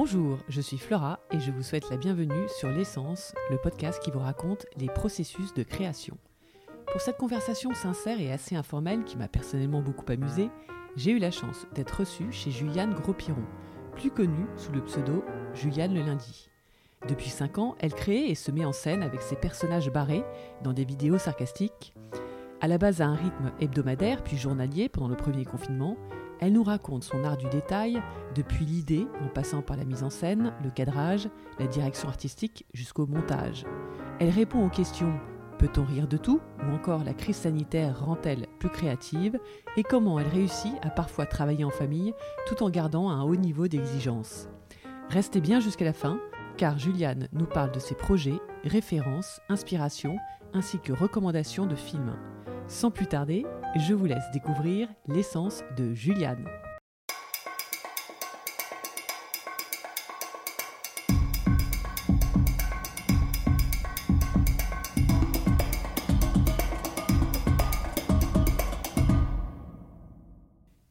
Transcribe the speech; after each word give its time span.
Bonjour, 0.00 0.38
je 0.48 0.60
suis 0.60 0.78
Flora 0.78 1.18
et 1.32 1.40
je 1.40 1.50
vous 1.50 1.64
souhaite 1.64 1.90
la 1.90 1.96
bienvenue 1.96 2.48
sur 2.56 2.70
L'essence, 2.70 3.34
le 3.50 3.58
podcast 3.58 4.00
qui 4.00 4.12
vous 4.12 4.20
raconte 4.20 4.64
les 4.76 4.86
processus 4.86 5.52
de 5.54 5.64
création. 5.64 6.16
Pour 6.86 7.00
cette 7.00 7.16
conversation 7.16 7.74
sincère 7.74 8.20
et 8.20 8.30
assez 8.30 8.54
informelle 8.54 9.02
qui 9.02 9.16
m'a 9.16 9.26
personnellement 9.26 9.82
beaucoup 9.82 10.04
amusée, 10.12 10.50
j'ai 10.94 11.10
eu 11.10 11.18
la 11.18 11.32
chance 11.32 11.66
d'être 11.74 11.98
reçue 11.98 12.30
chez 12.30 12.52
Juliane 12.52 12.94
Gros-Piron, 12.94 13.42
plus 13.96 14.12
connue 14.12 14.46
sous 14.56 14.70
le 14.70 14.84
pseudo 14.84 15.24
Juliane 15.52 15.94
le 15.94 16.02
lundi. 16.02 16.48
Depuis 17.08 17.30
5 17.30 17.58
ans, 17.58 17.74
elle 17.80 17.92
crée 17.92 18.26
et 18.26 18.36
se 18.36 18.52
met 18.52 18.64
en 18.64 18.72
scène 18.72 19.02
avec 19.02 19.20
ses 19.20 19.34
personnages 19.34 19.90
barrés 19.90 20.22
dans 20.62 20.74
des 20.74 20.84
vidéos 20.84 21.18
sarcastiques. 21.18 21.92
À 22.60 22.68
la 22.68 22.78
base 22.78 23.00
à 23.00 23.06
un 23.06 23.16
rythme 23.16 23.50
hebdomadaire 23.58 24.22
puis 24.22 24.36
journalier 24.36 24.88
pendant 24.88 25.08
le 25.08 25.16
premier 25.16 25.44
confinement, 25.44 25.96
elle 26.40 26.52
nous 26.52 26.62
raconte 26.62 27.04
son 27.04 27.24
art 27.24 27.36
du 27.36 27.48
détail, 27.48 28.00
depuis 28.34 28.64
l'idée, 28.64 29.06
en 29.24 29.28
passant 29.28 29.62
par 29.62 29.76
la 29.76 29.84
mise 29.84 30.02
en 30.02 30.10
scène, 30.10 30.52
le 30.62 30.70
cadrage, 30.70 31.28
la 31.58 31.66
direction 31.66 32.08
artistique 32.08 32.66
jusqu'au 32.72 33.06
montage. 33.06 33.64
Elle 34.20 34.30
répond 34.30 34.64
aux 34.64 34.70
questions 34.70 35.18
Peut-on 35.58 35.84
rire 35.84 36.06
de 36.06 36.16
tout? 36.16 36.40
Ou 36.60 36.72
encore 36.72 37.02
la 37.02 37.14
crise 37.14 37.36
sanitaire 37.36 38.04
rend-elle 38.04 38.46
plus 38.60 38.68
créative? 38.68 39.40
Et 39.76 39.82
comment 39.82 40.20
elle 40.20 40.28
réussit 40.28 40.74
à 40.82 40.90
parfois 40.90 41.26
travailler 41.26 41.64
en 41.64 41.70
famille 41.70 42.14
tout 42.46 42.62
en 42.62 42.70
gardant 42.70 43.10
un 43.10 43.24
haut 43.24 43.34
niveau 43.34 43.66
d'exigence 43.66 44.48
Restez 45.08 45.40
bien 45.40 45.58
jusqu'à 45.58 45.84
la 45.84 45.92
fin, 45.92 46.20
car 46.56 46.78
Juliane 46.78 47.26
nous 47.32 47.46
parle 47.46 47.72
de 47.72 47.80
ses 47.80 47.96
projets, 47.96 48.38
références, 48.62 49.40
inspirations, 49.48 50.16
ainsi 50.54 50.78
que 50.78 50.92
recommandations 50.92 51.66
de 51.66 51.74
films. 51.74 52.14
Sans 52.68 52.92
plus 52.92 53.06
tarder, 53.06 53.44
je 53.78 53.94
vous 53.94 54.06
laisse 54.06 54.30
découvrir 54.32 54.88
l'essence 55.06 55.62
de 55.76 55.94
Juliane. 55.94 56.44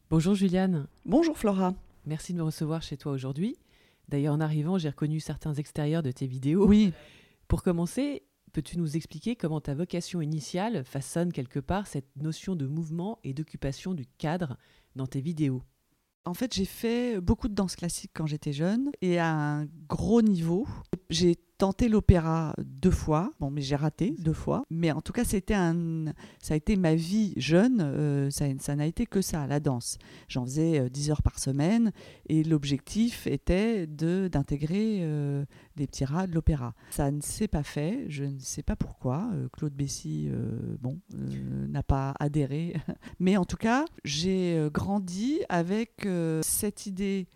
Bonjour 0.09 0.33
Juliane. 0.33 0.87
Bonjour 1.05 1.37
Flora. 1.37 1.73
Merci 2.05 2.31
de 2.31 2.37
me 2.37 2.43
recevoir 2.43 2.81
chez 2.81 2.95
toi 2.95 3.11
aujourd'hui. 3.11 3.57
D'ailleurs, 4.07 4.33
en 4.33 4.39
arrivant, 4.39 4.77
j'ai 4.77 4.89
reconnu 4.89 5.19
certains 5.19 5.53
extérieurs 5.53 6.03
de 6.03 6.11
tes 6.11 6.25
vidéos. 6.25 6.65
Oui. 6.65 6.93
Pour 7.49 7.63
commencer, 7.63 8.23
peux-tu 8.57 8.79
nous 8.79 8.97
expliquer 8.97 9.35
comment 9.35 9.61
ta 9.61 9.75
vocation 9.75 10.19
initiale 10.19 10.83
façonne 10.83 11.31
quelque 11.31 11.59
part 11.59 11.85
cette 11.85 12.09
notion 12.15 12.55
de 12.55 12.65
mouvement 12.65 13.19
et 13.23 13.35
d'occupation 13.35 13.93
du 13.93 14.07
cadre 14.17 14.57
dans 14.95 15.05
tes 15.05 15.21
vidéos? 15.21 15.61
En 16.25 16.33
fait, 16.33 16.55
j'ai 16.55 16.65
fait 16.65 17.21
beaucoup 17.21 17.49
de 17.49 17.53
danse 17.53 17.75
classique 17.75 18.09
quand 18.15 18.25
j'étais 18.25 18.53
jeune 18.53 18.89
et 19.01 19.19
à 19.19 19.31
un 19.31 19.67
gros 19.87 20.23
niveau. 20.23 20.67
Tenté 21.57 21.89
l'opéra 21.89 22.53
deux 22.63 22.91
fois, 22.91 23.33
bon, 23.39 23.49
mais 23.49 23.61
j'ai 23.61 23.75
raté 23.75 24.15
deux 24.19 24.33
fois. 24.33 24.63
Mais 24.69 24.91
en 24.91 25.01
tout 25.01 25.13
cas, 25.13 25.23
c'était 25.23 25.53
un, 25.53 26.05
ça 26.39 26.53
a 26.53 26.57
été 26.57 26.75
ma 26.75 26.95
vie 26.95 27.33
jeune. 27.37 27.81
euh, 27.81 28.29
ça, 28.29 28.75
n'a 28.75 28.85
été 28.85 29.05
que 29.05 29.21
ça, 29.21 29.47
la 29.47 29.59
danse. 29.59 29.97
J'en 30.27 30.45
faisais 30.45 30.79
euh, 30.79 30.89
10 30.89 31.11
heures 31.11 31.21
par 31.21 31.39
semaine 31.39 31.91
et 32.27 32.43
l'objectif 32.43 33.27
était 33.27 33.87
de 33.87 34.27
d'intégrer 34.31 34.99
euh, 35.01 35.45
des 35.75 35.87
petits 35.87 36.05
rats 36.05 36.27
de 36.27 36.33
l'opéra. 36.33 36.73
Ça 36.91 37.11
ne 37.11 37.21
s'est 37.21 37.47
pas 37.47 37.63
fait. 37.63 38.05
Je 38.09 38.23
ne 38.23 38.39
sais 38.39 38.63
pas 38.63 38.75
pourquoi. 38.75 39.29
Euh, 39.33 39.47
Claude 39.51 39.73
Bessy, 39.73 40.27
euh, 40.29 40.77
bon, 40.81 40.99
euh, 41.15 41.67
n'a 41.67 41.83
pas 41.83 42.13
adhéré. 42.19 42.75
Mais 43.19 43.37
en 43.37 43.45
tout 43.45 43.57
cas, 43.57 43.85
j'ai 44.03 44.55
euh, 44.57 44.69
grandi 44.69 45.39
avec 45.49 46.05
euh, 46.05 46.41
cette 46.43 46.85
idée 46.85 47.27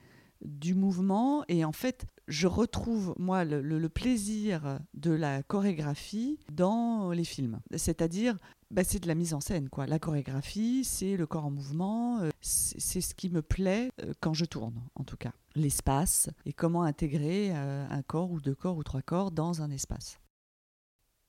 du 0.44 0.75
mouvement. 0.75 1.44
Et 1.47 1.66
en 1.66 1.72
fait 1.72 2.06
je 2.28 2.47
retrouve 2.47 3.14
moi 3.17 3.44
le, 3.44 3.89
plaisir 3.89 4.80
de 4.94 5.11
la 5.11 5.44
chorégraphie 5.44 6.39
dans 6.52 7.11
les 7.11 7.25
films. 7.25 7.59
C'est-à-dire 7.75 8.38
bah, 8.70 8.83
c'est 8.86 8.99
de 8.99 9.08
la 9.08 9.15
mise 9.15 9.33
en 9.33 9.42
scène 9.42 9.70
quoi. 9.70 9.86
La 9.86 9.99
chorégraphie 9.99 10.83
c'est 10.83 11.17
le 11.17 11.27
corps 11.27 11.45
en 11.45 11.52
mouvement 11.52 12.20
euh, 12.20 12.30
c'est 12.39 12.80
c'est 12.80 13.02
ce 13.02 13.14
qui 13.14 13.30
me 13.30 13.42
plaît 13.42 13.92
euh, 14.02 14.14
quand 14.21 14.33
je 14.33 14.45
tourne 14.45 14.82
en 14.95 15.04
tout 15.04 15.17
cas. 15.17 15.33
L'espace 15.55 16.30
et 16.45 16.54
comment 16.54 16.83
intégrer 16.83 17.52
euh, 17.54 17.86
un 17.89 18.02
corps 18.02 18.32
ou 18.32 18.39
deux 18.39 18.55
corps 18.55 18.77
ou 18.77 18.83
trois 18.83 19.02
corps 19.02 19.32
dans 19.32 19.61
un 19.61 19.70
espace. 19.71 20.20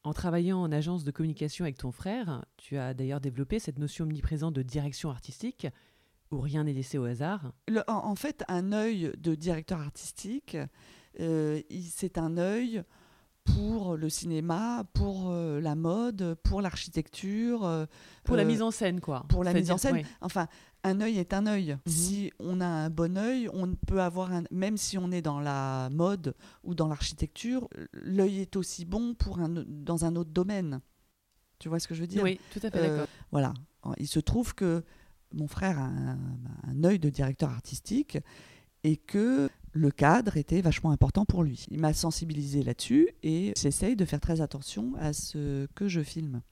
En 0.04 0.12
travaillant 0.12 0.60
en 0.60 0.72
agence 0.72 1.04
de 1.04 1.12
communication 1.12 1.65
avec 1.65 1.78
ton 1.78 1.92
frère, 1.92 2.44
tu 2.56 2.76
as 2.76 2.92
d'ailleurs 2.92 3.20
développé 3.20 3.60
cette 3.60 3.78
notion 3.78 4.04
omniprésente 4.04 4.53
de 4.53 4.62
direction 4.62 5.10
artistique, 5.10 5.69
où 6.32 6.41
rien 6.41 6.65
n'est 6.65 6.72
laissé 6.72 6.98
au 6.98 7.04
hasard. 7.04 7.53
Le- 7.69 7.82
en, 7.88 8.06
en 8.06 8.15
fait, 8.16 8.43
un 8.48 8.72
œil 8.72 9.12
de 9.19 9.34
directeur 9.34 9.81
artistique, 9.81 10.56
euh, 11.20 11.60
c'est 11.91 12.19
un 12.19 12.37
œil 12.38 12.82
pour 13.44 13.97
le 13.97 14.09
cinéma, 14.09 14.84
pour 14.92 15.31
euh, 15.31 15.60
la 15.60 15.75
mode, 15.75 16.37
pour 16.44 16.62
l'architecture. 16.62 17.65
euh, 17.65 17.87
Pour 18.25 18.37
la 18.37 18.44
mise 18.44 18.62
en 18.62 18.71
scène, 18.71 19.00
quoi. 19.00 19.25
pour 19.28 19.42
la 19.44 19.53
mise 19.53 19.71
en 19.72 19.78
scène. 19.78 19.94
ouais. 19.94 20.06
Enfin, 20.21 20.47
un 20.84 21.00
œil 21.00 21.19
est 21.19 21.34
un 21.34 21.47
œil. 21.47 21.72
Mhm. 21.72 21.92
Si 21.92 22.32
on 22.38 22.60
a 22.60 22.66
un 22.66 22.88
bon 22.88 23.19
œil, 23.19 23.48
on 23.53 23.75
peut 23.75 24.00
avoir 24.00 24.32
un. 24.32 24.44
Même 24.53 24.76
si 24.76 24.97
on 24.97 25.10
est 25.10 25.22
dans 25.22 25.41
la 25.41 25.88
mode 25.91 26.34
ou 26.62 26.75
dans 26.76 26.87
l'architecture, 26.87 27.69
l'œil 27.92 28.38
est 28.41 28.54
aussi 28.56 28.84
bon 28.84 29.15
pour 29.15 29.41
un, 29.41 29.48
dans 29.48 30.04
un 30.04 30.15
autre 30.15 30.31
domaine. 30.31 30.81
Tu 31.59 31.69
vois 31.69 31.81
ce 31.81 31.88
que 31.88 31.94
je 31.94 32.00
veux 32.00 32.06
dire? 32.09 32.22
Oui, 32.22 32.38
tout 32.53 32.60
à 32.62 32.71
fait 32.71 32.81
d'accord. 32.91 33.06
voilà. 33.32 33.53
Il 33.98 34.06
se 34.09 34.21
trouve 34.21 34.54
que 34.54 34.84
mon 35.34 35.48
frère 35.48 35.78
a 35.78 35.91
un, 36.69 36.84
œil 36.84 36.98
de 36.98 37.09
directeur 37.10 37.50
artistique 37.50 38.19
et 38.84 38.97
que 38.97 39.48
le 39.72 39.91
cadre 39.91 40.37
était 40.37 40.60
vachement 40.60 40.91
important 40.91 41.25
pour 41.25 41.43
lui. 41.43 41.66
Il 41.70 41.81
m'a 41.81 41.93
sensibilisé 41.93 42.62
là-dessus 42.62 43.09
et 43.22 43.53
j'essaye 43.56 43.97
de 43.97 44.04
faire 44.04 44.21
très 44.21 44.41
attention 44.41 44.94
à 44.98 45.12
ce 45.12 45.66
que 45.75 45.88
je 45.88 46.03
filme. 46.03 46.42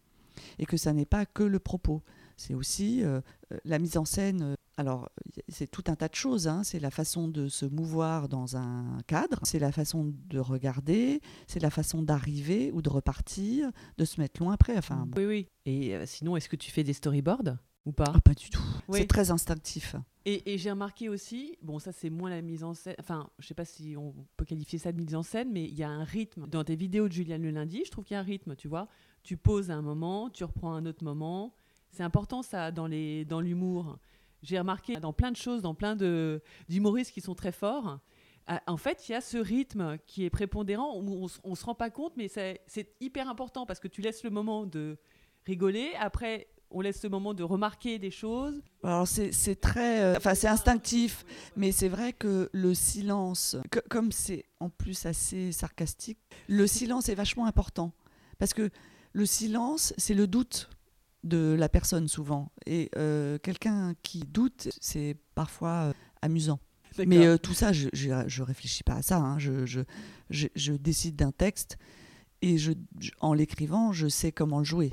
Et 0.59 0.65
que 0.65 0.77
ça 0.77 0.93
n'est 0.93 1.07
pas 1.07 1.27
que 1.27 1.43
le 1.43 1.59
propos. 1.59 2.03
C'est 2.37 2.55
aussi 2.55 3.05
euh, 3.05 3.21
la 3.67 3.79
mise 3.79 3.99
en 3.99 4.07
scène. 4.07 4.43
euh, 4.43 4.55
alors, 4.79 5.11
c'est 5.49 5.71
tout 5.71 5.85
un 5.89 5.95
tas 5.95 6.09
de 6.09 6.15
choses. 6.15 6.49
hein. 6.49 6.63
C'est 6.65 6.81
la 6.81 6.91
façon 6.91 7.29
de 7.29 7.49
se 7.49 7.67
mouvoir 7.67 8.31
dans 8.31 8.57
un 8.57 8.99
cadre, 9.07 9.39
c'est 9.43 9.59
la 9.59 9.73
façon 9.73 10.15
de 10.31 10.39
regarder, 10.39 11.21
c'est 11.47 11.61
la 11.61 11.69
façon 11.69 12.03
d'arriver 12.03 12.73
ou 12.73 12.81
de 12.81 12.89
repartir, 12.89 13.71
de 13.99 14.07
se 14.07 14.19
mettre 14.19 14.41
loin 14.41 14.55
après. 14.55 14.79
Enfin. 14.79 15.07
Oui, 15.17 15.27
oui. 15.27 15.49
Et 15.67 15.95
euh, 15.95 16.07
sinon, 16.07 16.35
est-ce 16.35 16.49
que 16.49 16.57
tu 16.57 16.71
fais 16.71 16.83
des 16.83 16.95
storyboards? 16.95 17.59
Ou 17.87 17.93
pas 17.93 18.13
Ah, 18.15 18.21
pas 18.21 18.35
du 18.35 18.51
tout. 18.51 18.61
Oui. 18.89 19.01
C'est 19.01 19.07
très 19.07 19.31
instinctif. 19.31 19.97
Et, 20.27 20.53
et 20.53 20.59
j'ai 20.59 20.71
remarqué 20.71 21.09
aussi, 21.09 21.57
bon, 21.63 21.79
ça 21.79 21.93
c'est 21.93 22.11
moins 22.11 22.29
la 22.31 22.43
mise 22.43 22.63
en 22.63 22.75
scène, 22.75 22.95
enfin, 23.01 23.31
je 23.39 23.47
sais 23.47 23.55
pas 23.55 23.65
si 23.65 23.97
on 23.97 24.15
peut 24.37 24.45
qualifier 24.45 24.79
ça 24.79 24.93
de 24.93 24.99
mise 24.99 25.15
en 25.15 25.23
scène, 25.23 25.51
mais 25.51 25.65
il 25.65 25.75
y 25.75 25.83
a 25.83 25.89
un 25.89 26.05
rythme. 26.05 26.47
Dans 26.47 26.63
tes 26.63 26.77
vidéos 26.77 27.09
de 27.09 27.13
Juliane 27.13 27.43
le 27.43 27.51
lundi, 27.51 27.83
je 27.87 27.91
trouve 27.91 28.05
qu'il 28.05 28.15
y 28.15 28.19
a 28.19 28.21
un 28.21 28.25
rythme, 28.25 28.55
tu 28.55 28.69
vois. 28.69 28.87
Tu 29.23 29.37
poses 29.37 29.71
à 29.71 29.75
un 29.75 29.83
moment, 29.83 30.29
tu 30.31 30.45
reprends 30.45 30.75
un 30.75 30.85
autre 30.87 31.05
moment. 31.05 31.55
C'est 31.91 32.03
important 32.03 32.43
ça 32.43 32.71
dans 32.71 32.87
les 32.87 33.25
dans 33.25 33.41
l'humour. 33.41 33.99
J'ai 34.43 34.59
remarqué 34.59 34.97
dans 34.97 35.13
plein 35.13 35.31
de 35.33 35.37
choses, 35.37 35.63
dans 35.63 35.75
plein 35.75 35.97
de 35.97 36.43
d'humoristes 36.69 37.13
qui 37.13 37.21
sont 37.23 37.35
très 37.35 37.53
forts. 37.53 37.99
ah, 38.47 38.63
En 38.67 38.77
fait, 38.77 39.09
il 39.09 39.13
y 39.13 39.15
a 39.15 39.21
ce 39.23 39.39
rythme 39.39 39.97
qui 40.07 40.25
est 40.25 40.31
prépondérant. 40.31 40.99
où 40.99 41.23
On, 41.23 41.27
s- 41.27 41.41
on 41.45 41.55
se 41.55 41.65
rend 41.65 41.75
pas 41.75 41.91
compte, 41.91 42.13
mais 42.17 42.29
c'est 42.29 42.61
c'est 42.67 42.95
hyper 43.01 43.29
important 43.29 43.65
parce 43.67 43.81
que 43.81 43.89
tu 43.89 44.01
laisses 44.03 44.23
le 44.23 44.31
moment 44.31 44.67
de 44.67 44.99
rigoler. 45.47 45.93
Après, 45.99 46.47
on 46.71 46.81
laisse 46.81 47.03
le 47.03 47.09
moment 47.09 47.35
de 47.35 47.43
remarquer 47.43 47.99
des 47.99 48.11
choses. 48.11 48.63
Alors 48.85 49.07
c'est 49.09 49.61
très, 49.61 50.01
euh, 50.03 50.15
enfin 50.17 50.35
c'est 50.35 50.49
instinctif, 50.49 51.25
mais 51.57 51.73
c'est 51.73 51.89
vrai 51.89 52.13
que 52.13 52.49
le 52.53 52.75
silence, 52.75 53.57
que- 53.71 53.81
comme 53.89 54.13
c'est 54.13 54.45
en 54.61 54.69
plus 54.71 55.07
assez 55.07 55.53
sarcastique, 55.53 56.19
le 56.49 56.67
silence 56.67 57.09
est 57.09 57.15
vachement 57.15 57.47
important 57.47 57.93
parce 58.39 58.55
que 58.55 58.71
le 59.13 59.27
silence 59.27 59.93
c'est 59.99 60.15
le 60.15 60.27
doute 60.27 60.71
de 61.25 61.55
la 61.59 61.69
personne 61.69 62.09
souvent 62.09 62.51
et 62.67 62.91
euh, 62.97 63.39
quelqu'un 63.39 63.95
qui 64.03 64.21
doute 64.21 64.69
c'est 64.81 65.17
parfois 65.35 65.89
euh, 65.89 65.93
amusant. 66.23 66.61
Mais 67.07 67.39
tout 67.39 67.55
ça, 67.55 67.73
je, 67.73 67.89
je, 67.93 68.11
je 68.27 68.43
réfléchis 68.43 68.83
pas 68.83 68.95
à 68.95 69.03
ça. 69.03 69.19
hein. 69.19 69.39
Je, 69.39 69.65
je, 70.29 70.73
décide 70.73 71.15
d'un 71.15 71.31
texte 71.31 71.79
et 72.43 72.57
en 73.21 73.33
l'écrivant, 73.33 73.93
je 73.93 74.09
sais 74.09 74.33
comment 74.33 74.59
le 74.59 74.65
jouer. 74.65 74.91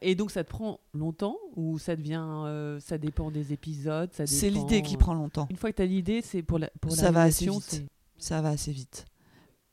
Et 0.00 0.14
donc 0.14 0.30
ça 0.30 0.44
te 0.44 0.48
prend 0.50 0.80
longtemps 0.94 1.36
ou 1.54 1.78
ça 1.78 1.96
devient, 1.96 2.24
euh, 2.24 2.80
ça 2.80 2.98
dépend 2.98 3.30
des 3.30 3.52
épisodes, 3.52 4.12
ça 4.12 4.26
C'est 4.26 4.50
l'idée 4.50 4.82
qui 4.82 4.96
prend 4.96 5.14
longtemps. 5.14 5.46
Une 5.50 5.56
fois 5.56 5.70
que 5.70 5.76
tu 5.76 5.82
as 5.82 5.86
l'idée, 5.86 6.22
c'est 6.22 6.42
pour 6.42 6.58
la 6.58 6.70
pour 6.80 6.92
Ça 6.92 7.10
va 7.10 7.22
assez 7.22 7.48
vite. 7.48 7.84
ça 8.18 8.40
va 8.40 8.50
assez 8.50 8.72
vite. 8.72 9.04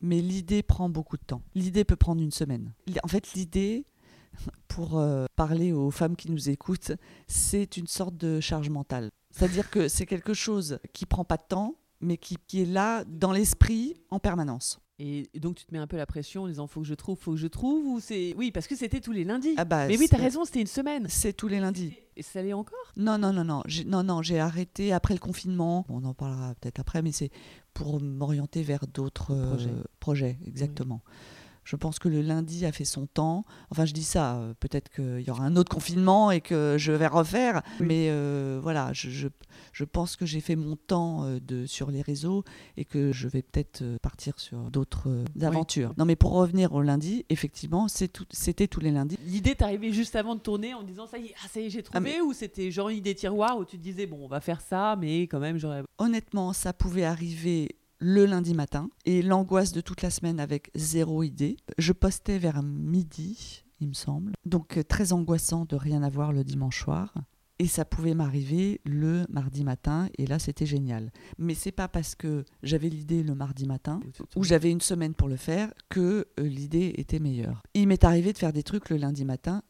Mais 0.01 0.19
l'idée 0.21 0.63
prend 0.63 0.89
beaucoup 0.89 1.17
de 1.17 1.23
temps. 1.23 1.41
L'idée 1.55 1.85
peut 1.85 1.95
prendre 1.95 2.21
une 2.21 2.31
semaine. 2.31 2.73
En 3.03 3.07
fait, 3.07 3.33
l'idée, 3.33 3.85
pour 4.67 4.97
euh, 4.97 5.25
parler 5.35 5.71
aux 5.71 5.91
femmes 5.91 6.15
qui 6.15 6.29
nous 6.29 6.49
écoutent, 6.49 6.91
c'est 7.27 7.77
une 7.77 7.87
sorte 7.87 8.17
de 8.17 8.39
charge 8.39 8.69
mentale. 8.69 9.09
C'est-à-dire 9.31 9.69
que 9.69 9.87
c'est 9.87 10.05
quelque 10.05 10.33
chose 10.33 10.79
qui 10.91 11.05
prend 11.05 11.23
pas 11.23 11.37
de 11.37 11.43
temps, 11.47 11.75
mais 12.01 12.17
qui, 12.17 12.37
qui 12.47 12.61
est 12.61 12.65
là 12.65 13.05
dans 13.05 13.31
l'esprit 13.31 13.95
en 14.09 14.19
permanence. 14.19 14.79
Et 14.99 15.27
donc 15.39 15.55
tu 15.55 15.65
te 15.65 15.73
mets 15.73 15.79
un 15.79 15.87
peu 15.87 15.97
la 15.97 16.05
pression 16.05 16.43
en 16.43 16.47
disant 16.47 16.67
faut 16.67 16.81
que 16.81 16.87
je 16.87 16.93
trouve, 16.93 17.17
faut 17.17 17.31
que 17.31 17.37
je 17.37 17.47
trouve 17.47 17.83
ou 17.87 17.99
c'est 17.99 18.35
oui 18.37 18.51
parce 18.51 18.67
que 18.67 18.75
c'était 18.75 19.01
tous 19.01 19.11
les 19.11 19.23
lundis. 19.23 19.55
Ah 19.57 19.65
bah, 19.65 19.87
Mais 19.87 19.97
oui, 19.97 20.07
tu 20.07 20.13
as 20.15 20.17
c'est- 20.19 20.23
raison, 20.23 20.45
c'était 20.45 20.61
une 20.61 20.67
semaine. 20.67 21.07
C'est 21.09 21.33
tous 21.33 21.47
les 21.47 21.59
lundis. 21.59 21.95
Et 22.15 22.21
ça 22.21 22.43
l'est 22.43 22.53
encore? 22.53 22.77
Non, 22.95 23.17
non, 23.17 23.33
non, 23.33 23.43
non. 23.43 23.63
J'ai, 23.65 23.85
non, 23.85 24.03
non, 24.03 24.21
j'ai 24.21 24.39
arrêté 24.39 24.93
après 24.93 25.15
le 25.15 25.19
confinement. 25.19 25.83
Bon, 25.89 25.99
on 26.03 26.05
en 26.05 26.13
parlera 26.13 26.53
peut-être 26.61 26.79
après, 26.79 27.01
mais 27.01 27.11
c'est 27.11 27.31
pour 27.73 27.99
m'orienter 27.99 28.61
vers 28.61 28.85
d'autres 28.85 29.31
euh, 29.33 29.49
Projets. 29.49 29.71
projets, 29.99 30.37
exactement. 30.45 31.01
Je 31.63 31.75
pense 31.75 31.99
que 31.99 32.09
le 32.09 32.21
lundi 32.21 32.65
a 32.65 32.71
fait 32.71 32.85
son 32.85 33.05
temps. 33.07 33.45
Enfin, 33.69 33.85
je 33.85 33.93
dis 33.93 34.03
ça, 34.03 34.35
euh, 34.37 34.53
peut-être 34.59 34.89
qu'il 34.89 35.21
y 35.25 35.29
aura 35.29 35.43
un 35.45 35.55
autre 35.55 35.73
confinement 35.73 36.31
et 36.31 36.41
que 36.41 36.75
je 36.77 36.91
vais 36.91 37.07
refaire. 37.07 37.61
Oui. 37.79 37.85
Mais 37.87 38.07
euh, 38.09 38.59
voilà, 38.61 38.91
je, 38.93 39.09
je, 39.09 39.27
je 39.71 39.83
pense 39.85 40.15
que 40.15 40.25
j'ai 40.25 40.41
fait 40.41 40.55
mon 40.55 40.75
temps 40.75 41.23
euh, 41.25 41.39
de, 41.39 41.65
sur 41.65 41.91
les 41.91 42.01
réseaux 42.01 42.43
et 42.77 42.85
que 42.85 43.11
je 43.11 43.27
vais 43.27 43.41
peut-être 43.41 43.83
partir 44.01 44.39
sur 44.39 44.71
d'autres 44.71 45.09
euh, 45.09 45.25
aventures. 45.41 45.93
Non, 45.97 46.05
mais 46.05 46.15
pour 46.15 46.31
revenir 46.33 46.73
au 46.73 46.81
lundi, 46.81 47.25
effectivement, 47.29 47.87
c'était 47.87 48.67
tous 48.67 48.79
les 48.79 48.91
lundis. 48.91 49.17
L'idée 49.25 49.55
t'est 49.55 49.63
arrivée 49.63 49.91
juste 49.93 50.15
avant 50.15 50.35
de 50.35 50.41
tourner 50.41 50.73
en 50.73 50.83
disant 50.83 51.07
ça 51.07 51.17
y 51.17 51.27
est, 51.27 51.33
ah, 51.43 51.59
est 51.59 51.69
j'ai 51.69 51.83
trouvé 51.83 51.97
Ah, 51.97 52.01
mais- 52.01 52.21
ou 52.21 52.33
c'était 52.33 52.71
genre 52.71 52.89
une 52.89 52.97
idée 52.97 53.15
tiroir 53.15 53.57
où 53.57 53.65
tu 53.65 53.77
te 53.77 53.83
disais 53.83 54.05
bon 54.05 54.19
on 54.23 54.27
va 54.27 54.41
faire 54.41 54.61
ça 54.61 54.95
mais 54.99 55.21
quand 55.23 55.39
même 55.39 55.57
j'aurais 55.57 55.83
Honnêtement, 55.97 56.53
ça 56.53 56.73
pouvait 56.73 57.05
arriver 57.05 57.75
le 58.03 58.25
lundi 58.25 58.53
matin 58.53 58.89
et 59.05 59.21
l'angoisse 59.21 59.71
de 59.71 59.79
toute 59.79 60.01
la 60.01 60.09
semaine 60.09 60.41
avec 60.41 60.71
zéro 60.75 61.23
idée. 61.23 61.55
Je 61.77 61.93
postais 61.93 62.37
vers 62.37 62.61
midi, 62.61 63.63
il 63.79 63.87
me 63.87 63.93
semble. 63.93 64.33
Donc 64.45 64.77
euh, 64.77 64.83
très 64.83 65.13
angoissant 65.13 65.63
de 65.63 65.77
rien 65.77 66.03
avoir 66.03 66.33
le 66.33 66.43
dimanche 66.43 66.83
soir. 66.83 67.13
Et 67.59 67.67
ça 67.67 67.85
pouvait 67.85 68.13
m'arriver 68.13 68.81
le 68.83 69.25
mardi 69.29 69.63
matin 69.63 70.09
et 70.17 70.27
là 70.27 70.37
c'était 70.37 70.65
génial. 70.65 71.13
Mais 71.37 71.53
c'est 71.53 71.71
pas 71.71 71.87
parce 71.87 72.13
que 72.13 72.43
j'avais 72.61 72.89
l'idée 72.89 73.23
le 73.23 73.35
mardi 73.35 73.65
matin 73.65 74.01
ou 74.35 74.43
j'avais 74.43 74.71
une 74.71 74.81
semaine 74.81 75.13
pour 75.13 75.29
le 75.29 75.37
faire 75.37 75.73
que 75.87 76.27
euh, 76.39 76.43
l'idée 76.43 76.95
était 76.97 77.19
meilleure. 77.19 77.63
Il 77.73 77.87
m'est 77.87 78.03
arrivé 78.03 78.33
de 78.33 78.37
faire 78.37 78.51
des 78.51 78.63
trucs 78.63 78.89
le 78.89 78.97
lundi 78.97 79.23
matin, 79.23 79.63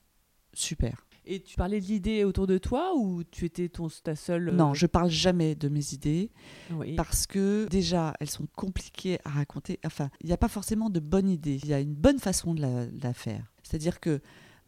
super. 0.54 1.06
Et 1.26 1.42
tu 1.42 1.56
parlais 1.56 1.80
de 1.80 1.86
l'idée 1.86 2.24
autour 2.26 2.48
de 2.48 2.58
toi 2.58 2.94
ou 2.96 3.24
tu 3.24 3.46
étais 3.46 3.70
ton, 3.70 3.88
ta 4.04 4.16
seule. 4.16 4.50
euh, 4.50 4.52
Non, 4.52 4.74
je 4.74 4.86
parle 4.86 5.10
jamais 5.10 5.56
de 5.56 5.70
mes 5.70 5.94
idées. 5.94 6.32
oui. 6.72 6.96
parce 6.96 7.26
que 7.28 7.66
déjà 7.70 8.14
elles 8.20 8.30
sont 8.30 8.48
compliquées 8.56 9.20
à 9.24 9.30
raconter. 9.30 9.80
Enfin, 9.86 10.10
il 10.22 10.28
n'y 10.28 10.34
a 10.34 10.38
pas 10.38 10.48
forcément 10.50 10.90
de 10.90 11.00
bonne 11.00 11.30
idée. 11.30 11.60
Il 11.64 11.70
y 11.70 11.74
a 11.74 11.80
une 11.80 11.94
bonne 11.96 12.20
façon 12.20 12.54
de 12.54 12.62
la, 12.62 12.86
de 12.86 13.02
la 13.04 13.14
faire. 13.14 13.46
C'est-à-dire 13.64 14.00
que 14.00 14.22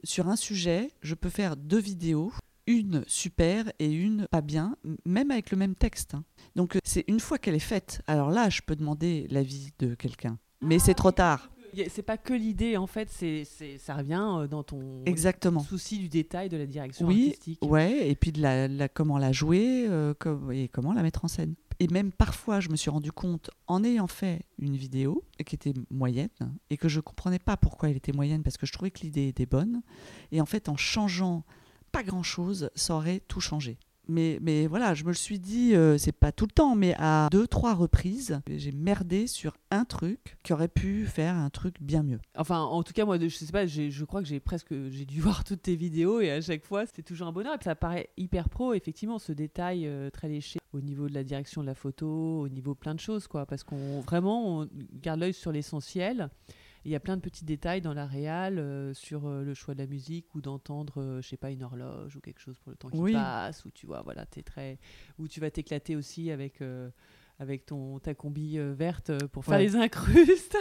sur 0.04 0.28
un 0.28 0.36
sujet, 0.36 0.92
je 1.02 1.16
peux 1.16 1.30
faire 1.30 1.58
deux 1.58 1.80
vidéos, 1.80 2.32
une 2.68 3.04
super 3.08 3.72
et 3.80 3.92
une 3.92 4.28
pas 4.32 4.42
bien, 4.42 4.76
même 5.06 5.32
avec 5.32 5.52
le 5.52 5.58
même 5.58 5.76
texte. 5.76 6.14
hein. 6.16 6.24
Donc 6.56 6.76
euh, 6.76 6.80
c'est 6.84 7.04
une 7.08 7.20
fois 7.20 7.38
qu'elle 7.38 7.56
est 7.56 7.60
faite. 7.60 8.02
Alors 8.08 8.30
là, 8.32 8.50
je 8.50 8.62
peux 8.66 8.76
demander 8.76 9.28
l'avis 9.30 9.72
de 9.80 9.94
quelqu'un. 9.96 10.38
Mais 10.62 10.80
c'est 10.80 10.94
trop 10.96 11.12
tard. 11.12 11.50
C'est 11.90 12.02
pas 12.04 12.18
que 12.18 12.34
l'idée 12.34 12.78
en 12.78 12.88
fait, 12.88 13.10
c'est, 13.10 13.44
ça 13.78 13.96
revient 13.96 14.24
euh, 14.40 14.48
dans 14.48 14.64
ton 14.64 15.04
Exactement. 15.06 15.60
souci 15.62 16.00
du 16.00 16.10
détail 16.10 16.50
de 16.50 16.58
la 16.58 16.66
direction 16.66 17.08
Oui, 17.08 17.28
artistique. 17.28 17.60
Ouais, 17.64 18.10
et 18.10 18.16
puis 18.16 18.32
de 18.32 18.42
la, 18.42 18.68
la- 18.68 18.90
comment 18.90 19.18
la 19.18 19.32
jouer 19.32 19.86
euh, 19.88 20.14
comme- 20.14 20.52
et 20.52 20.68
comment 20.68 20.94
la 20.94 21.04
mettre 21.04 21.26
en 21.26 21.28
scène. 21.28 21.56
Et 21.80 21.88
même 21.90 22.12
parfois, 22.14 22.62
je 22.62 22.70
me 22.70 22.78
suis 22.78 22.90
rendu 22.90 23.12
compte, 23.12 23.50
en 23.68 23.84
ayant 23.84 24.08
fait 24.08 24.44
une 24.60 24.78
vidéo 24.78 25.26
qui 25.46 25.56
était 25.56 25.74
moyenne, 25.92 26.30
et 26.70 26.78
que 26.78 26.88
je 26.88 27.02
comprenais 27.02 27.40
pas 27.40 27.58
pourquoi 27.58 27.90
elle 27.90 27.98
était 27.98 28.14
moyenne, 28.14 28.44
parce 28.44 28.56
que 28.56 28.66
je 28.66 28.72
trouvais 28.72 28.92
que 28.92 29.02
l'idée 29.02 29.28
était 29.28 29.46
bonne, 29.46 29.82
et 30.32 30.40
en 30.40 30.46
fait, 30.46 30.70
en 30.70 30.78
changeant 30.78 31.44
pas 31.92 32.02
grand-chose, 32.04 32.70
ça 32.76 32.96
aurait 32.96 33.20
tout 33.28 33.42
changé. 33.42 33.78
Mais, 34.08 34.40
mais 34.42 34.68
voilà, 34.68 34.94
je 34.94 35.04
me 35.04 35.10
le 35.10 35.16
suis 35.16 35.40
dit, 35.40 35.76
euh, 35.76 35.98
c'est 35.98 36.12
pas 36.12 36.32
tout 36.32 36.46
le 36.46 36.52
temps, 36.52 36.76
mais 36.76 36.96
à 36.98 37.28
deux, 37.32 37.48
trois 37.48 37.74
reprises, 37.74 38.40
j'ai 38.48 38.72
merdé 38.72 39.28
sur 39.28 39.58
un 39.72 39.86
truc 39.86 40.38
qui 40.44 40.54
aurait 40.54 40.68
pu 40.68 41.06
faire 41.06 41.36
un 41.36 41.50
truc 41.50 41.76
bien 41.82 42.04
mieux. 42.04 42.20
Enfin, 42.38 42.60
en 42.60 42.84
tout 42.84 42.94
cas, 42.94 43.06
moi, 43.06 43.18
je 43.20 43.28
sais 43.28 43.52
pas, 43.52 43.66
je 43.66 44.04
crois 44.04 44.22
que 44.22 44.28
j'ai 44.28 44.40
presque, 44.40 44.74
j'ai 44.90 45.06
dû 45.06 45.22
voir 45.22 45.44
toutes 45.44 45.64
tes 45.64 45.76
vidéos 45.76 46.20
et 46.22 46.32
à 46.32 46.42
chaque 46.42 46.64
fois, 46.64 46.86
c'était 46.86 47.04
toujours 47.04 47.28
un 47.28 47.32
bonheur. 47.32 47.56
Et 47.60 47.64
ça 47.64 47.76
paraît 47.76 48.10
hyper 48.18 48.50
pro, 48.50 48.74
effectivement, 48.74 49.20
ce 49.20 49.32
détail 49.32 49.88
euh, 49.88 50.10
très 50.10 50.28
léché 50.28 50.60
au 50.74 50.82
niveau 50.82 51.08
de 51.08 51.14
la 51.14 51.24
direction 51.24 51.62
de 51.62 51.68
la 51.68 51.76
photo, 51.76 52.42
au 52.42 52.50
niveau 52.50 52.76
plein 52.76 52.96
de 52.96 53.00
choses, 53.00 53.28
quoi. 53.28 53.46
Parce 53.46 53.64
qu'on 53.64 54.02
vraiment, 54.02 54.60
on 54.60 54.70
garde 55.02 55.20
l'œil 55.20 55.34
sur 55.34 55.52
l'essentiel. 55.52 56.30
Il 56.86 56.92
y 56.92 56.96
a 56.96 57.00
plein 57.00 57.18
de 57.18 57.22
petits 57.22 57.46
détails 57.46 57.82
dans 57.82 57.94
la 57.96 58.06
réal 58.06 58.60
euh, 58.60 58.94
sur 58.94 59.26
euh, 59.28 59.44
le 59.44 59.54
choix 59.56 59.74
de 59.74 59.80
la 59.80 59.88
musique 59.88 60.34
ou 60.36 60.42
d'entendre, 60.42 61.02
euh, 61.02 61.22
je 61.22 61.28
sais 61.28 61.36
pas, 61.38 61.50
une 61.52 61.64
horloge 61.64 62.16
ou 62.16 62.20
quelque 62.22 62.40
chose 62.40 62.60
pour 62.60 62.70
le 62.70 62.78
temps 62.78 62.90
qui 62.90 63.00
Oui. 63.00 63.12
passe, 63.14 63.66
ou 63.66 63.72
tu 63.72 63.88
vois, 63.88 64.02
voilà, 64.04 64.26
t'es 64.28 64.44
très, 64.44 64.78
où 65.18 65.28
tu 65.28 65.40
vas 65.40 65.50
t'éclater 65.52 65.96
aussi 65.96 66.30
avec. 66.32 66.62
euh, 66.62 66.90
avec 67.38 67.66
ton, 67.66 68.00
ta 68.00 68.14
combi 68.14 68.58
verte 68.58 69.12
pour 69.34 69.44
faire 69.44 69.56
Ouais. 69.58 69.64
les 69.66 69.76
incrustes. 69.76 70.56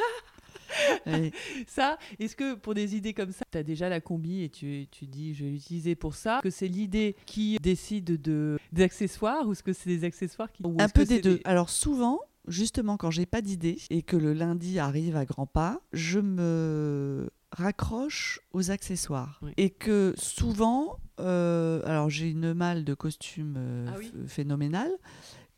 Ça, 1.69 1.99
est-ce 2.19 2.35
que 2.35 2.55
pour 2.55 2.75
des 2.75 2.97
idées 2.97 3.15
comme 3.15 3.31
ça, 3.31 3.45
tu 3.53 3.59
as 3.59 3.63
déjà 3.63 3.89
la 3.89 4.01
combi 4.01 4.43
et 4.43 4.49
tu, 4.49 4.89
tu 4.91 5.07
dis 5.07 5.35
je 5.35 5.45
vais 5.45 5.51
l'utiliser 5.53 5.95
pour 5.95 6.17
ça? 6.17 6.41
Que 6.43 6.51
c'est 6.51 6.67
l'idée 6.67 7.15
qui 7.27 7.59
décide 7.63 8.21
de, 8.21 8.59
des 8.73 8.83
accessoires 8.83 9.47
ou 9.47 9.53
est-ce 9.53 9.63
que 9.63 9.73
c'est 9.73 9.89
des 9.89 10.03
accessoires 10.05 10.51
qui. 10.51 10.65
ou 10.65 10.77
Un 10.81 10.89
peu 10.89 11.05
des 11.05 11.21
deux. 11.21 11.41
Alors 11.45 11.71
souvent, 11.71 12.19
justement, 12.49 12.97
quand 12.97 13.11
j'ai 13.11 13.27
pas 13.27 13.41
d'idée 13.41 13.79
et 13.91 14.03
que 14.03 14.17
le 14.17 14.33
lundi 14.33 14.79
arrive 14.79 15.17
à 15.17 15.25
grands 15.25 15.47
pas, 15.47 15.81
je 15.93 16.21
me 16.21 17.31
raccroche 17.53 18.41
aux 18.53 18.71
accessoires. 18.71 19.39
Oui. 19.43 19.53
Et 19.57 19.71
que 19.71 20.15
souvent, 20.17 20.99
euh, 21.21 21.81
alors 21.85 22.11
j'ai 22.11 22.29
une 22.31 22.53
malle 22.55 22.85
de 22.85 22.95
costume 22.95 23.55
euh, 23.57 23.87
Ah 23.89 23.97
oui. 23.99 24.11
phénoménale, 24.27 24.91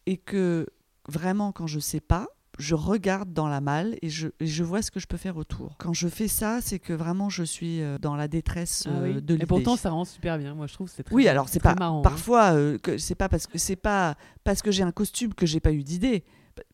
et 0.07 0.17
que 0.19 0.67
vraiment, 1.09 1.53
quand 1.53 1.67
je 1.67 1.79
sais 1.81 2.01
pas, 2.01 2.29
je 2.59 2.75
regarde 2.75 3.33
dans 3.35 3.49
la 3.49 3.61
malle 3.61 3.97
et 4.01 4.09
je, 4.09 4.29
et 4.41 4.47
je 4.47 4.65
vois 4.65 4.81
ce 4.81 4.91
que 4.91 4.99
je 4.99 5.07
peux 5.07 5.19
faire 5.19 5.37
autour. 5.37 5.77
Quand 5.79 5.93
je 5.93 6.09
fais 6.09 6.29
ça, 6.29 6.61
c'est 6.63 6.79
que 6.79 6.95
vraiment 6.95 7.29
je 7.29 7.43
suis 7.45 7.83
euh, 7.83 7.99
dans 7.99 8.17
la 8.17 8.29
détresse 8.29 8.85
Ah 8.87 9.01
oui. 9.03 9.15
de 9.21 9.35
l'idée. 9.35 9.43
Et 9.45 9.47
pourtant, 9.47 9.77
ça 9.77 9.91
rend 9.91 10.07
super 10.07 10.39
bien. 10.39 10.55
Moi, 10.55 10.67
je 10.67 10.73
trouve 10.73 10.89
c'est 10.89 11.03
très 11.03 11.15
Oui, 11.15 11.29
alors 11.29 11.49
c'est 11.51 11.61
pas 11.63 11.75
marrant. 11.75 11.99
hein. 11.99 12.03
parfois 12.03 12.55
euh, 12.55 12.79
c'est 12.99 13.15
pas 13.15 13.29
parce 13.29 13.47
que 13.47 13.59
c'est 13.59 13.77
pas 13.77 14.17
parce 14.45 14.63
que 14.63 14.71
j'ai 14.71 14.83
un 14.85 14.93
costume 14.93 15.35
que 15.35 15.45
j'ai 15.45 15.61
pas 15.61 15.73
eu 15.73 15.83
d'idée 15.83 16.25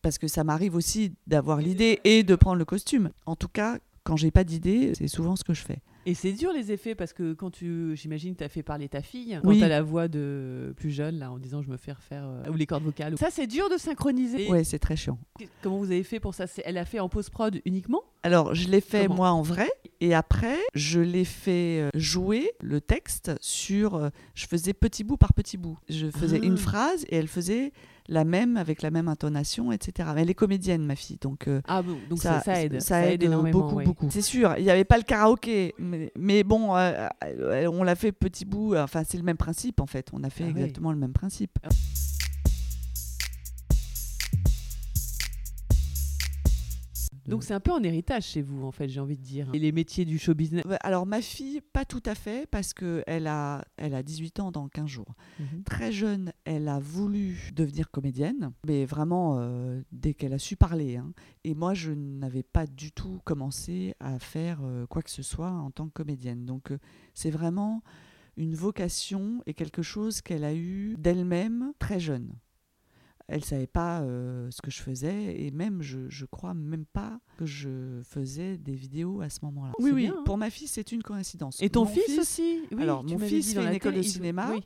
parce 0.01 0.17
que 0.17 0.27
ça 0.27 0.43
m'arrive 0.43 0.75
aussi 0.75 1.13
d'avoir 1.27 1.59
l'idée 1.59 1.99
et 2.03 2.23
de 2.23 2.35
prendre 2.35 2.57
le 2.57 2.65
costume. 2.65 3.09
En 3.25 3.35
tout 3.35 3.47
cas, 3.49 3.79
quand 4.03 4.17
j'ai 4.17 4.31
pas 4.31 4.43
d'idée, 4.43 4.93
c'est 4.95 5.07
souvent 5.07 5.35
ce 5.35 5.43
que 5.43 5.53
je 5.53 5.61
fais. 5.63 5.79
Et 6.05 6.15
c'est 6.15 6.33
dur 6.33 6.51
les 6.51 6.73
effets 6.73 6.95
parce 6.95 7.13
que 7.13 7.31
quand 7.31 7.49
tu, 7.49 7.95
j'imagine, 7.95 8.35
tu 8.35 8.43
as 8.43 8.49
fait 8.49 8.61
parler 8.61 8.89
ta 8.89 9.01
fille, 9.01 9.39
quand 9.41 9.47
Oui. 9.47 9.59
tu 9.59 9.63
as 9.63 9.69
la 9.69 9.81
voix 9.81 10.09
de 10.09 10.73
plus 10.75 10.91
jeune, 10.91 11.17
là, 11.19 11.31
en 11.31 11.37
disant 11.39 11.61
je 11.61 11.69
me 11.69 11.77
fais 11.77 11.93
refaire, 11.93 12.25
euh, 12.27 12.51
ou 12.51 12.55
les 12.55 12.65
cordes 12.65 12.83
vocales. 12.83 13.17
Ça, 13.17 13.29
c'est 13.31 13.47
dur 13.47 13.69
de 13.69 13.77
synchroniser. 13.77 14.49
Ouais, 14.49 14.65
c'est 14.65 14.79
très 14.79 14.97
chiant. 14.97 15.17
Comment 15.61 15.77
vous 15.77 15.91
avez 15.91 16.03
fait 16.03 16.19
pour 16.19 16.33
ça? 16.35 16.43
Elle 16.65 16.77
a 16.77 16.83
fait 16.83 16.99
en 16.99 17.07
post-prod 17.07 17.61
uniquement? 17.63 18.01
Alors, 18.23 18.53
je 18.53 18.67
l'ai 18.67 18.81
fait 18.81 19.03
Comment? 19.03 19.15
moi 19.15 19.31
en 19.31 19.43
vrai 19.43 19.69
et 20.01 20.13
après, 20.13 20.57
je 20.73 20.99
l'ai 20.99 21.23
fait 21.23 21.79
euh, 21.83 21.89
jouer 21.95 22.51
le 22.61 22.81
texte 22.81 23.31
sur 23.39 23.95
euh, 23.95 24.09
je 24.35 24.45
faisais 24.47 24.73
petit 24.73 25.05
bout 25.05 25.15
par 25.15 25.33
petit 25.33 25.55
bout. 25.55 25.77
Je 25.87 26.11
faisais 26.11 26.41
Ah. 26.43 26.45
une 26.45 26.57
phrase 26.57 27.05
et 27.07 27.15
elle 27.15 27.29
faisait 27.29 27.71
la 28.07 28.25
même 28.25 28.57
avec 28.57 28.81
la 28.81 28.91
même 28.91 29.07
intonation, 29.07 29.71
etc. 29.71 30.09
Mais 30.15 30.21
elle 30.23 30.29
est 30.29 30.33
comédienne, 30.35 30.85
ma 30.85 30.95
fille, 30.95 31.17
donc 31.21 31.47
euh, 31.47 31.61
Ah 31.67 31.81
bon, 31.81 31.97
donc 32.09 32.19
ça, 32.19 32.41
ça 32.41 32.61
aide. 32.61 32.81
Ça, 32.81 33.05
aide, 33.05 33.25
beaucoup, 33.51 33.75
ouais. 33.75 33.85
beaucoup. 33.85 34.07
C'est 34.09 34.21
sûr, 34.21 34.55
il 34.57 34.63
n'y 34.63 34.69
avait 34.69 34.83
pas 34.83 34.97
le 34.97 35.03
karaoké, 35.03 35.73
mais, 35.79 36.11
mais 36.17 36.43
bon, 36.43 36.75
euh, 36.75 37.07
euh, 37.23 37.67
on 37.67 37.83
l'a 37.83 37.95
fait 37.95 38.11
petit 38.11 38.45
bout. 38.45 38.75
Enfin, 38.75 39.03
c'est 39.07 39.17
le 39.17 39.23
même 39.23 39.37
principe 39.37 39.79
en 39.79 39.87
fait. 39.87 40.09
On 40.13 40.23
a 40.23 40.29
fait 40.29 40.43
Ah 40.45 40.51
oui. 40.53 40.61
exactement 40.61 40.91
le 40.91 40.97
même 40.97 41.13
principe. 41.13 41.57
Donc 47.27 47.43
c'est 47.43 47.53
un 47.53 47.59
peu 47.59 47.71
en 47.71 47.81
héritage 47.83 48.25
chez 48.25 48.41
vous, 48.41 48.63
en 48.65 48.71
fait, 48.71 48.89
j'ai 48.89 48.99
envie 48.99 49.17
de 49.17 49.21
dire. 49.23 49.49
Et 49.53 49.59
les 49.59 49.71
métiers 49.71 50.05
du 50.05 50.17
show 50.17 50.33
business. 50.33 50.63
Alors 50.81 51.05
ma 51.05 51.21
fille, 51.21 51.61
pas 51.61 51.85
tout 51.85 52.03
à 52.05 52.15
fait, 52.15 52.47
parce 52.49 52.73
qu'elle 52.73 53.27
a, 53.27 53.63
elle 53.77 53.93
a 53.95 54.03
18 54.03 54.39
ans 54.39 54.51
dans 54.51 54.67
15 54.67 54.87
jours. 54.87 55.13
Mhm. 55.39 55.63
Très 55.63 55.91
jeune, 55.91 56.33
elle 56.45 56.67
a 56.67 56.79
voulu 56.79 57.51
devenir 57.55 57.89
comédienne, 57.91 58.51
mais 58.67 58.85
vraiment 58.85 59.37
euh, 59.39 59.81
dès 59.91 60.13
qu'elle 60.13 60.33
a 60.33 60.39
su 60.39 60.55
parler. 60.55 60.97
hein. 60.97 61.13
Et 61.43 61.53
moi, 61.55 61.73
je 61.73 61.91
n'avais 61.91 62.43
pas 62.43 62.65
du 62.67 62.91
tout 62.91 63.19
commencé 63.23 63.95
à 63.99 64.19
faire 64.19 64.59
euh, 64.63 64.85
quoi 64.87 65.01
que 65.01 65.11
ce 65.11 65.23
soit 65.23 65.51
en 65.51 65.71
tant 65.71 65.87
que 65.87 65.93
comédienne. 65.93 66.45
Donc 66.45 66.71
euh, 66.71 66.77
c'est 67.13 67.31
vraiment 67.31 67.83
une 68.35 68.55
vocation 68.55 69.41
et 69.45 69.53
quelque 69.53 69.81
chose 69.83 70.21
qu'elle 70.21 70.43
a 70.43 70.55
eu 70.55 70.95
d'elle-même 70.97 71.73
très 71.79 71.99
jeune. 71.99 72.33
Elle 73.27 73.45
savait 73.45 73.67
pas 73.67 74.01
euh, 74.01 74.49
ce 74.51 74.61
que 74.61 74.69
je 74.69 74.81
faisais 74.81 75.41
et 75.41 75.51
même, 75.51 75.81
je, 75.81 76.09
je 76.09 76.25
crois 76.25 76.53
même 76.53 76.85
pas 76.85 77.19
que 77.37 77.45
je 77.45 78.01
faisais 78.03 78.57
des 78.57 78.75
vidéos 78.75 79.21
à 79.21 79.29
ce 79.29 79.39
moment-là. 79.43 79.71
Oui, 79.79 79.91
oui, 79.93 80.03
bien, 80.03 80.15
hein. 80.17 80.23
pour 80.25 80.37
ma 80.37 80.49
fille, 80.49 80.67
c'est 80.67 80.91
une 80.91 81.01
coïncidence. 81.01 81.61
Et 81.61 81.69
ton 81.69 81.85
fils, 81.85 82.19
aussi? 82.19 82.61
Oui, 82.71 82.83
alors, 82.83 83.03
mon 83.03 83.17
fils 83.19 83.53
fait 83.53 83.63
une 83.63 83.73
école 83.73 83.93
télé, 83.93 84.03
de 84.03 84.09
cinéma. 84.09 84.51
oui, 84.53 84.61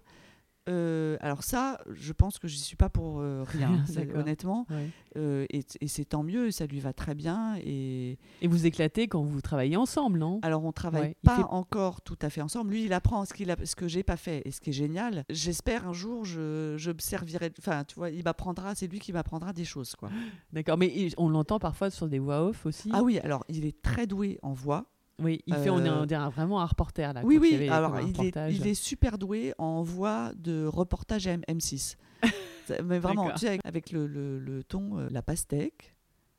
Euh, 0.67 1.17
alors 1.21 1.43
ça, 1.43 1.79
je 1.93 2.11
pense 2.13 2.39
que 2.39 2.47
je 2.47 2.55
suis 2.55 2.75
pas 2.75 2.89
pour 2.89 3.19
euh, 3.19 3.43
rien, 3.47 3.83
honnêtement. 4.15 4.65
ouais. 4.69 4.89
Euh, 5.15 5.45
et 5.49 5.63
et 5.81 5.87
c'est 5.87 6.05
tant 6.05 6.21
mieux, 6.23 6.51
ça 6.51 6.65
lui 6.67 6.79
va 6.79 6.93
très 6.93 7.15
bien. 7.15 7.55
Et 7.63 8.17
Et 8.41 8.47
vous 8.47 8.65
éclatez 8.65 9.07
quand 9.07 9.23
vous 9.23 9.41
travaillez 9.41 9.77
ensemble, 9.77 10.19
non? 10.19 10.39
Alors 10.43 10.63
on 10.63 10.71
travaille 10.71 11.01
Ouais, 11.09 11.17
pas 11.23 11.37
fait- 11.37 11.43
encore 11.43 12.01
tout 12.01 12.17
à 12.21 12.29
fait 12.29 12.41
ensemble. 12.41 12.71
Lui, 12.71 12.85
il 12.85 12.93
apprend 12.93 13.25
ce 13.25 13.33
qu'il 13.33 13.49
a, 13.49 13.55
ce 13.63 13.75
que 13.75 13.87
j'ai 13.87 14.03
pas 14.03 14.17
fait, 14.17 14.41
et 14.45 14.51
ce 14.51 14.61
qui 14.61 14.69
est 14.69 14.73
génial. 14.73 15.23
J'espère 15.29 15.87
un 15.87 15.93
jour, 15.93 16.25
je, 16.25 16.75
je 16.77 16.91
me 16.91 16.99
servirai. 16.99 17.51
Enfin, 17.59 17.83
tu 17.83 17.95
vois, 17.95 18.09
il 18.09 18.23
m'apprendra. 18.23 18.75
C'est 18.75 18.87
lui 18.87 18.99
qui 18.99 19.11
m'apprendra 19.13 19.53
des 19.53 19.65
choses, 19.65 19.95
quoi. 19.95 20.09
D'accord, 20.53 20.77
mais 20.77 21.09
on 21.17 21.29
l'entend 21.29 21.59
parfois 21.59 21.89
sur 21.89 22.07
des 22.07 22.19
voix 22.19 22.43
off 22.43 22.65
aussi? 22.65 22.89
Ah 22.93 23.03
oui, 23.03 23.17
alors 23.19 23.43
il 23.49 23.65
est 23.65 23.81
très 23.81 24.05
doué 24.07 24.37
en 24.43 24.53
voix. 24.53 24.85
Oui, 25.19 25.41
il 25.47 25.55
fait, 25.55 25.69
on 25.69 25.83
est 25.83 25.89
Euh, 25.89 26.01
on 26.03 26.05
dirait 26.05 26.29
vraiment 26.29 26.61
un 26.61 26.65
reporter 26.65 27.11
là. 27.13 27.21
Oui, 27.23 27.35
il 27.35 27.39
oui, 27.41 27.55
avait 27.55 27.69
alors 27.69 27.99
il 28.01 28.09
est, 28.25 28.35
il 28.53 28.75
super 28.75 29.17
doué 29.17 29.53
en 29.57 29.81
voix 29.81 30.31
de 30.35 30.65
reportage 30.65 31.25
M- 31.27 31.41
M6. 31.49 31.95
Ça- 32.67 32.81
Mais 32.83 32.99
vraiment, 32.99 33.31
tu 33.31 33.39
sais, 33.39 33.47
avec, 33.47 33.61
avec 33.65 33.91
le, 33.91 34.05
le- 34.07 34.39
le 34.39 34.63
ton, 34.63 34.99
euh, 34.99 35.07
la 35.09 35.21
pastèque, 35.21 35.95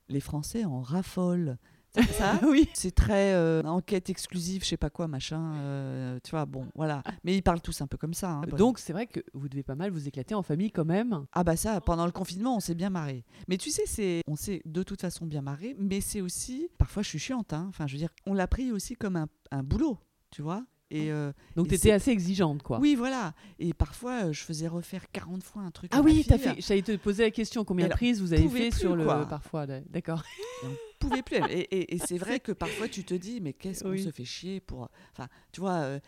les 0.08 0.20
Français 0.20 0.64
en 0.64 0.80
raffolent. 0.80 1.56
C'est 1.94 2.12
ça 2.12 2.38
oui. 2.46 2.68
C'est 2.74 2.94
très 2.94 3.32
euh, 3.34 3.62
enquête 3.62 4.10
exclusive, 4.10 4.62
je 4.62 4.68
sais 4.68 4.76
pas 4.76 4.90
quoi, 4.90 5.08
machin. 5.08 5.54
euh, 5.56 6.18
tu 6.22 6.30
vois, 6.30 6.44
bon, 6.46 6.66
voilà. 6.74 7.02
Mais 7.24 7.34
ils 7.36 7.42
parlent 7.42 7.60
tous 7.60 7.80
un 7.80 7.86
peu 7.86 7.96
comme 7.96 8.14
ça. 8.14 8.30
hein. 8.30 8.42
Donc 8.56 8.78
c'est 8.78 8.92
vrai 8.92 9.06
que 9.06 9.20
vous 9.34 9.48
devez 9.48 9.62
pas 9.62 9.74
mal 9.74 9.90
vous 9.90 10.06
éclater 10.06 10.34
en 10.34 10.42
famille 10.42 10.70
quand 10.70 10.84
même. 10.84 11.24
Ah 11.32 11.44
bah 11.44 11.56
ça, 11.56 11.80
pendant 11.80 12.06
le 12.06 12.12
confinement, 12.12 12.56
on 12.56 12.60
s'est 12.60 12.74
bien 12.74 12.90
marré. 12.90 13.24
Mais 13.48 13.56
tu 13.56 13.70
sais, 13.70 13.82
c'est, 13.86 14.22
on 14.26 14.36
s'est 14.36 14.62
de 14.64 14.82
toute 14.82 15.00
façon 15.00 15.26
bien 15.26 15.42
marré, 15.42 15.74
mais 15.78 16.00
c'est 16.00 16.20
aussi, 16.20 16.68
parfois 16.78 17.02
je 17.02 17.08
suis 17.08 17.18
chiante, 17.18 17.52
hein. 17.52 17.66
enfin 17.68 17.86
je 17.86 17.92
veux 17.94 17.98
dire, 17.98 18.10
on 18.26 18.34
l'a 18.34 18.46
pris 18.46 18.70
aussi 18.72 18.94
comme 18.94 19.16
un, 19.16 19.26
un 19.50 19.62
boulot, 19.62 19.98
tu 20.30 20.42
vois. 20.42 20.64
Et 20.90 21.12
euh, 21.12 21.32
Donc 21.54 21.68
tu 21.68 21.74
étais 21.74 21.90
assez 21.92 22.10
exigeante 22.10 22.62
quoi. 22.62 22.78
oui, 22.78 22.94
voilà. 22.94 23.34
Et 23.58 23.74
parfois, 23.74 24.24
euh, 24.26 24.32
je 24.32 24.40
faisais 24.42 24.68
refaire 24.68 25.10
40 25.12 25.42
fois 25.44 25.62
un 25.62 25.70
truc. 25.70 25.90
Ah 25.94 26.00
oui, 26.00 26.24
t'as 26.26 26.38
fait. 26.38 26.60
J'allais 26.60 26.80
te 26.82 26.96
poser 26.96 27.24
la 27.24 27.30
question 27.30 27.62
combien 27.64 27.86
de 27.88 27.92
prises 27.92 28.20
vous 28.22 28.32
avez 28.32 28.48
fait 28.48 28.70
plus, 28.70 28.78
sur 28.78 28.96
le 28.96 29.04
parfois. 29.28 29.66
D'accord. 29.66 30.22
on 30.64 30.68
pouvait 30.98 31.22
plus. 31.22 31.36
Et, 31.50 31.60
et- 31.60 31.94
et 31.94 31.98
c'est 31.98 32.16
vrai 32.16 32.40
que 32.40 32.52
parfois 32.52 32.88
tu 32.88 33.04
te 33.04 33.12
dis, 33.14 33.40
mais 33.42 33.52
qu'est-ce 33.52 33.84
qu'on 33.84 33.90
Oui. 33.90 34.02
se 34.02 34.10
fait 34.10 34.24
chier 34.24 34.60
pour. 34.60 34.88
Enfin, 35.12 35.28
tu 35.52 35.60
vois, 35.60 35.74
euh, 35.74 36.00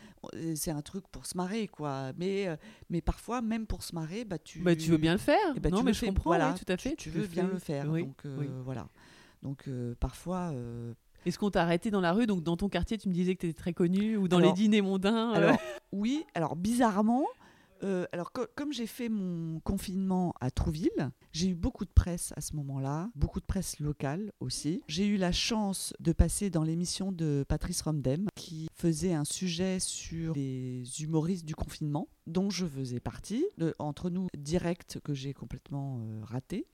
c'est 0.56 0.70
un 0.70 0.82
truc 0.82 1.04
pour 1.12 1.26
se 1.26 1.36
marrer, 1.36 1.68
quoi. 1.68 2.12
Mais, 2.16 2.48
euh, 2.48 2.56
mais 2.88 3.02
parfois, 3.02 3.42
même 3.42 3.66
pour 3.66 3.82
se 3.82 3.94
marrer, 3.94 4.24
bah 4.24 4.38
tu. 4.38 4.60
Bah 4.60 4.74
tu 4.74 4.90
veux 4.90 4.96
bien 4.96 5.12
le 5.12 5.18
faire. 5.18 5.54
Ben, 5.60 5.70
non 5.70 5.82
mais 5.82 5.92
je 5.92 5.98
fais, 5.98 6.06
comprends. 6.06 6.30
voilà, 6.30 6.52
oui, 6.54 6.58
tout 6.64 6.72
à 6.72 6.76
fait. 6.78 6.90
Tu, 6.96 6.96
tu 6.96 7.10
veux 7.10 7.26
bien 7.26 7.46
le 7.48 7.58
faire. 7.58 7.86
Oui, 7.90 8.04
Donc 8.04 8.24
voilà. 8.64 8.88
Donc 9.42 9.68
parfois. 10.00 10.54
Est-ce 11.26 11.38
qu'on 11.38 11.50
t'a 11.50 11.62
arrêté 11.62 11.90
dans 11.90 12.00
la 12.00 12.12
rue 12.12 12.26
Donc 12.26 12.42
dans 12.42 12.56
ton 12.56 12.68
quartier, 12.68 12.96
tu 12.98 13.08
me 13.08 13.14
disais 13.14 13.34
que 13.34 13.40
tu 13.40 13.46
étais 13.48 13.58
très 13.58 13.72
connue 13.72 14.16
ou 14.16 14.28
dans 14.28 14.38
Alors- 14.38 14.50
les 14.54 14.54
dîners 14.56 14.82
mondains. 14.82 15.32
euh, 15.32 15.36
Alors, 15.36 15.58
oui, 15.92 16.24
alors 16.34 16.56
bizarrement, 16.56 17.26
euh, 17.82 18.04
alors 18.12 18.32
co- 18.32 18.46
comme 18.56 18.72
j'ai 18.72 18.86
fait 18.86 19.08
mon 19.08 19.58
confinement 19.60 20.34
à 20.40 20.50
Trouville, 20.50 21.10
j'ai 21.32 21.48
eu 21.48 21.54
beaucoup 21.54 21.84
de 21.84 21.90
presse 21.90 22.32
à 22.36 22.40
ce 22.40 22.54
moment-là, 22.56 23.10
beaucoup 23.14 23.40
de 23.40 23.44
presse 23.46 23.78
locale 23.80 24.32
aussi. 24.40 24.82
J'ai 24.88 25.06
eu 25.06 25.16
la 25.16 25.32
chance 25.32 25.94
de 26.00 26.12
passer 26.12 26.50
dans 26.50 26.62
l'émission 26.62 27.10
de 27.12 27.44
Patrice 27.48 27.80
Romdem 27.82 28.26
qui 28.34 28.68
faisait 28.74 29.14
un 29.14 29.24
sujet 29.24 29.78
sur 29.80 30.34
les 30.34 30.82
humoristes 31.02 31.44
du 31.46 31.54
confinement, 31.54 32.08
dont 32.26 32.50
je 32.50 32.66
faisais 32.66 33.00
partie. 33.00 33.44
De- 33.58 33.74
entre 33.78 34.10
nous, 34.10 34.26
direct 34.36 35.00
que 35.04 35.14
j'ai 35.14 35.32
complètement 35.32 36.00
euh, 36.00 36.20
raté. 36.24 36.66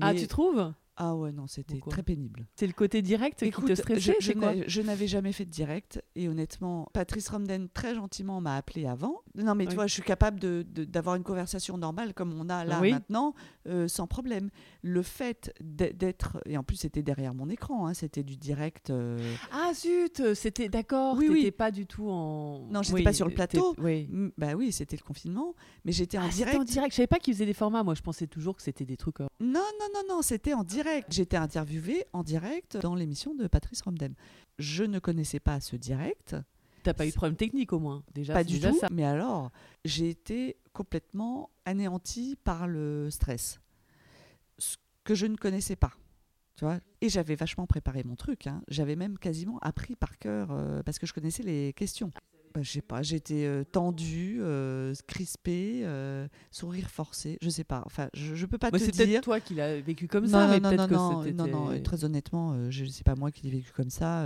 Ah, 0.00 0.14
tu 0.14 0.28
trouves? 0.28 0.72
Ah 1.00 1.14
ouais, 1.14 1.30
non, 1.32 1.46
c'était 1.46 1.78
très 1.88 2.02
pénible. 2.02 2.44
C'est 2.56 2.66
le 2.66 2.72
côté 2.72 3.02
direct 3.02 3.38
qui 3.38 3.44
Écoute, 3.46 3.68
te 3.68 3.74
stressait 3.74 4.16
je, 4.20 4.32
je 4.66 4.80
n'avais 4.82 5.06
jamais 5.06 5.30
fait 5.32 5.44
de 5.44 5.50
direct 5.50 6.02
et 6.16 6.28
honnêtement, 6.28 6.88
Patrice 6.92 7.28
Romden 7.28 7.68
très 7.72 7.94
gentiment 7.94 8.40
m'a 8.40 8.56
appelé 8.56 8.84
avant. 8.86 9.22
Non 9.36 9.54
mais 9.54 9.66
tu 9.66 9.76
vois, 9.76 9.86
je 9.86 9.92
suis 9.94 10.02
capable 10.02 10.40
de- 10.40 10.66
de- 10.68 10.84
d'avoir 10.84 11.14
une 11.14 11.22
conversation 11.22 11.78
normale 11.78 12.14
comme 12.14 12.32
on 12.34 12.48
a 12.48 12.64
là 12.64 12.80
Oui. 12.80 12.90
maintenant, 12.90 13.34
euh, 13.68 13.86
sans 13.86 14.08
problème. 14.08 14.50
Le 14.82 15.02
fait 15.02 15.54
d'e- 15.60 15.92
d'être 15.92 16.38
et 16.46 16.58
en 16.58 16.64
plus 16.64 16.76
c'était 16.76 17.02
derrière 17.04 17.32
mon 17.32 17.48
écran, 17.48 17.86
hein, 17.86 17.94
c'était 17.94 18.24
du 18.24 18.36
direct. 18.36 18.90
euh, 18.90 19.18
Ah 19.52 19.70
zut, 19.74 20.34
c'était 20.34 20.68
d'accord. 20.68 21.16
Oui, 21.16 21.28
oui. 21.30 21.50
pas 21.52 21.70
du 21.70 21.86
tout 21.86 22.08
en. 22.10 22.66
Non, 22.70 22.82
j'étais 22.82 22.94
Oui, 22.96 23.02
pas 23.04 23.12
sur 23.12 23.28
le 23.28 23.34
plateau. 23.34 23.76
Oui. 23.78 24.08
Bah 24.36 24.54
oui, 24.56 24.72
c'était 24.72 24.96
le 24.96 25.02
confinement, 25.06 25.54
mais 25.84 25.92
j'étais 25.92 26.18
en 26.18 26.22
Ah, 26.26 26.28
direct. 26.30 26.58
en 26.58 26.64
direct. 26.64 26.90
Je 26.92 26.96
savais 26.96 27.06
pas 27.06 27.18
qu'ils 27.20 27.34
faisaient 27.34 27.46
des 27.46 27.54
formats. 27.54 27.84
Moi, 27.84 27.94
je 27.94 28.02
pensais 28.02 28.26
toujours 28.26 28.56
que 28.56 28.62
c'était 28.62 28.84
des 28.84 28.96
trucs. 28.96 29.20
euh, 29.20 29.26
Non, 29.38 29.60
non, 29.80 29.86
non, 29.94 30.16
non, 30.16 30.22
c'était 30.22 30.54
en 30.54 30.64
direct. 30.64 30.87
J'étais 31.08 31.36
interviewée 31.36 32.06
en 32.12 32.22
direct 32.22 32.76
dans 32.76 32.94
l'émission 32.94 33.34
de 33.34 33.46
Patrice 33.46 33.82
Romdem. 33.82 34.14
Je 34.58 34.84
ne 34.84 34.98
connaissais 34.98 35.40
pas 35.40 35.60
ce 35.60 35.76
direct. 35.76 36.36
T'as 36.82 36.94
pas 36.94 37.06
eu 37.06 37.10
de 37.10 37.14
problème 37.14 37.36
technique 37.36 37.72
au 37.72 37.78
moins. 37.80 38.02
Déjà, 38.14 38.32
pas 38.34 38.44
du 38.44 38.54
déjà 38.54 38.70
tout. 38.70 38.78
ça. 38.78 38.88
Mais 38.90 39.04
alors, 39.04 39.50
j'ai 39.84 40.08
été 40.08 40.56
complètement 40.72 41.50
anéantie 41.64 42.36
par 42.44 42.66
le 42.68 43.10
stress, 43.10 43.60
ce 44.58 44.76
que 45.04 45.14
je 45.14 45.26
ne 45.26 45.36
connaissais 45.36 45.76
pas. 45.76 45.92
Tu 46.56 46.64
vois 46.64 46.78
Et 47.00 47.08
j'avais 47.08 47.34
vachement 47.36 47.66
préparé 47.66 48.02
mon 48.04 48.16
truc. 48.16 48.46
hein. 48.46 48.62
J'avais 48.68 48.96
même 48.96 49.18
quasiment 49.18 49.58
appris 49.60 49.94
par 49.96 50.18
cœur 50.18 50.48
euh, 50.50 50.82
parce 50.82 50.98
que 50.98 51.06
je 51.06 51.12
connaissais 51.12 51.42
les 51.42 51.72
questions. 51.72 52.10
Bah, 52.54 52.62
je 52.62 52.70
sais 52.70 52.80
pas, 52.82 53.02
j'étais 53.02 53.44
euh, 53.44 53.62
tendue, 53.64 54.38
euh, 54.40 54.94
crispée, 55.06 55.82
euh, 55.84 56.26
sourire 56.50 56.88
forcé, 56.90 57.38
je 57.42 57.50
sais 57.50 57.64
pas. 57.64 57.82
Enfin, 57.86 58.08
je, 58.14 58.34
je 58.34 58.46
peux 58.46 58.58
pas 58.58 58.70
Moi, 58.70 58.78
te 58.78 58.84
c'est 58.84 58.92
dire. 58.92 59.06
peut-être 59.06 59.24
toi 59.24 59.40
qui 59.40 59.54
l'as 59.54 59.80
vécu 59.80 60.08
comme 60.08 60.24
non, 60.24 60.30
ça, 60.30 60.46
non, 60.46 60.48
mais 60.52 60.60
non, 60.60 60.68
peut-être 60.70 60.80
non, 60.80 60.88
que 60.88 60.94
non, 60.94 61.22
c'était. 61.22 61.34
non, 61.34 61.46
non, 61.72 61.82
très 61.82 62.04
honnêtement, 62.04 62.52
euh, 62.52 62.70
je 62.70 62.84
sais 62.86 63.04
pas 63.04 63.14
moi 63.14 63.30
qui 63.30 63.44
l'ai 63.46 63.50
vécu 63.50 63.70
comme 63.72 63.90
ça. 63.90 64.24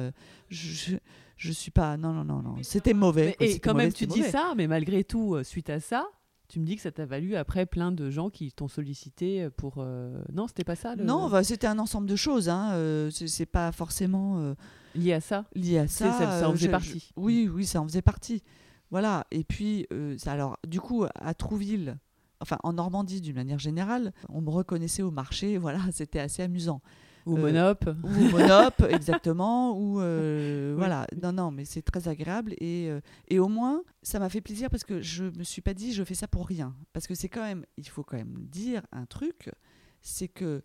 je, 0.48 0.96
je, 1.36 1.50
suis 1.52 1.70
pas. 1.70 1.96
Non, 1.96 2.12
non, 2.12 2.24
non, 2.24 2.42
non. 2.42 2.56
C'était 2.62 2.94
mauvais. 2.94 3.26
Mais- 3.26 3.34
quoi, 3.34 3.46
et 3.46 3.58
quand 3.58 3.72
mauvais, 3.72 3.84
même, 3.84 3.92
tu 3.92 4.06
dis 4.06 4.18
mauvais. 4.20 4.30
ça, 4.30 4.52
mais 4.56 4.66
malgré 4.66 5.04
tout, 5.04 5.36
suite 5.42 5.70
à 5.70 5.80
ça, 5.80 6.06
tu 6.52 6.60
me 6.60 6.66
dis 6.66 6.76
que 6.76 6.82
ça 6.82 6.92
t'a 6.92 7.06
valu 7.06 7.34
après 7.34 7.64
plein 7.64 7.92
de 7.92 8.10
gens 8.10 8.28
qui 8.28 8.52
t'ont 8.52 8.68
sollicité 8.68 9.48
pour. 9.56 9.76
euh, 9.78 10.22
Non, 10.34 10.46
c'était 10.46 10.64
pas 10.64 10.74
ça 10.76 10.94
le- 10.94 11.02
Non, 11.04 11.30
bah, 11.30 11.42
c'était 11.42 11.66
un 11.66 11.78
ensemble 11.78 12.06
de 12.06 12.14
choses. 12.16 12.50
Hein. 12.50 12.72
euh, 12.74 13.10
c'est 13.10 13.46
pas 13.46 13.72
forcément 13.72 14.38
euh, 14.38 14.54
lié 14.94 15.14
à 15.14 15.22
ça. 15.22 15.46
lié 15.54 15.78
à 15.78 15.88
ça. 15.88 16.12
ça- 16.12 16.40
ça 16.40 16.48
en 16.48 16.50
euh, 16.50 16.54
faisait 16.54 16.66
je- 16.66 16.70
partie. 16.70 16.98
je- 17.00 17.12
oui, 17.20 17.48
oui, 17.50 17.64
ça 17.64 17.80
en 17.80 17.84
faisait 17.88 18.02
partie. 18.02 18.42
Voilà. 18.90 19.26
Et 19.30 19.44
puis, 19.44 19.86
euh, 19.94 20.14
ça- 20.18 20.32
alors, 20.32 20.58
du 20.68 20.78
coup, 20.78 21.06
à 21.14 21.32
Trouville, 21.32 21.96
enfin 22.42 22.58
en 22.64 22.74
Normandie 22.74 23.22
d'une 23.22 23.36
manière 23.36 23.58
générale, 23.58 24.12
on 24.28 24.42
me 24.42 24.50
reconnaissait 24.50 25.02
au 25.02 25.10
marché. 25.10 25.56
Voilà, 25.62 25.80
c'était 25.90 26.20
assez 26.20 26.42
amusant. 26.42 26.82
Ou 27.26 27.36
Euh, 27.36 27.40
Monop. 27.40 27.84
Ou 28.02 28.08
Monop, 28.30 28.80
exactement. 28.90 29.78
Ou 29.78 30.00
euh, 30.00 30.72
Oui. 30.72 30.78
voilà. 30.78 31.06
Non, 31.22 31.32
non, 31.32 31.50
mais 31.50 31.64
c'est 31.64 31.82
très 31.82 32.08
agréable. 32.08 32.54
Et, 32.58 32.88
euh, 32.90 33.00
et 33.28 33.38
au 33.38 33.48
moins, 33.48 33.82
ça 34.02 34.18
m'a 34.18 34.28
fait 34.28 34.40
plaisir 34.40 34.70
parce 34.70 34.84
que 34.84 35.00
je 35.00 35.24
me 35.24 35.44
suis 35.44 35.62
pas 35.62 35.74
dit 35.74 35.92
je 35.92 36.02
fais 36.04 36.14
ça 36.14 36.28
pour 36.28 36.46
rien. 36.46 36.74
Parce 36.92 37.06
que 37.06 37.14
c'est 37.14 37.28
quand 37.28 37.42
même, 37.42 37.64
il 37.76 37.88
faut 37.88 38.02
quand 38.02 38.16
même 38.16 38.46
dire 38.50 38.82
un 38.92 39.06
truc, 39.06 39.50
c'est 40.00 40.28
que 40.28 40.62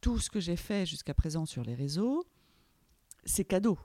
tout 0.00 0.18
ce 0.18 0.30
que 0.30 0.40
j'ai 0.40 0.56
fait 0.56 0.86
jusqu'à 0.86 1.14
présent 1.14 1.46
sur 1.46 1.62
les 1.62 1.74
réseaux, 1.74 2.24
c'est 3.24 3.44
cadeau. 3.44 3.78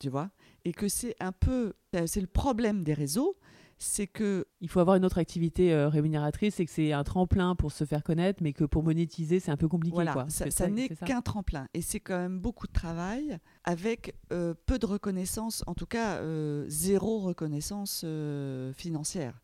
Tu 0.00 0.08
vois? 0.08 0.30
Et 0.64 0.72
que 0.72 0.88
c'est 0.88 1.14
un 1.20 1.32
peu, 1.32 1.74
c'est 2.06 2.20
le 2.20 2.26
problème 2.26 2.84
des 2.84 2.94
réseaux, 2.94 3.36
c'est 3.82 4.06
que 4.06 4.46
Il 4.60 4.68
faut 4.68 4.78
avoir 4.78 4.96
une 4.96 5.04
autre 5.04 5.18
activité 5.18 5.72
euh, 5.72 5.88
rémunératrice 5.88 6.60
et 6.60 6.66
que 6.66 6.70
c'est 6.70 6.92
un 6.92 7.02
tremplin 7.02 7.56
pour 7.56 7.72
se 7.72 7.84
faire 7.84 8.04
connaître, 8.04 8.42
mais 8.42 8.52
que 8.52 8.64
pour 8.64 8.82
monétiser, 8.82 9.40
c'est 9.40 9.50
un 9.50 9.56
peu 9.56 9.68
compliqué. 9.68 9.94
Voilà, 9.94 10.12
quoi. 10.12 10.26
ça, 10.28 10.68
n'est 10.68 10.88
qu'un 10.88 11.22
tremplin. 11.22 11.66
Et 11.72 11.80
c'est 11.80 11.98
quand 11.98 12.18
même 12.18 12.38
beaucoup 12.38 12.66
de 12.66 12.72
travail 12.72 13.38
avec 13.64 14.14
euh, 14.32 14.54
peu 14.66 14.78
de 14.78 14.86
reconnaissance, 14.86 15.64
en 15.66 15.74
tout 15.74 15.86
cas 15.86 16.16
euh, 16.16 16.66
zéro 16.68 17.20
reconnaissance 17.20 18.04
financière. 18.76 19.40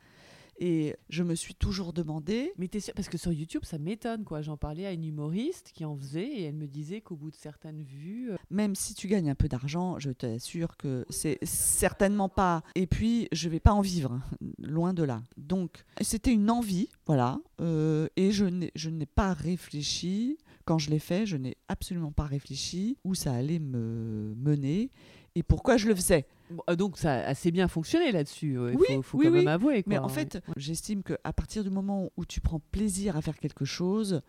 Et 0.59 0.97
je 1.11 1.23
me 1.23 1.35
suis 1.35 1.55
toujours 1.55 1.93
demandé, 1.93 2.53
Mais 2.59 2.69
t'es 2.69 2.81
sûr 2.81 2.95
Parce 2.95 3.09
que 3.09 3.19
sur 3.19 3.33
YouTube, 3.33 3.63
ça 3.65 3.79
m'étonne, 3.79 4.25
quoi. 4.25 4.43
J'en 4.43 4.57
parlais 4.57 4.87
à 4.87 4.93
une 4.93 5.05
humoriste 5.05 5.71
qui 5.75 5.85
en 5.85 5.97
faisait 5.97 6.27
et 6.27 6.43
elle 6.45 6.55
me 6.55 6.67
disait 6.67 7.01
qu'au 7.01 7.17
bout 7.17 7.31
de 7.31 7.37
certaines 7.37 7.83
vues, 7.83 8.31
euh, 8.33 8.37
même 8.51 8.75
si 8.75 8.95
tu 8.95 9.07
gagnes 9.09 9.31
un 9.31 9.35
peu 9.35 9.49
d'argent, 9.49 9.99
je 9.99 10.11
t'assure 10.11 10.77
que 10.77 11.05
c'est 11.11 11.39
certainement 11.43 12.29
pas. 12.29 12.63
Et 12.75 12.87
puis, 12.87 13.29
je 13.33 13.49
vais 13.49 13.61
pas 13.61 13.73
en 13.73 13.81
vivre, 13.83 14.13
hein, 14.13 14.23
loin 14.59 14.95
de 14.95 15.03
là. 15.03 15.23
Donc, 15.37 15.85
c'était 16.01 16.33
une 16.33 16.51
envie, 16.51 16.89
voilà. 17.07 17.39
euh, 17.61 18.09
et 18.17 18.33
je 18.33 18.45
n'ai 18.45 18.71
je 18.75 18.91
n'ai 18.91 19.07
pas 19.07 19.33
réfléchi. 19.33 20.39
Quand 20.65 20.79
je 20.79 20.91
l'ai 20.91 20.99
fait, 20.99 21.27
je 21.27 21.37
n'ai 21.37 21.57
absolument 21.69 22.11
pas 22.11 22.25
réfléchi 22.25 22.97
où 23.05 23.15
ça 23.15 23.33
allait 23.33 23.61
me 23.61 24.35
mener 24.37 24.91
et 25.37 25.43
pourquoi 25.45 25.77
je 25.77 25.87
le 25.87 25.95
faisais. 25.95 26.27
euh, 26.69 26.75
donc 26.77 26.99
ça 26.99 27.13
a 27.13 27.19
assez 27.29 27.51
bien 27.53 27.69
fonctionné 27.69 28.11
là-dessus. 28.11 28.53
Il 28.55 28.77
Oui, 28.77 28.87
faut, 28.97 29.03
faut 29.03 29.19
oui, 29.19 29.27
quand 29.27 29.33
oui. 29.33 29.39
même 29.39 29.49
avouer. 29.49 29.85
Mais 29.87 29.99
en 29.99 30.09
fait, 30.09 30.43
j'estime 30.57 31.03
qu'à 31.05 31.33
partir 31.33 31.63
du 31.63 31.71
moment 31.71 32.11
où 32.17 32.25
tu 32.25 32.41
prends 32.41 32.61
plaisir 32.73 33.17
à 33.17 33.23
faire 33.23 33.37
quelque 33.39 33.65
chose, 33.65 34.23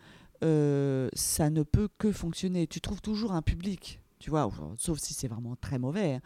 euh, 0.44 1.10
ça 1.14 1.50
ne 1.50 1.64
peut 1.64 1.90
que 1.98 2.12
fonctionner. 2.12 2.68
Tu 2.68 2.82
trouves 2.82 3.02
toujours 3.02 3.32
un 3.34 3.42
public, 3.42 4.02
tu 4.20 4.30
vois, 4.30 4.52
sauf 4.78 5.00
si 5.00 5.14
c'est 5.14 5.28
vraiment 5.28 5.56
très 5.56 5.80
mauvais. 5.80 6.14
hein. 6.16 6.22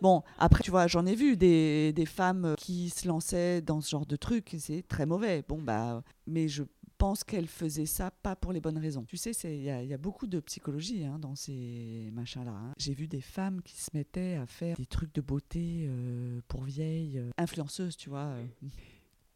Bon, 0.00 0.22
après, 0.38 0.62
tu 0.62 0.70
vois, 0.70 0.86
j'en 0.86 1.04
ai 1.04 1.14
vu 1.14 1.36
des, 1.36 1.92
des 1.92 2.06
femmes 2.06 2.54
qui 2.56 2.88
se 2.90 3.06
lançaient 3.06 3.60
dans 3.60 3.80
ce 3.82 3.90
genre 3.90 4.06
de 4.06 4.16
truc, 4.16 4.56
c'est 4.58 4.82
très 4.88 5.04
mauvais. 5.04 5.44
Bon, 5.46 5.60
bah, 5.60 6.02
mais 6.26 6.48
je 6.48 6.62
pense 6.96 7.22
qu'elles 7.24 7.46
faisaient 7.48 7.86
ça 7.86 8.10
pas 8.10 8.34
pour 8.36 8.52
les 8.52 8.60
bonnes 8.60 8.78
raisons. 8.78 9.04
Tu 9.04 9.16
sais, 9.18 9.32
c'est- 9.34 9.56
il 9.56 9.62
y, 9.64 9.70
a- 9.70 9.82
il 9.82 9.88
y 9.88 9.94
a 9.94 9.98
beaucoup 9.98 10.26
de 10.26 10.40
psychologie 10.40 11.04
hein, 11.04 11.18
dans 11.18 11.34
ces 11.34 12.10
machins-là. 12.12 12.50
hein. 12.52 12.72
J'ai 12.78 12.94
vu 12.94 13.08
des 13.08 13.20
femmes 13.20 13.60
qui 13.62 13.76
se 13.76 13.90
mettaient 13.94 14.36
à 14.36 14.46
faire 14.46 14.76
des 14.76 14.86
trucs 14.86 15.14
de 15.14 15.20
beauté 15.20 15.86
euh, 15.88 16.40
pour 16.48 16.62
vieilles, 16.64 17.18
euh, 17.18 17.30
influenceuses, 17.38 17.96
tu 17.96 18.08
vois. 18.10 18.24
euh. 18.36 18.44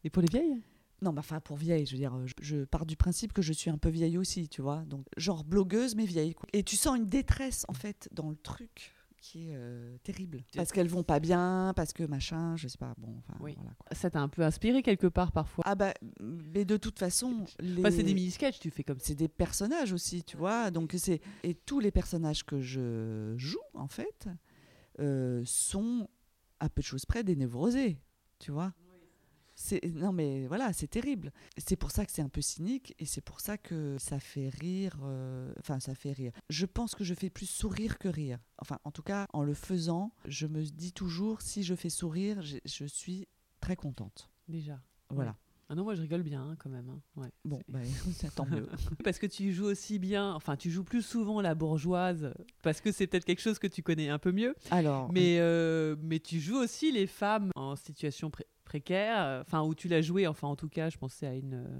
Et 0.03 0.09
pour 0.09 0.21
les 0.23 0.29
vieilles? 0.31 0.61
Non, 1.01 1.11
mais 1.11 1.19
enfin, 1.19 1.39
pour 1.41 1.57
vieille, 1.57 1.85
je 1.85 1.91
veux 1.91 1.97
dire, 1.99 2.15
je, 2.25 2.33
je 2.41 2.63
pars 2.65 2.85
du 2.85 2.95
principe 2.95 3.33
que 3.33 3.41
je 3.41 3.51
suis 3.53 3.69
un 3.69 3.77
peu 3.77 3.89
vieille 3.89 4.17
aussi, 4.17 4.47
tu 4.47 4.61
vois. 4.61 4.83
Donc, 4.85 5.05
genre 5.17 5.43
blogueuse, 5.43 5.93
mais 5.95 6.05
vieille. 6.05 6.33
quoi. 6.33 6.47
Et 6.53 6.63
tu 6.63 6.75
sens 6.75 6.97
une 6.97 7.09
détresse, 7.09 7.65
en 7.67 7.73
fait, 7.73 8.09
dans 8.13 8.29
le 8.29 8.35
truc 8.37 8.93
qui 9.25 9.49
est 9.49 9.55
euh, 9.55 9.97
terrible. 10.03 10.43
Parce 10.55 10.71
qu'elles 10.71 10.87
vont 10.87 11.03
pas 11.03 11.19
bien, 11.19 11.73
parce 11.75 11.93
que 11.93 12.03
machin, 12.03 12.55
je 12.57 12.67
sais 12.67 12.77
pas. 12.77 12.93
Bon, 12.99 13.15
enfin, 13.17 13.33
Oui. 13.39 13.53
voilà. 13.55 13.71
quoi. 13.79 13.95
Ça 13.95 14.11
t'a 14.11 14.19
un 14.19 14.29
peu 14.29 14.43
inspiré 14.43 14.83
quelque 14.83 15.07
part 15.07 15.31
parfois? 15.31 15.63
Ah 15.67 15.73
bah, 15.73 15.93
mais 16.19 16.63
de 16.63 16.77
toute 16.77 16.99
façon, 16.99 17.45
les... 17.59 17.79
Enfin, 17.79 17.89
c'est 17.89 18.03
des 18.03 18.13
mini-sketchs, 18.13 18.59
tu 18.59 18.69
fais 18.69 18.83
comme 18.83 18.99
ça. 18.99 19.07
c'est 19.07 19.15
des 19.15 19.27
personnages 19.27 19.93
aussi, 19.93 20.23
tu 20.23 20.37
vois. 20.37 20.69
Donc 20.69 20.93
c'est 20.97 21.21
et 21.43 21.55
tous 21.55 21.79
les 21.79 21.89
personnages 21.89 22.45
que 22.45 22.61
je 22.61 23.33
joue 23.35 23.57
en 23.73 23.87
fait, 23.87 24.27
euh, 24.99 25.41
sont, 25.45 26.07
à 26.59 26.69
peu 26.69 26.81
de 26.81 26.85
choses 26.85 27.05
près, 27.05 27.23
des 27.23 27.35
névrosés, 27.35 27.97
tu 28.37 28.51
vois. 28.51 28.73
Non 29.93 30.11
mais 30.11 30.47
voilà, 30.47 30.73
c'est 30.73 30.87
terrible. 30.87 31.31
C'est 31.57 31.75
pour 31.77 31.91
ça 31.91 32.05
que 32.05 32.11
c'est 32.11 32.21
un 32.21 32.29
peu 32.29 32.41
cynique 32.41 32.93
et 32.99 33.05
c'est 33.05 33.21
pour 33.21 33.39
ça 33.39 33.57
que 33.57 33.97
ça 33.99 34.19
fait 34.19 34.49
rire. 34.49 34.97
euh, 35.03 35.53
Enfin, 35.59 35.79
ça 35.79 35.95
fait 35.95 36.11
rire. 36.11 36.31
Je 36.49 36.65
pense 36.65 36.93
que 36.93 37.03
je 37.03 37.13
fais 37.13 37.29
plus 37.29 37.49
sourire 37.49 37.97
que 37.97 38.07
rire. 38.09 38.39
Enfin, 38.59 38.79
en 38.83 38.91
tout 38.91 39.03
cas, 39.03 39.27
en 39.33 39.43
le 39.43 39.53
faisant, 39.53 40.11
je 40.25 40.45
me 40.47 40.63
dis 40.63 40.91
toujours, 40.93 41.41
si 41.41 41.63
je 41.63 41.73
fais 41.75 41.89
sourire, 41.89 42.41
je, 42.41 42.57
je 42.65 42.85
suis 42.85 43.27
très 43.61 43.75
contente. 43.75 44.29
Déjà. 44.47 44.79
Voilà. 45.09 45.35
Ah 45.67 45.73
non, 45.75 45.83
moi 45.83 45.95
je 45.95 46.01
rigole 46.01 46.21
bien 46.21 46.41
hein, 46.43 46.55
quand 46.59 46.69
même. 46.69 46.87
hein. 46.89 47.01
Ouais, 47.15 47.29
Bon, 47.43 47.59
bah, 47.67 47.79
ça 48.13 48.29
tant 48.29 48.45
mieux. 48.45 48.67
Parce 49.03 49.17
que 49.17 49.25
tu 49.25 49.51
joues 49.51 49.65
aussi 49.65 49.97
bien, 49.97 50.33
enfin 50.33 50.55
tu 50.55 50.69
joues 50.69 50.83
plus 50.83 51.01
souvent 51.01 51.41
la 51.41 51.55
bourgeoise, 51.55 52.33
parce 52.61 52.81
que 52.81 52.91
c'est 52.91 53.07
peut-être 53.07 53.25
quelque 53.25 53.41
chose 53.41 53.57
que 53.57 53.67
tu 53.67 53.81
connais 53.81 54.09
un 54.09 54.19
peu 54.19 54.31
mieux, 54.31 54.55
Alors, 54.69 55.11
mais, 55.11 55.37
euh, 55.39 55.95
mais 56.01 56.19
tu 56.19 56.39
joues 56.39 56.57
aussi 56.57 56.91
les 56.91 57.07
femmes 57.07 57.49
en 57.55 57.75
situation 57.75 58.29
pré- 58.29 58.45
précaire, 58.63 59.17
euh, 59.23 59.41
enfin 59.41 59.63
où 59.63 59.73
tu 59.73 59.87
l'as 59.87 60.01
joué, 60.01 60.27
enfin 60.27 60.47
en 60.47 60.55
tout 60.55 60.69
cas 60.69 60.89
je 60.91 60.97
pensais 60.97 61.25
à 61.25 61.33
une... 61.33 61.55
euh, 61.55 61.79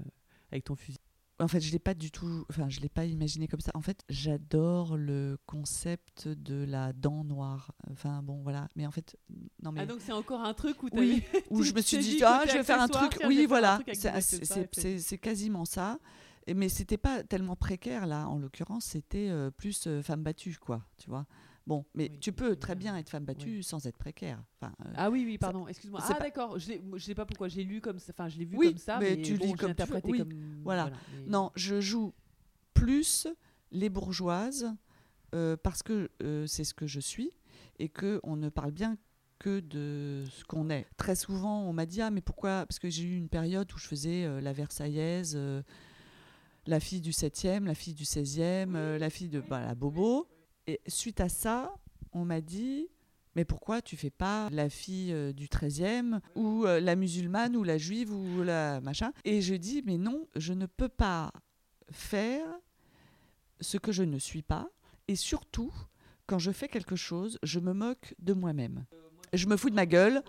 avec 0.50 0.64
ton 0.64 0.74
fusil. 0.74 0.98
En 1.38 1.48
fait, 1.48 1.60
je 1.60 1.70
l'ai 1.70 1.78
pas 1.78 1.92
du 1.92 2.10
tout. 2.10 2.46
Enfin, 2.48 2.68
je 2.70 2.80
l'ai 2.80 2.88
pas 2.88 3.04
imaginé 3.04 3.46
comme 3.46 3.60
ça. 3.60 3.70
En 3.74 3.82
fait, 3.82 4.02
j'adore 4.08 4.96
le 4.96 5.36
concept 5.44 6.28
de 6.28 6.64
la 6.64 6.94
dent 6.94 7.24
noire. 7.24 7.72
Enfin, 7.90 8.22
bon, 8.22 8.40
voilà. 8.42 8.68
Mais 8.74 8.86
en 8.86 8.90
fait, 8.90 9.16
non 9.62 9.70
mais 9.70 9.82
Ah 9.82 9.86
donc 9.86 9.98
c'est 10.00 10.12
encore 10.12 10.40
un 10.40 10.54
truc 10.54 10.82
où 10.82 10.88
oui, 10.94 11.22
je 11.50 11.74
me 11.74 11.80
suis 11.82 11.98
dit 11.98 12.16
dit, 12.16 12.24
ah, 12.24 12.42
je 12.46 12.52
vais 12.54 12.62
faire 12.64 12.80
un 12.80 12.88
truc. 12.88 13.16
tiens, 13.18 13.28
Oui, 13.28 13.44
voilà. 13.46 13.80
c'est 14.72 15.18
quasiment 15.18 15.64
ça. 15.66 15.98
Et- 16.46 16.54
Mais 16.54 16.68
c'était 16.68 16.96
pas 16.96 17.22
tellement 17.22 17.56
précaire 17.56 18.06
là. 18.06 18.28
En 18.28 18.38
l'occurrence, 18.38 18.84
c'était 18.86 19.28
euh, 19.28 19.50
plus 19.50 19.86
euh, 19.88 20.02
femme 20.02 20.22
battue, 20.22 20.56
quoi. 20.58 20.82
Tu 20.96 21.10
vois. 21.10 21.26
Bon, 21.66 21.84
mais 21.94 22.10
Oui, 22.12 22.18
tu 22.20 22.32
peux 22.32 22.54
très 22.54 22.74
bien. 22.76 22.92
bien 22.92 23.00
être 23.00 23.08
femme 23.10 23.24
battue 23.24 23.62
sans 23.62 23.86
être 23.86 23.96
précaire. 23.98 24.40
Enfin, 24.60 24.72
euh, 24.84 24.92
Ah 24.96 25.10
oui, 25.10 25.24
oui, 25.26 25.36
pardon, 25.36 25.66
excuse-moi. 25.66 26.00
Ah 26.04 26.14
pas- 26.14 26.20
d'accord, 26.20 26.58
je, 26.60 26.72
je 26.94 27.04
sais 27.04 27.14
pas 27.14 27.26
pourquoi 27.26 27.48
j'ai 27.48 27.64
lu 27.64 27.80
comme 27.80 27.98
ça, 27.98 28.12
enfin 28.16 28.28
je 28.28 28.38
l'ai 28.38 28.44
vu 28.44 28.56
comme 28.56 28.78
ça, 28.78 28.98
mais 29.00 29.16
mais, 29.16 29.22
tu 29.22 29.36
bon, 29.36 29.46
lis 29.46 29.52
comme 29.54 29.74
tu 29.74 29.82
interprété 29.82 30.18
comme... 30.18 30.30
voilà. 30.62 30.90
mais- 31.12 31.26
Non, 31.26 31.50
je 31.56 31.80
joue 31.80 32.12
plus 32.72 33.26
les 33.72 33.88
bourgeoises 33.88 34.72
euh, 35.34 35.56
parce 35.60 35.82
que 35.82 36.08
euh, 36.22 36.46
c'est 36.46 36.62
ce 36.64 36.72
que 36.72 36.86
je 36.86 37.00
suis 37.00 37.32
et 37.80 37.88
que 37.88 38.20
on 38.22 38.36
ne 38.36 38.48
parle 38.48 38.70
bien 38.70 38.96
que 39.40 39.58
de 39.60 40.24
ce 40.30 40.44
qu'on 40.44 40.70
est. 40.70 40.86
Très 40.96 41.16
souvent, 41.16 41.62
on 41.62 41.72
m'a 41.72 41.84
dit 41.84 42.00
ah 42.00 42.10
mais 42.10 42.20
pourquoi 42.20 42.64
Parce 42.66 42.78
que 42.78 42.88
j'ai 42.88 43.02
eu 43.02 43.16
une 43.16 43.28
période 43.28 43.70
où 43.74 43.76
je 43.78 43.86
faisais 43.88 44.40
la 44.40 44.52
Versaillaise, 44.52 45.36
la 46.66 46.80
fille 46.80 47.00
du 47.00 47.10
7e, 47.10 47.64
la 47.64 47.74
fille 47.74 47.94
du 47.94 48.04
16e, 48.04 48.74
euh, 48.76 48.98
la 48.98 49.10
fille 49.10 49.28
de 49.28 49.40
bah, 49.40 49.60
la 49.66 49.74
Bobo. 49.74 50.26
Et 50.66 50.80
suite 50.86 51.20
à 51.20 51.28
ça, 51.28 51.74
on 52.12 52.24
m'a 52.24 52.40
dit 52.40 52.88
mais 53.36 53.44
pourquoi 53.44 53.82
tu 53.82 53.96
fais 53.98 54.10
pas 54.10 54.48
la 54.50 54.70
fille 54.70 55.12
euh, 55.12 55.32
du 55.32 55.46
13e 55.46 56.20
ou 56.36 56.64
euh, 56.64 56.80
la 56.80 56.96
musulmane 56.96 57.54
ou 57.54 57.64
la 57.64 57.76
juive 57.76 58.10
ou 58.10 58.42
la 58.42 58.80
machin? 58.80 59.12
Et 59.24 59.42
je 59.42 59.54
dis 59.54 59.82
mais 59.84 59.98
non, 59.98 60.26
je 60.36 60.54
ne 60.54 60.64
peux 60.64 60.88
pas 60.88 61.30
faire 61.90 62.46
ce 63.60 63.76
que 63.76 63.92
je 63.92 64.02
ne 64.02 64.18
suis 64.18 64.42
pas 64.42 64.70
et 65.06 65.16
surtout 65.16 65.72
quand 66.26 66.38
je 66.38 66.50
fais 66.50 66.68
quelque 66.68 66.96
chose, 66.96 67.38
je 67.42 67.60
me 67.60 67.72
moque 67.72 68.14
de 68.18 68.32
moi-même. 68.32 68.86
Je 69.32 69.46
me 69.46 69.56
fous 69.56 69.70
de 69.70 69.74
ma 69.74 69.86
gueule 69.86 70.22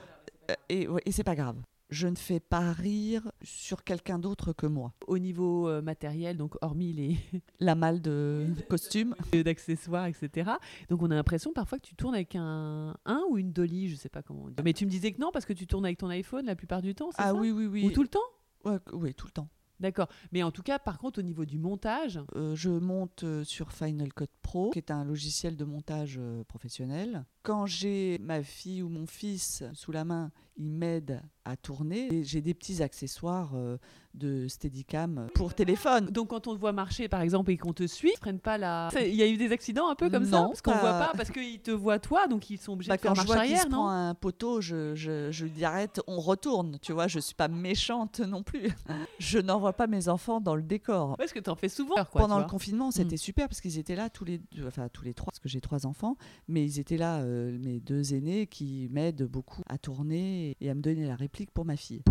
euh, 0.52 0.56
et, 0.70 0.88
et 1.06 1.12
c'est 1.12 1.24
pas 1.24 1.36
grave. 1.36 1.58
Je 1.90 2.08
ne 2.08 2.16
fais 2.16 2.40
pas 2.42 2.74
rire 2.74 3.32
sur 3.42 3.84
quelqu'un 3.86 4.20
d'autre 4.20 4.52
que 4.52 4.68
moi. 4.68 4.94
Au 5.08 5.18
niveau 5.20 5.70
euh, 5.70 5.82
matériel, 5.82 6.36
donc 6.36 6.56
hormis 6.62 6.92
les 6.92 7.18
La 7.62 7.76
malle 7.76 8.02
de 8.02 8.46
costume. 8.70 9.16
d'accessoires, 9.32 10.06
etc. 10.08 10.52
Donc 10.90 11.02
on 11.02 11.10
a 11.12 11.16
l'impression 11.16 11.54
parfois 11.54 11.80
que 11.80 11.88
tu 11.88 11.96
tournes 11.96 12.16
avec 12.16 12.36
un, 12.36 12.96
un 13.06 13.22
ou 13.30 13.38
une 13.38 13.54
dolly, 13.54 13.88
je 13.88 13.96
sais 13.96 14.10
pas 14.10 14.22
comment 14.22 14.44
on 14.46 14.50
dit. 14.50 14.56
Mais 14.64 14.74
tu 14.74 14.86
me 14.86 14.92
disais 14.92 15.12
que 15.14 15.22
non 15.22 15.32
parce 15.32 15.46
que 15.46 15.54
tu 15.54 15.66
tournes 15.66 15.86
avec 15.86 15.98
ton 15.98 16.10
iPhone 16.10 16.46
la 16.46 16.56
plupart 16.56 16.82
du 16.82 16.94
temps, 16.94 17.10
c'est 17.12 17.22
Ah 17.22 17.28
ça 17.28 17.34
oui, 17.34 17.52
oui, 17.52 17.68
oui. 17.68 17.86
Ou 17.86 17.92
tout 17.92 18.04
le 18.04 18.10
temps 18.10 18.20
Ouais, 18.66 18.80
oui, 18.92 19.14
tout 19.14 19.28
le 19.28 19.32
temps. 19.32 19.48
D'accord. 19.80 20.08
Mais 20.32 20.42
en 20.42 20.50
tout 20.52 20.64
cas, 20.64 20.80
par 20.80 20.98
contre, 20.98 21.20
au 21.20 21.22
niveau 21.22 21.46
du 21.46 21.60
montage, 21.60 22.20
Euh, 22.36 22.56
je 22.56 22.70
monte 22.72 23.24
euh, 23.24 23.44
sur 23.44 23.72
Final 23.72 24.12
Cut 24.12 24.26
Pro, 24.42 24.72
qui 24.72 24.80
est 24.80 24.90
un 24.92 25.06
logiciel 25.06 25.56
de 25.56 25.64
montage 25.66 26.20
professionnel. 26.48 27.24
Quand 27.44 27.66
j'ai 27.68 28.18
ma 28.20 28.42
fille 28.44 28.82
ou 28.82 28.90
mon 28.90 29.06
fils 29.06 29.64
sous 29.74 29.92
la 29.92 30.04
main, 30.04 30.32
ils 30.58 30.70
m'aident 30.72 31.22
à 31.46 31.56
tourner. 31.56 32.14
Et 32.14 32.24
j'ai 32.24 32.42
des 32.42 32.54
petits 32.54 32.84
accessoires 32.84 33.52
euh, 33.56 33.78
de 34.14 34.48
Steadicam 34.50 35.28
pour 35.34 35.54
téléphone. 35.54 36.08
donc 36.08 36.30
quand 36.30 36.48
on 36.48 36.56
te 36.56 36.60
voit 36.60 36.74
marcher 36.74 37.08
par 37.08 37.22
exemple 37.22 37.52
et 37.52 37.58
qu'on 37.58 37.72
te 37.72 37.88
suit, 37.88 38.12
ils 38.16 38.20
prennent 38.20 38.40
pas 38.40 38.58
la. 38.58 38.90
Il 39.00 39.16
y 39.16 39.22
a 39.22 39.28
eu 39.28 39.38
des 39.38 39.52
accidents 39.54 39.88
un 39.90 39.96
peu 39.96 40.10
comme 40.10 40.26
ça 40.26 40.42
Non, 40.42 40.48
parce 40.50 40.62
qu'on 40.62 40.72
pas- 40.72 40.80
voit 40.80 41.08
pas 41.08 41.12
parce 41.16 41.32
qu'ils 41.32 41.62
te 41.62 41.72
voient 41.72 42.00
toi 42.00 42.28
donc 42.28 42.50
ils 42.50 42.58
sont 42.58 42.74
obligés 42.74 42.90
Bah, 42.90 42.98
de 42.98 43.02
faire 43.02 43.12
quand 43.12 43.16
je 43.16 43.20
marche 43.22 43.28
vois 43.28 43.36
qu'il 43.46 43.54
arrière, 43.54 43.64
se 43.64 43.70
prend 43.70 43.90
un 43.90 44.14
poteau, 44.16 44.60
je, 44.60 44.94
je, 44.96 45.32
je 45.32 45.44
lui 45.46 45.52
dis 45.52 45.64
arrête, 45.64 46.02
on 46.08 46.20
retourne. 46.20 46.80
Tu 46.82 46.92
vois, 46.92 47.08
je 47.08 47.20
suis 47.20 47.36
pas 47.36 47.48
méchante 47.48 48.20
non 48.20 48.44
plus. 48.44 48.70
je 49.20 49.40
n'envoie 49.40 49.74
pas 49.74 49.88
mes 49.88 50.10
enfants 50.10 50.42
dans 50.42 50.56
le 50.56 50.64
décor. 50.64 51.16
Parce 51.18 51.32
que 51.32 51.40
t'en 51.40 51.56
fais 51.56 51.70
souvent. 51.70 51.96
quoi, 51.96 52.06
Pendant 52.22 52.38
tu 52.38 52.44
le 52.44 52.50
confinement, 52.50 52.92
c'était 52.92 53.16
Mm. 53.16 53.20
super 53.20 53.48
parce 53.48 53.62
qu'ils 53.62 53.78
étaient 53.78 53.96
là 53.96 54.10
tous 54.10 54.26
les 54.26 54.40
deux, 54.52 54.68
enfin 54.68 54.90
tous 54.92 55.04
les 55.06 55.14
trois, 55.14 55.32
parce 55.32 55.40
que 55.40 55.48
j'ai 55.50 55.62
trois 55.62 55.86
enfants, 55.86 56.18
mais 56.50 56.66
ils 56.66 56.80
étaient 56.80 56.98
là, 56.98 57.20
euh, 57.20 57.58
mes 57.64 57.80
deux 57.80 58.14
aînés, 58.14 58.48
qui 58.48 58.90
m'aident 58.92 59.24
beaucoup 59.24 59.62
à 59.68 59.78
tourner 59.78 60.47
et 60.62 60.70
à 60.70 60.76
me 60.76 60.82
donner 60.82 61.08
la 61.08 61.16
réplique 61.16 61.52
pour 61.52 61.66
ma 61.66 61.76
fille. 61.76 62.04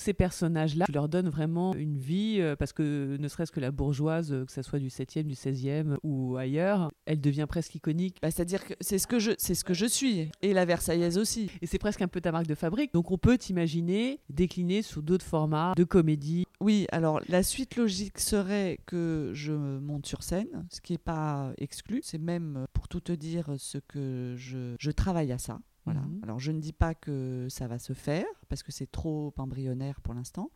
Ces 0.00 0.12
personnages-là, 0.12 0.86
tu 0.86 0.92
leur 0.92 1.08
donnes 1.08 1.28
vraiment 1.28 1.74
une 1.74 1.98
vie, 1.98 2.38
euh, 2.40 2.56
parce 2.56 2.72
que 2.72 3.16
ne 3.18 3.28
serait-ce 3.28 3.52
que 3.52 3.60
la 3.60 3.70
bourgeoise, 3.70 4.32
euh, 4.32 4.44
que 4.44 4.52
ça 4.52 4.62
soit 4.62 4.78
du 4.78 4.88
7e, 4.88 5.24
du 5.24 5.34
16e 5.34 5.96
ou 6.02 6.36
ailleurs, 6.36 6.90
elle 7.06 7.20
devient 7.20 7.46
presque 7.48 7.74
iconique. 7.74 8.18
Bah, 8.22 8.30
C'est-à-dire 8.30 8.64
que 8.64 8.74
c'est 8.80 8.98
ce 8.98 9.06
que 9.06 9.18
je, 9.18 9.32
c'est 9.38 9.54
ce 9.54 9.64
que 9.64 9.74
je 9.74 9.86
suis, 9.86 10.30
et 10.42 10.52
la 10.52 10.64
Versaillaise 10.64 11.18
aussi. 11.18 11.50
Et 11.62 11.66
c'est 11.66 11.78
presque 11.78 12.02
un 12.02 12.08
peu 12.08 12.20
ta 12.20 12.32
marque 12.32 12.46
de 12.46 12.54
fabrique. 12.54 12.92
Donc 12.92 13.10
on 13.10 13.18
peut 13.18 13.38
t'imaginer 13.38 14.20
décliner 14.30 14.82
sous 14.82 15.02
d'autres 15.02 15.24
formats 15.26 15.74
de 15.76 15.84
comédie. 15.84 16.44
Oui, 16.60 16.86
alors 16.92 17.20
la 17.28 17.42
suite 17.42 17.76
logique 17.76 18.18
serait 18.18 18.78
que 18.86 19.30
je 19.34 19.52
monte 19.52 20.06
sur 20.06 20.22
scène, 20.22 20.66
ce 20.70 20.80
qui 20.80 20.92
n'est 20.92 20.98
pas 20.98 21.52
exclu. 21.58 22.00
C'est 22.02 22.18
même, 22.18 22.58
euh, 22.58 22.66
pour 22.72 22.88
tout 22.88 23.00
te 23.00 23.12
dire, 23.12 23.54
ce 23.58 23.78
que 23.78 24.34
je, 24.36 24.74
je 24.78 24.90
travaille 24.90 25.32
à 25.32 25.38
ça. 25.38 25.60
Voilà. 25.92 26.06
Mhm. 26.06 26.20
Alors 26.22 26.38
je 26.38 26.52
ne 26.52 26.60
dis 26.60 26.72
pas 26.72 26.94
que 26.94 27.46
ça 27.48 27.66
va 27.66 27.78
se 27.78 27.92
faire, 27.92 28.26
parce 28.48 28.62
que 28.62 28.72
c'est 28.72 28.90
trop 28.90 29.32
embryonnaire 29.38 30.00
pour 30.00 30.14
l'instant. 30.14 30.50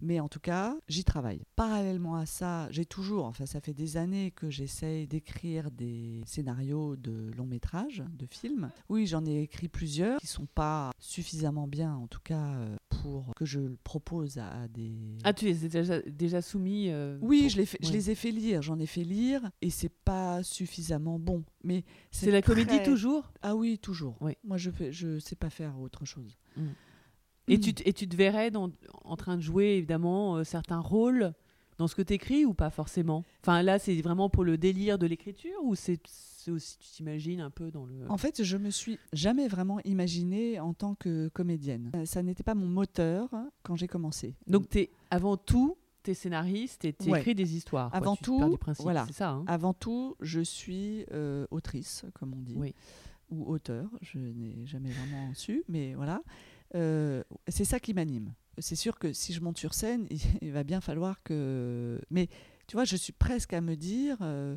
Mais 0.00 0.20
en 0.20 0.28
tout 0.28 0.40
cas, 0.40 0.76
j'y 0.88 1.04
travaille. 1.04 1.42
Parallèlement 1.56 2.16
à 2.16 2.26
ça, 2.26 2.68
j'ai 2.70 2.84
toujours, 2.84 3.24
enfin 3.26 3.46
ça 3.46 3.60
fait 3.60 3.74
des 3.74 3.96
années 3.96 4.30
que 4.30 4.50
j'essaye 4.50 5.06
d'écrire 5.06 5.70
des 5.70 6.22
scénarios 6.26 6.96
de 6.96 7.30
longs 7.36 7.46
métrages, 7.46 8.02
de 8.18 8.26
films. 8.26 8.70
Oui, 8.88 9.06
j'en 9.06 9.24
ai 9.26 9.40
écrit 9.42 9.68
plusieurs 9.68 10.18
qui 10.20 10.26
sont 10.26 10.46
pas 10.46 10.90
suffisamment 10.98 11.66
bien, 11.66 11.94
en 11.94 12.06
tout 12.06 12.20
cas, 12.22 12.54
euh, 12.56 12.76
pour 13.02 13.32
que 13.36 13.44
je 13.44 13.60
le 13.60 13.76
propose 13.84 14.38
à 14.38 14.68
des... 14.68 14.92
Ah, 15.24 15.32
tu 15.32 15.46
les 15.46 15.64
as 15.64 15.68
déjà, 15.68 16.00
déjà 16.02 16.42
soumis 16.42 16.90
euh, 16.90 17.18
Oui, 17.20 17.42
pour- 17.42 17.50
je, 17.50 17.56
les 17.58 17.66
je 18.02 18.10
ai 18.10 18.14
fait 18.14 18.30
lire, 18.30 18.62
j'en 18.62 18.78
ai 18.78 18.86
fait 18.86 19.04
lire, 19.04 19.50
et 19.62 19.70
c'est 19.70 19.92
pas 19.92 20.42
suffisamment 20.42 21.18
bon. 21.18 21.44
Mais 21.64 21.84
C'est 22.10 22.30
la 22.30 22.42
comédie 22.42 22.82
toujours? 22.84 23.32
Ah 23.42 23.54
oui, 23.56 23.78
toujours. 23.78 24.16
Oui. 24.20 24.32
Moi, 24.44 24.56
je 24.56 24.70
je 24.90 25.18
sais 25.18 25.36
pas 25.36 25.50
faire 25.50 25.78
autre 25.80 26.04
chose. 26.04 26.36
Mm. 26.56 26.62
Et, 27.48 27.56
Mm. 27.56 27.60
tu, 27.60 27.72
et 27.84 27.92
tu 27.92 28.08
te 28.08 28.16
verrais 28.16 28.50
dans- 28.50 28.70
en 29.04 29.16
train 29.16 29.36
de 29.36 29.42
jouer 29.42 29.76
évidemment 29.76 30.36
euh, 30.36 30.44
certains 30.44 30.80
rôles 30.80 31.32
dans 31.78 31.86
ce 31.88 31.94
que 31.94 32.02
tu 32.02 32.14
écris 32.14 32.44
ou 32.44 32.54
pas 32.54 32.70
forcément? 32.70 33.24
Enfin 33.42 33.62
là, 33.62 33.78
c'est 33.78 33.94
vraiment 34.02 34.28
pour 34.28 34.44
le 34.44 34.58
délire 34.58 34.98
de 34.98 35.06
l'écriture 35.06 35.58
ou 35.62 35.74
c'est 35.74 36.00
aussi, 36.50 36.78
tu 36.78 36.88
t'imagines 36.88 37.40
un 37.40 37.50
peu 37.50 37.70
dans 37.70 37.84
le. 37.84 37.94
En 38.10 38.16
fait, 38.16 38.42
je 38.42 38.56
me 38.56 38.70
suis 38.70 38.98
jamais 39.12 39.48
vraiment 39.48 39.80
imaginée 39.84 40.58
en 40.60 40.72
tant 40.72 40.94
que 40.94 41.28
comédienne. 41.28 41.90
Euh, 41.94 42.06
Ça 42.06 42.22
n'était 42.22 42.42
pas 42.42 42.54
mon 42.54 42.66
moteur 42.66 43.28
quand 43.62 43.76
j'ai 43.76 43.86
commencé. 43.88 44.34
Donc 44.46 44.68
t'es, 44.70 44.90
avant 45.10 45.36
tout, 45.36 45.76
tu 46.04 46.12
es 46.12 46.14
scénariste 46.14 46.84
et 46.86 46.94
tu 46.94 47.10
Ouais. 47.10 47.18
écris 47.20 47.34
des 47.34 47.54
histoires. 47.54 47.94
Avant 47.94 48.16
Tu 48.16 48.24
tout, 48.24 48.50
du 48.50 48.56
principe, 48.56 48.82
voilà. 48.82 49.04
c'est 49.06 49.12
ça. 49.12 49.30
hein 49.30 49.44
Avant 49.46 49.74
tout, 49.74 50.16
je 50.20 50.40
suis 50.40 51.04
euh, 51.12 51.46
autrice, 51.50 52.04
comme 52.14 52.32
on 52.32 52.40
dit, 52.40 52.54
Oui. 52.56 52.74
ou 53.30 53.44
auteur. 53.44 53.90
Je 54.00 54.18
n'ai 54.18 54.64
jamais 54.64 54.90
vraiment 54.90 55.34
su, 55.34 55.64
mais 55.68 55.92
voilà. 55.94 56.22
Euh, 56.74 57.22
c'est 57.48 57.64
ça 57.64 57.80
qui 57.80 57.94
m'anime. 57.94 58.34
C'est 58.58 58.76
sûr 58.76 58.98
que 58.98 59.12
si 59.12 59.32
je 59.32 59.40
monte 59.40 59.58
sur 59.58 59.74
scène, 59.74 60.06
il, 60.42 60.52
va 60.52 60.64
bien 60.64 60.80
falloir 60.80 61.22
que. 61.22 62.00
Mais 62.10 62.28
tu 62.66 62.76
vois, 62.76 62.84
je 62.84 62.96
suis 62.96 63.12
presque 63.12 63.52
à 63.52 63.60
me 63.60 63.76
dire, 63.76 64.16
euh, 64.20 64.56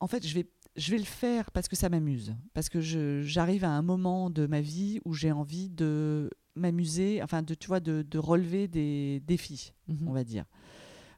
en 0.00 0.06
fait, 0.06 0.26
je 0.26 0.34
vais, 0.34 0.48
je 0.76 0.90
vais 0.90 0.98
le 0.98 1.04
faire 1.04 1.50
parce 1.50 1.68
que 1.68 1.76
ça 1.76 1.88
m'amuse, 1.88 2.34
parce 2.54 2.68
que 2.68 2.80
j'arrive 2.80 3.64
à 3.64 3.70
un 3.70 3.82
moment 3.82 4.30
de 4.30 4.46
ma 4.46 4.60
vie 4.60 5.00
où 5.04 5.14
j'ai 5.14 5.32
envie 5.32 5.68
de 5.68 6.30
m'amuser, 6.54 7.22
enfin, 7.22 7.42
de, 7.42 7.54
tu 7.54 7.68
vois, 7.68 7.80
de, 7.80 8.02
de 8.02 8.18
relever 8.18 8.68
des 8.68 9.20
défis 9.26 9.72
Mhm. 9.88 10.08
on 10.08 10.12
va 10.12 10.24
dire. 10.24 10.44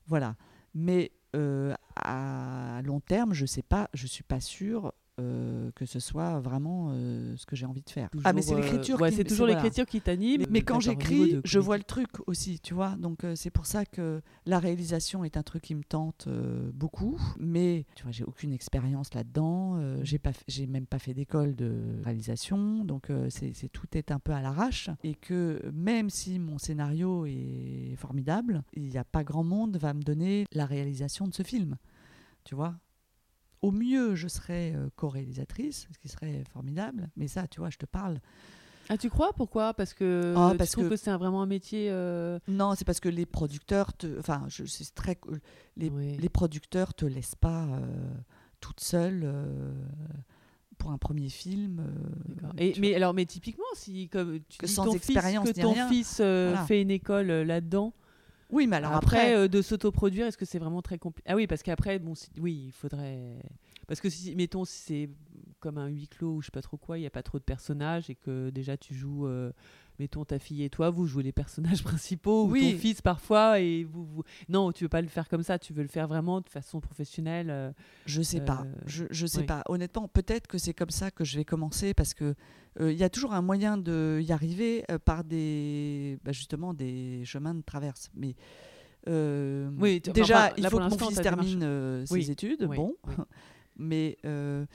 Voilà. 0.07 0.37
Mais 0.75 1.12
euh, 1.35 1.75
à 1.97 2.81
long 2.85 3.01
terme, 3.01 3.33
je 3.33 3.47
sais 3.47 3.62
pas, 3.62 3.88
je 3.94 4.07
suis 4.07 4.25
pas 4.25 4.40
sûre 4.40 4.92
euh, 5.20 5.70
que 5.77 5.87
ce 5.87 6.00
soit 6.00 6.40
vraiment 6.40 6.88
euh, 6.90 7.37
ce 7.37 7.46
que 7.46 7.55
j'ai 7.55 7.66
envie 7.66 7.83
de 7.83 7.90
faire. 7.90 8.11
Toujours, 8.11 8.27
ah, 8.27 8.33
mais 8.33 8.42
c'est 8.42 8.55
euh, 8.55 8.61
l'écriture 8.61 9.00
ouais, 9.00 9.11
qui 9.11 9.16
c'est 9.16 9.24
me- 9.24 9.29
toujours 9.29 9.46
voilà. 9.46 9.62
l'écriture 9.62 9.87
qui 9.87 10.00
t'anime. 10.00 10.40
Mais, 10.40 10.46
mais 10.50 10.62
quand 10.62 10.81
j'écris, 10.81 11.38
je 11.44 11.59
vois 11.61 11.77
le 11.79 11.85
truc 11.85 12.09
aussi, 12.27 12.59
tu 12.61 12.74
vois. 12.74 12.96
Donc 12.96 13.22
euh, 13.24 13.37
c'est 13.37 13.50
pour 13.50 13.66
ça 13.66 13.85
que 13.85 14.20
la 14.46 14.59
réalisation 14.59 15.24
est 15.24 15.37
un 15.37 15.42
truc 15.44 15.62
qui 15.62 15.74
me 15.74 15.85
tente 15.85 16.27
euh, 16.27 16.70
beaucoup. 16.74 17.18
Mais 17.38 17.87
tu 17.94 18.03
vois, 18.03 18.12
j'ai 18.12 18.24
aucune 18.24 18.53
expérience 18.53 19.14
là-dedans. 19.14 19.77
euh, 19.77 19.98
j'ai 20.03 20.18
pas, 20.18 20.33
j'ai 20.48 20.66
même 20.66 20.87
pas 20.87 20.98
fait 20.98 21.14
d'école 21.14 21.55
de 21.55 21.81
réalisation. 22.03 22.85
Donc 22.85 23.11
euh, 23.11 23.29
c'est, 23.31 23.53
c'est- 23.55 23.68
tout 23.68 23.87
est 23.96 24.11
un 24.11 24.18
peu 24.18 24.33
à 24.33 24.42
l'arrache. 24.42 24.90
Et 25.05 25.14
que 25.14 25.61
même 25.72 26.11
si 26.11 26.38
mon 26.38 26.59
scénario 26.59 27.24
est 27.27 27.94
formidable, 27.96 28.62
il 28.74 28.88
n'y 28.88 28.98
a 28.98 29.05
pas 29.05 29.22
grand 29.24 29.44
monde 29.44 29.77
va 29.77 29.94
me 29.94 30.03
donner 30.03 30.44
la 30.53 30.66
réalisation 30.66 31.29
de 31.29 31.35
ce 31.35 31.42
film. 31.42 31.77
Tu 32.44 32.55
vois? 32.55 32.74
Au 33.64 33.70
mieux, 33.72 34.14
je 34.14 34.29
serais 34.29 34.72
euh, 34.74 34.88
co-réalisatrice, 34.96 35.88
ce 35.92 35.98
qui 35.98 36.09
serait 36.09 36.44
formidable. 36.53 37.09
Mais 37.16 37.29
ça, 37.29 37.46
tu 37.46 37.61
vois, 37.61 37.70
je 37.70 37.79
te 37.79 37.87
parle 37.87 38.20
Ah, 38.90 38.98
tu 38.98 39.09
crois? 39.09 39.33
Pourquoi? 39.33 39.72
Parce 39.72 39.94
que 39.94 40.35
Ah, 40.37 40.53
tu 40.59 40.66
trouves 40.72 40.85
que- 40.85 40.90
que, 40.90 40.96
c'est 40.96 41.11
vraiment 41.12 41.40
un 41.42 41.46
métier. 41.46 41.88
euh, 41.90 42.38
Non, 42.48 42.74
c'est 42.77 42.85
parce 42.85 43.00
que 43.00 43.09
les 43.09 43.24
producteurs, 43.24 43.94
te, 43.96 44.18
enfin, 44.18 44.44
je, 44.48 44.64
c'est 44.66 44.94
très, 44.94 45.18
les, 45.79 45.88
les 46.18 46.29
producteurs 46.29 46.92
te 46.92 47.07
laissent 47.07 47.35
pas 47.37 47.64
euh, 47.64 47.81
toute 48.61 48.81
seule 48.81 49.22
euh, 49.24 49.72
pour 50.77 50.90
un 50.90 50.98
premier 50.98 51.31
film. 51.31 51.83
Et, 52.59 52.72
vois. 52.72 52.81
mais 52.83 52.94
alors, 52.94 53.14
mais 53.14 53.24
typiquement, 53.24 53.64
si 53.74 54.09
comme 54.11 54.40
tu 54.50 54.59
Que 54.59 54.66
dis 54.66 54.72
sans 54.72 54.85
ton 54.85 54.92
expérience 54.92 55.46
fils, 55.46 55.57
que 55.57 55.61
ton 55.62 55.72
rien. 55.72 55.88
fils 55.88 56.16
Voilà. 56.18 56.64
fait 56.66 56.83
une 56.83 56.90
école 56.90 57.29
là-dedans. 57.29 57.94
Oui, 58.55 58.67
mais 58.69 58.77
alors 58.77 58.93
après, 58.93 59.19
après, 59.19 59.35
euh, 59.35 59.49
de 59.49 59.61
s'autoproduire, 59.61 60.27
est-ce 60.27 60.38
que 60.38 60.45
c'est 60.45 60.61
vraiment 60.61 60.81
très 60.81 60.97
compliqué 60.97 61.29
Ah 61.29 61.35
oui, 61.35 61.49
parce 61.49 61.64
qu'après, 61.64 61.99
bon, 61.99 62.14
oui, 62.38 62.67
il 62.69 62.73
faudrait. 62.73 63.40
Parce 63.88 64.01
que 64.01 64.09
si, 64.09 64.35
mettons, 64.37 64.64
si 64.64 64.79
c'est 64.79 65.11
comme 65.64 65.79
un 65.79 65.87
huis 65.88 66.09
clos 66.09 66.35
ou 66.37 66.40
je 66.42 66.46
sais 66.46 66.50
pas 66.53 66.61
trop 66.61 66.77
quoi, 66.77 66.98
il 66.98 67.00
n'y 67.00 67.07
a 67.07 67.11
pas 67.11 67.22
trop 67.22 67.38
de 67.38 67.44
personnages 67.44 68.11
et 68.11 68.14
que 68.14 68.50
déjà 68.50 68.77
tu 68.77 68.94
joues, 68.94 69.27
euh, 69.27 69.50
mettons, 69.98 70.27
ta 70.27 70.38
fille 70.38 70.62
et 70.62 70.68
toi, 70.68 70.90
vous 70.90 71.07
jouez 71.07 71.22
les 71.22 71.33
personnages 71.33 71.83
principaux 71.98 72.44
ou 72.44 72.50
Oui. 72.50 72.72
ton 72.74 72.79
fils 72.79 73.00
parfois 73.00 73.61
et 73.61 73.85
vous, 73.85 74.05
vous- 74.05 74.24
Non, 74.50 74.72
tu 74.72 74.85
veux 74.85 74.88
pas 74.90 75.00
le 75.00 75.09
faire 75.09 75.27
comme 75.29 75.42
ça, 75.42 75.59
tu 75.59 75.72
veux 75.72 75.81
le 75.83 75.88
faire 75.88 76.07
vraiment 76.07 76.42
de 76.42 76.48
façon 76.50 76.81
professionnelle. 76.81 77.48
euh, 77.48 77.72
je 78.05 78.20
sais 78.20 78.42
pas, 78.42 78.64
euh, 78.66 78.72
je, 78.85 79.05
je 79.11 79.27
sais 79.27 79.44
pas. 79.44 79.62
Honnêtement, 79.68 80.07
peut-être 80.07 80.46
que 80.46 80.59
c'est 80.59 80.74
comme 80.74 80.90
ça 80.90 81.11
que 81.11 81.24
je 81.24 81.37
vais 81.38 81.44
commencer 81.46 81.94
parce 81.94 82.12
que 82.12 82.35
il 82.81 82.92
y 82.92 83.05
a 83.05 83.09
toujours 83.09 83.33
un 83.35 83.40
moyen 83.42 83.79
de 83.79 84.20
y 84.22 84.33
arriver 84.33 84.85
par 85.05 85.22
des, 85.24 86.18
bah, 86.24 86.33
justement, 86.33 86.74
des 86.74 87.24
chemins 87.24 87.55
de 87.55 87.62
traverse. 87.62 88.11
Mais 88.14 88.35
Oui, 89.07 90.00
déjà, 90.00 90.46
enfin, 90.46 90.55
il 90.57 90.62
là, 90.62 90.70
faut 90.70 90.79
pour 90.79 90.87
que 90.88 90.90
mon 90.90 91.09
fils 91.09 91.20
termine 91.20 92.05
ses 92.07 92.12
Oui, 92.12 92.31
études. 92.31 92.66
oui, 92.68 92.77
bon, 92.77 92.94
mais 93.77 94.16
euh, 94.24 94.66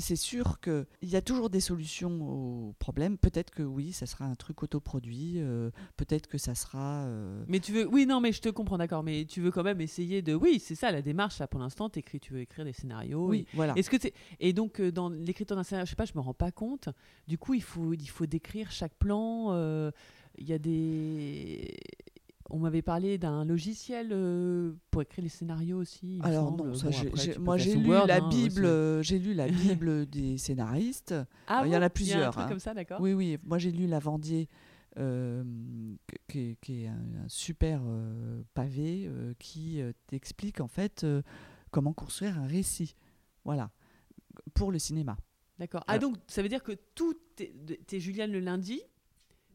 c'est 0.00 0.16
sûr 0.16 0.60
qu'il 0.60 0.84
y 1.02 1.16
a 1.16 1.22
toujours 1.22 1.50
des 1.50 1.60
solutions 1.60 2.20
aux 2.22 2.72
problèmes. 2.78 3.18
Peut-être 3.18 3.50
que 3.50 3.62
oui, 3.62 3.92
ça 3.92 4.06
sera 4.06 4.24
un 4.24 4.34
truc 4.34 4.62
autoproduit. 4.62 5.34
euh, 5.36 5.70
Peut-être 5.96 6.26
que 6.26 6.38
ça 6.38 6.54
sera. 6.54 7.04
euh, 7.04 7.44
Mais 7.48 7.60
tu 7.60 7.72
veux, 7.72 7.86
oui, 7.86 8.06
non, 8.06 8.20
mais 8.20 8.32
je 8.32 8.40
te 8.40 8.48
comprends, 8.48 8.78
d'accord. 8.78 9.02
Mais 9.02 9.24
tu 9.24 9.40
veux 9.40 9.50
quand 9.50 9.62
même 9.62 9.80
essayer 9.80 10.22
de, 10.22 10.34
oui, 10.34 10.58
c'est 10.58 10.74
ça 10.74 10.90
la 10.90 11.02
démarche. 11.02 11.38
Là, 11.38 11.46
pour 11.46 11.60
l'instant, 11.60 11.88
t'écris, 11.88 12.20
tu 12.20 12.32
veux 12.32 12.40
écrire 12.40 12.64
des 12.64 12.72
scénarios. 12.72 13.28
oui, 13.28 13.46
voilà. 13.54 13.74
Est-ce 13.76 13.90
que 13.90 13.96
et 14.40 14.52
donc 14.52 14.80
euh, 14.80 14.90
dans 14.90 15.08
l'écriture 15.08 15.56
d'un 15.56 15.62
scénario, 15.62 15.86
je 15.86 15.90
sais 15.90 15.96
pas, 15.96 16.04
je 16.04 16.12
me 16.14 16.20
rends 16.20 16.34
pas 16.34 16.50
compte. 16.52 16.88
Du 17.28 17.38
coup, 17.38 17.54
il 17.54 17.62
faut 17.62 17.92
il 17.92 18.08
faut 18.08 18.26
décrire 18.26 18.70
chaque 18.72 18.94
plan. 18.94 19.48
euh, 19.52 19.90
Il 20.38 20.48
y 20.48 20.52
a 20.52 20.58
des 20.58 21.76
on 22.50 22.58
m'avait 22.58 22.82
parlé 22.82 23.16
d'un 23.18 23.44
logiciel 23.44 24.08
euh, 24.12 24.72
pour 24.90 25.02
écrire 25.02 25.22
les 25.22 25.28
scénarios 25.28 25.78
aussi. 25.78 26.16
il 26.18 26.24
Alors 26.24 26.50
non, 26.52 26.74
ça, 26.74 26.86
Bon, 26.86 26.92
j'ai- 26.92 27.06
après, 27.08 27.22
j'ai- 27.22 27.32
tu 27.32 27.38
peux 27.38 27.44
moi 27.44 27.56
faire 27.56 27.64
j'ai 27.64 27.72
sous 27.72 27.80
lu 27.80 27.88
Word, 27.90 28.06
la 28.06 28.16
hein, 28.16 28.28
Bible, 28.28 28.64
euh, 28.64 29.02
j'ai 29.02 29.18
lu 29.18 29.34
la 29.34 29.46
Bible 29.80 30.06
des 30.06 30.36
scénaristes. 30.38 31.14
Ah 31.46 31.62
il 31.64 31.72
y 31.72 31.76
en 31.76 31.82
a 31.82 31.90
plusieurs, 31.90 32.18
y 32.20 32.22
a 32.24 32.28
un 32.28 32.30
truc 32.32 32.44
hein. 32.44 32.48
comme 32.48 32.58
ça, 32.58 32.74
d'accord? 32.74 33.00
Oui, 33.00 33.12
oui. 33.12 33.38
Moi 33.44 33.58
j'ai 33.58 33.70
lu 33.72 33.86
Lavandier, 33.86 34.48
euh, 34.98 35.44
qui, 36.28 36.38
est- 36.40 36.56
qui 36.60 36.82
est 36.84 36.88
un, 36.88 36.94
un 37.24 37.28
super 37.28 37.80
euh, 37.84 38.42
pavé 38.54 39.06
euh, 39.06 39.32
qui 39.38 39.80
euh, 39.80 39.92
t'explique 40.08 40.60
en 40.60 40.68
fait 40.68 41.04
euh, 41.04 41.22
comment 41.70 41.92
construire 41.92 42.38
un 42.38 42.46
récit. 42.46 42.94
Voilà, 43.44 43.70
pour 44.54 44.72
le 44.72 44.78
cinéma. 44.78 45.16
D'accord. 45.58 45.84
Ah 45.86 45.98
donc 45.98 46.16
ça 46.26 46.42
veut 46.42 46.48
dire 46.48 46.62
que 46.62 46.72
tout 46.94 47.14
t'es 47.36 48.00
Juliane 48.00 48.32
le 48.32 48.40
lundi. 48.40 48.80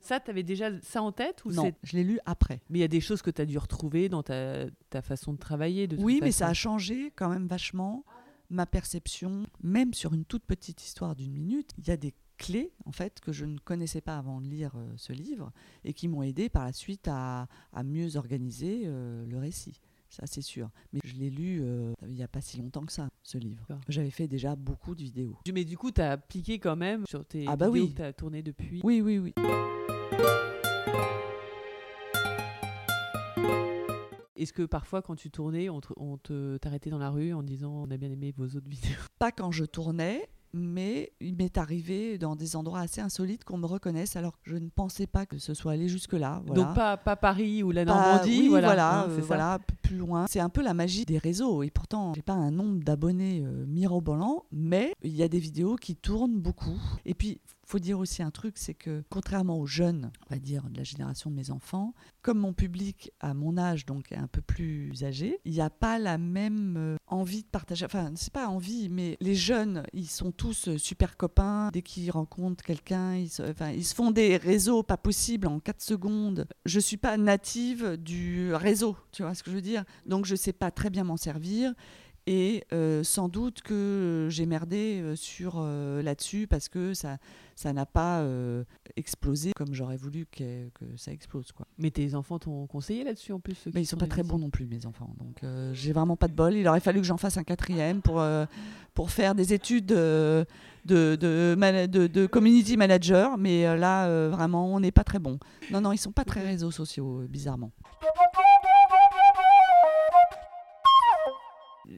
Ça, 0.05 0.19
t'avais 0.19 0.43
déjà 0.43 0.69
ça 0.81 1.01
en 1.01 1.11
tête 1.11 1.43
ou 1.45 1.51
Non, 1.51 1.71
je 1.81 1.97
l'ai 1.97 2.03
lu 2.03 2.19
après. 2.25 2.61
Mais 2.69 2.77
il 2.77 2.81
y 2.81 2.85
a 2.85 2.87
des 2.87 3.01
choses 3.01 3.23
que 3.23 3.31
tu 3.31 3.41
as 3.41 3.45
dû 3.45 3.57
retrouver 3.57 4.07
dans 4.07 4.21
ta, 4.21 4.65
ta 4.91 5.01
façon 5.01 5.33
de 5.33 5.39
travailler. 5.39 5.87
De 5.87 5.97
Oui, 5.97 6.19
mais 6.21 6.31
ça 6.31 6.47
a 6.47 6.53
changé 6.53 7.11
quand 7.15 7.27
même 7.27 7.47
vachement 7.47 8.05
ma 8.51 8.67
perception, 8.67 9.47
même 9.63 9.95
sur 9.95 10.13
une 10.13 10.23
toute 10.23 10.43
petite 10.43 10.83
histoire 10.83 11.15
d'une 11.15 11.31
minute. 11.31 11.71
Il 11.79 11.87
y 11.87 11.91
a 11.91 11.97
des 11.97 12.13
clés 12.37 12.71
en 12.85 12.91
fait 12.91 13.19
que 13.19 13.31
je 13.31 13.45
ne 13.45 13.57
connaissais 13.57 14.01
pas 14.01 14.17
avant 14.17 14.41
de 14.41 14.47
lire 14.47 14.73
euh, 14.75 14.93
ce 14.97 15.13
livre 15.13 15.51
et 15.83 15.93
qui 15.93 16.07
m'ont 16.07 16.21
aidé 16.21 16.49
par 16.49 16.65
la 16.65 16.73
suite 16.73 17.07
à, 17.07 17.47
à 17.73 17.83
mieux 17.83 18.17
organiser 18.17 18.83
euh, 18.85 19.25
le 19.25 19.37
récit. 19.39 19.79
Ça, 20.15 20.23
c'est 20.27 20.41
sûr. 20.41 20.69
Mais 20.93 21.01
je 21.03 21.13
l'ai 21.15 21.29
lu 21.29 21.59
euh, 21.61 21.93
il 22.07 22.13
n'y 22.13 22.23
a 22.23 22.27
pas 22.29 22.39
si 22.39 22.57
longtemps 22.57 22.85
que 22.85 22.93
ça, 22.93 23.09
ce 23.21 23.37
livre. 23.37 23.67
J'avais 23.89 24.09
fait 24.11 24.29
déjà 24.29 24.55
beaucoup 24.55 24.95
de 24.95 25.01
vidéos. 25.03 25.37
Mais 25.53 25.65
du 25.65 25.77
coup, 25.77 25.91
tu 25.91 25.99
as 25.99 26.11
appliqué 26.11 26.57
quand 26.57 26.77
même 26.77 27.03
sur 27.05 27.25
tes 27.25 27.43
Ah 27.49 27.57
bah 27.57 27.67
vidéos 27.67 27.83
oui. 27.83 27.91
que 27.91 27.97
tu 27.97 28.01
as 28.01 28.13
tournées 28.13 28.41
depuis. 28.41 28.79
Oui, 28.85 29.01
oui, 29.01 29.17
oui. 29.19 29.33
Est-ce 34.37 34.53
que 34.53 34.63
parfois, 34.63 35.01
quand 35.01 35.15
tu 35.15 35.31
tournais, 35.31 35.67
on 35.69 35.81
t'arrêtait 36.61 36.89
dans 36.89 36.97
la 36.97 37.09
rue 37.09 37.33
en 37.33 37.43
disant 37.43 37.71
on 37.71 37.91
a 37.91 37.97
bien 37.97 38.11
aimé 38.11 38.33
vos 38.37 38.45
autres 38.45 38.69
vidéos? 38.69 38.95
Pas 39.19 39.31
quand 39.33 39.51
je 39.51 39.65
tournais, 39.65 40.29
mais 40.55 41.11
il 41.19 41.35
m'est 41.35 41.57
arrivé 41.57 42.17
dans 42.17 42.35
des 42.35 42.55
endroits 42.55 42.79
assez 42.79 43.01
insolites 43.01 43.43
qu'on 43.43 43.57
me 43.57 43.65
reconnaisse 43.65 44.15
alors 44.15 44.33
que 44.41 44.49
je 44.49 44.55
ne 44.55 44.69
pensais 44.69 45.05
pas 45.07 45.25
que 45.25 45.37
ce 45.37 45.53
soit 45.53 45.73
allé 45.73 45.87
jusque-là. 45.87 46.41
Voilà. 46.45 46.63
Donc 46.63 46.75
pas, 46.75 46.97
pas 46.97 47.15
Paris 47.15 47.61
ou 47.63 47.71
la 47.71 47.85
Pas- 47.85 47.93
Normandie, 47.93 48.41
oui, 48.43 48.47
voilà. 48.49 48.67
voilà, 48.67 48.99
hein, 49.01 49.07
euh, 49.09 49.21
voilà, 49.21 49.59
plus 49.83 49.97
loin. 49.97 50.25
C'est 50.29 50.39
un 50.39 50.49
peu 50.49 50.61
la 50.63 50.73
magie 50.73 51.05
des 51.05 51.17
réseaux. 51.17 51.61
Et 51.63 51.69
pourtant, 51.69 52.13
j'ai 52.15 52.21
pas 52.21 52.33
un 52.33 52.51
nombre 52.51 52.83
d'abonnés 52.83 53.43
euh, 53.45 53.65
mirobolant, 53.67 54.45
mais 54.51 54.93
il 55.03 55.15
y 55.15 55.23
a 55.23 55.27
des 55.27 55.39
vidéos 55.39 55.75
qui 55.75 55.95
tournent 55.95 56.39
beaucoup. 56.39 56.79
Et 57.05 57.13
puis, 57.13 57.39
faut 57.65 57.79
dire 57.79 57.99
aussi 57.99 58.21
un 58.23 58.31
truc, 58.31 58.57
c'est 58.57 58.73
que 58.73 59.03
contrairement 59.09 59.57
aux 59.59 59.65
jeunes, 59.65 60.11
on 60.29 60.33
va 60.33 60.39
dire 60.39 60.63
de 60.69 60.77
la 60.77 60.83
génération 60.83 61.29
de 61.31 61.35
mes 61.35 61.49
enfants, 61.51 61.93
comme 62.21 62.39
mon 62.39 62.53
public 62.53 63.11
à 63.19 63.33
mon 63.33 63.57
âge, 63.57 63.85
donc 63.85 64.11
un 64.11 64.27
peu 64.27 64.41
plus 64.41 65.03
âgé, 65.03 65.39
il 65.45 65.51
n'y 65.53 65.61
a 65.61 65.69
pas 65.69 65.97
la 65.99 66.17
même 66.17 66.75
euh, 66.77 66.95
envie 67.07 67.41
de 67.43 67.47
partager. 67.47 67.85
Enfin, 67.85 68.11
c'est 68.15 68.31
pas 68.33 68.47
envie, 68.47 68.89
mais 68.89 69.17
les 69.19 69.35
jeunes, 69.35 69.83
ils 69.93 70.07
sont 70.07 70.31
tous 70.31 70.67
euh, 70.67 70.77
super 70.77 71.17
copains. 71.17 71.69
Dès 71.73 71.81
qu'ils 71.81 72.11
rencontrent 72.11 72.63
quelqu'un, 72.63 73.15
ils, 73.15 73.29
se- 73.29 73.43
enfin, 73.43 73.71
ils 73.71 73.83
font 73.85 74.11
des 74.11 74.37
réseaux 74.37 74.83
pas 74.83 74.97
possibles 74.97 75.47
en 75.47 75.59
4 75.59 75.81
secondes. 75.81 76.47
Je 76.65 76.79
suis 76.79 76.97
pas 76.97 77.17
native 77.17 77.97
du 77.97 78.53
réseau, 78.53 78.95
tu 79.11 79.23
vois 79.23 79.33
ce 79.33 79.43
que 79.43 79.49
je 79.51 79.55
veux 79.55 79.61
dire? 79.61 79.83
Donc 80.05 80.25
je 80.25 80.35
sais 80.35 80.53
pas 80.53 80.71
très 80.71 80.89
bien 80.89 81.03
m'en 81.03 81.17
servir. 81.17 81.73
Et 82.27 82.63
euh, 82.73 83.03
sans 83.03 83.29
doute 83.29 83.61
que 83.61 84.27
j'ai 84.31 84.47
merdé 84.47 84.99
euh, 84.99 85.15
sur 85.15 85.55
euh, 85.57 86.01
là-dessus 86.01 86.47
parce 86.47 86.69
que 86.69 86.95
ça 86.95 87.17
ça 87.55 87.71
n'a 87.71 87.85
pas 87.85 88.19
euh, 88.21 88.63
explosé 88.97 89.51
comme 89.55 89.73
j'aurais 89.73 89.95
voulu 89.95 90.25
que, 90.25 90.67
que 90.69 90.85
ça 90.97 91.11
explose 91.11 91.51
quoi. 91.51 91.67
Mais 91.77 91.91
tes 91.91 92.15
enfants 92.15 92.39
t'ont 92.39 92.65
conseillé 92.65 93.03
là-dessus 93.03 93.31
en 93.31 93.39
plus 93.39 93.67
Mais 93.73 93.81
ils 93.81 93.85
sont 93.85 93.91
sont 93.91 93.97
pas 93.99 94.07
très 94.07 94.23
bons 94.23 94.39
non 94.39 94.49
plus 94.49 94.65
mes 94.65 94.85
enfants, 94.87 95.15
donc 95.19 95.41
j'ai 95.73 95.93
vraiment 95.93 96.17
pas 96.17 96.27
de 96.27 96.33
bol. 96.33 96.55
Il 96.55 96.67
aurait 96.67 96.79
fallu 96.81 96.99
que 96.99 97.05
j'en 97.07 97.17
fasse 97.17 97.37
un 97.37 97.43
quatrième 97.43 98.01
pour 98.01 98.21
pour 98.93 99.11
faire 99.11 99.35
des 99.35 99.53
études 99.53 99.85
de 99.85 100.45
de, 100.83 101.15
de 101.15 102.07
de 102.07 102.25
community 102.25 102.75
manager, 102.75 103.37
mais 103.37 103.77
là 103.77 104.27
vraiment 104.29 104.73
on 104.73 104.81
n'est 104.81 104.91
pas 104.91 105.05
très 105.05 105.19
bon. 105.19 105.39
Non 105.71 105.79
non 105.79 105.93
ils 105.93 105.97
sont 105.97 106.11
pas 106.11 106.25
très 106.25 106.41
réseaux 106.41 106.71
sociaux 106.71 107.21
bizarrement. 107.29 107.71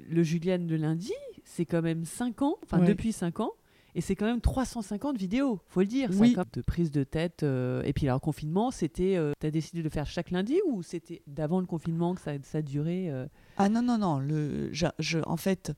Le 0.10 0.24
Juliane 0.24 0.68
le 0.68 0.76
lundi, 0.78 1.14
c'est 1.44 1.66
quand 1.66 1.82
même 1.82 2.06
5 2.06 2.42
ans, 2.42 2.58
enfin 2.64 2.80
Ouais. 2.80 2.88
depuis 2.88 3.12
5 3.14 3.40
ans. 3.40 3.52
Et 3.96 4.02
c'est 4.02 4.16
quand 4.16 4.28
même 4.28 4.42
350 4.42 5.18
vidéos, 5.18 5.60
faut 5.70 5.80
le 5.80 5.88
dire. 5.88 6.10
Oui. 6.20 6.36
de 6.54 6.62
prise 6.62 6.92
de 6.92 7.04
tête. 7.04 7.42
euh, 7.42 7.82
et 7.84 7.94
puis 7.94 8.08
alors, 8.08 8.22
confinement, 8.22 8.70
c'était. 8.70 9.16
euh, 9.18 9.32
T'as 9.40 9.50
décidé 9.50 9.80
de 9.80 9.84
le 9.84 9.90
faire 9.90 10.06
chaque 10.06 10.30
lundi 10.30 10.60
ou 10.68 10.84
c'était 10.84 11.24
d'avant 11.26 11.60
le 11.60 11.66
confinement 11.66 12.14
que 12.14 12.22
ça, 12.22 12.34
ça 12.44 12.62
durait 12.62 13.10
euh, 13.10 13.26
Ah 13.58 13.70
non, 13.70 13.82
non, 13.82 13.98
non. 13.98 14.20
Le, 14.20 14.70
je, 14.72 14.86
je- 15.00 15.18
en 15.26 15.38
fait, 15.38 15.72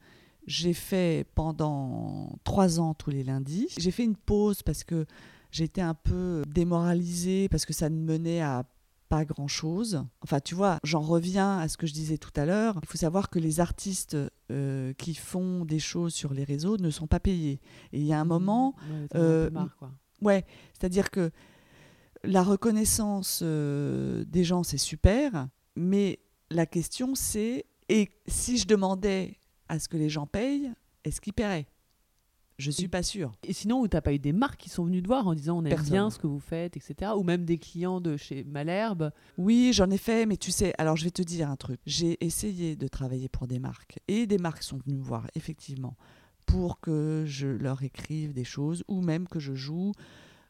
j'ai 0.47 0.73
fait 0.73 1.27
pendant 1.33 2.35
trois 2.43 2.79
ans 2.81 2.93
tous 2.93 3.09
les 3.09 3.23
lundis. 3.23 3.67
J'ai 3.77 3.91
fait 3.91 4.03
une 4.03 4.17
pause 4.17 4.63
parce 4.63 4.83
que 4.83 5.05
j'étais 5.51 5.81
un 5.81 5.93
peu 5.93 6.43
démoralisée, 6.47 7.47
parce 7.49 7.65
que 7.65 7.73
ça 7.73 7.89
ne 7.89 7.99
menait 8.03 8.41
à 8.41 8.65
pas 9.09 9.25
grand-chose. 9.25 10.05
Enfin, 10.23 10.39
tu 10.39 10.55
vois, 10.55 10.79
j'en 10.83 11.01
reviens 11.01 11.57
à 11.57 11.67
ce 11.67 11.77
que 11.77 11.87
je 11.87 11.93
disais 11.93 12.17
tout 12.17 12.31
à 12.35 12.45
l'heure. 12.45 12.79
Il 12.83 12.87
faut 12.87 12.97
savoir 12.97 13.29
que 13.29 13.39
les 13.39 13.59
artistes 13.59 14.15
euh, 14.51 14.93
qui 14.93 15.15
font 15.15 15.65
des 15.65 15.79
choses 15.79 16.13
sur 16.13 16.33
les 16.33 16.43
réseaux 16.43 16.77
ne 16.77 16.91
sont 16.91 17.07
pas 17.07 17.19
payés. 17.19 17.59
Et 17.91 17.99
il 17.99 18.05
y 18.05 18.13
a 18.13 18.19
un 18.19 18.25
moment, 18.25 18.75
ouais, 18.89 19.07
un 19.13 19.19
euh, 19.19 19.49
marre, 19.49 19.75
quoi. 19.77 19.91
Ouais, 20.21 20.45
c'est-à-dire 20.73 21.09
que 21.09 21.31
la 22.23 22.43
reconnaissance 22.43 23.39
euh, 23.41 24.23
des 24.25 24.43
gens, 24.43 24.63
c'est 24.63 24.77
super, 24.77 25.47
mais 25.75 26.19
la 26.51 26.65
question, 26.65 27.15
c'est 27.15 27.65
et 27.89 28.09
si 28.27 28.57
je 28.57 28.67
demandais 28.67 29.39
à 29.67 29.79
ce 29.79 29.89
que 29.89 29.97
les 29.97 30.09
gens 30.09 30.27
payent, 30.27 30.71
est-ce 31.03 31.19
qu'ils 31.19 31.33
paieraient? 31.33 31.67
Je 32.59 32.71
suis 32.71 32.89
pas 32.89 33.03
sûre. 33.03 33.31
Et 33.43 33.53
sinon, 33.53 33.87
t'as 33.87 34.01
pas 34.01 34.13
eu 34.13 34.19
des 34.19 34.33
marques 34.33 34.59
qui 34.59 34.69
sont 34.69 34.83
venues 34.83 35.01
te 35.01 35.07
voir 35.07 35.25
en 35.25 35.33
disant 35.33 35.57
on 35.59 35.63
aime 35.63 35.69
Personne. 35.69 35.91
bien 35.91 36.09
ce 36.09 36.19
que 36.19 36.27
vous 36.27 36.41
faites, 36.41 36.75
etc. 36.75 37.13
Ou 37.15 37.23
même 37.23 37.45
des 37.45 37.57
clients 37.57 38.01
de 38.01 38.17
chez 38.17 38.43
Malherbe? 38.43 39.11
Oui, 39.37 39.71
j'en 39.73 39.89
ai 39.89 39.97
fait, 39.97 40.25
mais 40.25 40.35
tu 40.35 40.51
sais, 40.51 40.73
alors 40.77 40.97
je 40.97 41.05
vais 41.05 41.11
te 41.11 41.21
dire 41.21 41.49
un 41.49 41.55
truc. 41.55 41.79
J'ai 41.85 42.23
essayé 42.23 42.75
de 42.75 42.87
travailler 42.89 43.29
pour 43.29 43.47
des 43.47 43.59
marques 43.59 43.99
et 44.09 44.27
des 44.27 44.37
marques 44.37 44.63
sont 44.63 44.77
venues 44.85 44.97
me 44.97 45.03
voir, 45.03 45.27
effectivement, 45.35 45.95
pour 46.45 46.81
que 46.81 47.23
je 47.25 47.47
leur 47.47 47.81
écrive 47.81 48.33
des 48.33 48.43
choses 48.43 48.83
ou 48.89 49.01
même 49.01 49.27
que 49.27 49.39
je 49.39 49.53
joue, 49.53 49.93